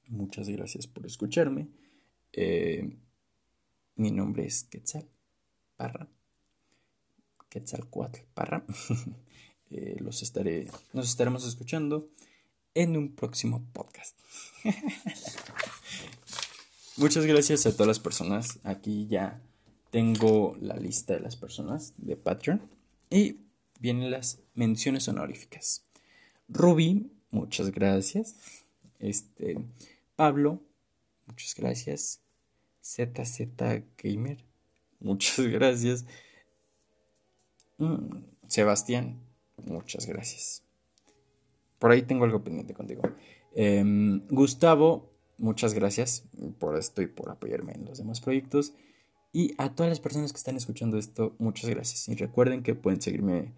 Muchas 0.07 0.49
gracias 0.49 0.87
por 0.87 1.05
escucharme. 1.05 1.67
Eh, 2.33 2.97
mi 3.97 4.09
nombre 4.09 4.47
es 4.47 4.63
Quetzal 4.63 5.07
Parra. 5.77 6.07
Quetzalcoatl 7.49 8.19
Parra. 8.33 8.63
Eh, 9.69 9.97
los 9.99 10.23
nos 10.93 11.09
estaremos 11.09 11.45
escuchando 11.45 12.07
en 12.73 12.95
un 12.95 13.13
próximo 13.13 13.65
podcast. 13.73 14.17
Muchas 16.95 17.25
gracias 17.25 17.65
a 17.65 17.73
todas 17.73 17.87
las 17.87 17.99
personas. 17.99 18.59
Aquí 18.63 19.07
ya 19.07 19.41
tengo 19.91 20.55
la 20.61 20.77
lista 20.77 21.15
de 21.15 21.19
las 21.19 21.35
personas 21.35 21.93
de 21.97 22.15
Patreon. 22.15 22.61
Y 23.09 23.41
vienen 23.79 24.09
las 24.09 24.39
menciones 24.53 25.07
honoríficas. 25.07 25.83
Ruby, 26.47 27.11
muchas 27.29 27.71
gracias. 27.71 28.35
Este, 28.99 29.57
Pablo, 30.15 30.61
muchas 31.25 31.55
gracias. 31.55 32.21
ZZ 32.83 33.47
Gamer, 33.97 34.37
muchas 34.99 35.45
gracias. 35.47 36.05
Mm, 37.77 38.23
Sebastián, 38.47 39.19
muchas 39.65 40.05
gracias. 40.05 40.63
Por 41.79 41.91
ahí 41.91 42.01
tengo 42.01 42.25
algo 42.25 42.43
pendiente 42.43 42.73
contigo. 42.73 43.03
Em, 43.55 44.21
Gustavo, 44.29 45.11
muchas 45.37 45.73
gracias 45.73 46.23
por 46.59 46.77
esto 46.77 47.01
y 47.01 47.07
por 47.07 47.29
apoyarme 47.29 47.73
en 47.73 47.85
los 47.85 47.97
demás 47.97 48.21
proyectos. 48.21 48.73
Y 49.33 49.53
a 49.57 49.75
todas 49.75 49.89
las 49.89 49.99
personas 49.99 50.31
que 50.31 50.37
están 50.37 50.55
escuchando 50.55 50.97
esto, 50.97 51.35
muchas 51.37 51.69
gracias. 51.69 52.07
Y 52.07 52.15
recuerden 52.15 52.63
que 52.63 52.75
pueden 52.75 53.01
seguirme 53.01 53.53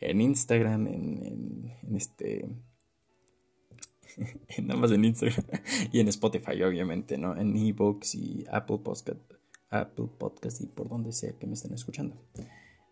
en 0.00 0.20
Instagram, 0.20 0.86
en, 0.86 1.72
este. 1.96 2.46
nada 4.62 4.78
más 4.78 4.92
en 4.92 5.04
Instagram 5.04 5.44
y 5.92 6.00
en 6.00 6.08
Spotify, 6.08 6.62
obviamente, 6.62 7.18
¿no? 7.18 7.36
En 7.36 7.56
ebooks 7.56 8.14
y 8.14 8.44
Apple 8.50 8.78
Podcast, 8.84 9.08
Apple 9.70 10.08
Podcast 10.18 10.60
y 10.60 10.66
por 10.66 10.88
donde 10.88 11.12
sea 11.12 11.32
que 11.38 11.46
me 11.46 11.54
estén 11.54 11.74
escuchando. 11.74 12.16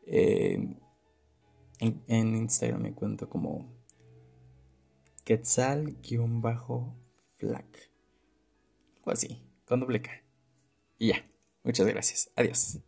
Eh, 0.07 0.77
en, 1.81 2.37
Instagram 2.37 2.83
me 2.83 2.95
cuento 2.95 3.29
como 3.29 3.73
Quetzal-Flac. 5.25 5.97
O 9.05 9.11
así, 9.11 9.43
con 9.67 9.81
doble. 9.81 10.03
Y 10.99 11.09
ya. 11.09 11.25
Muchas 11.63 11.87
gracias. 11.87 12.31
Adiós. 12.37 12.85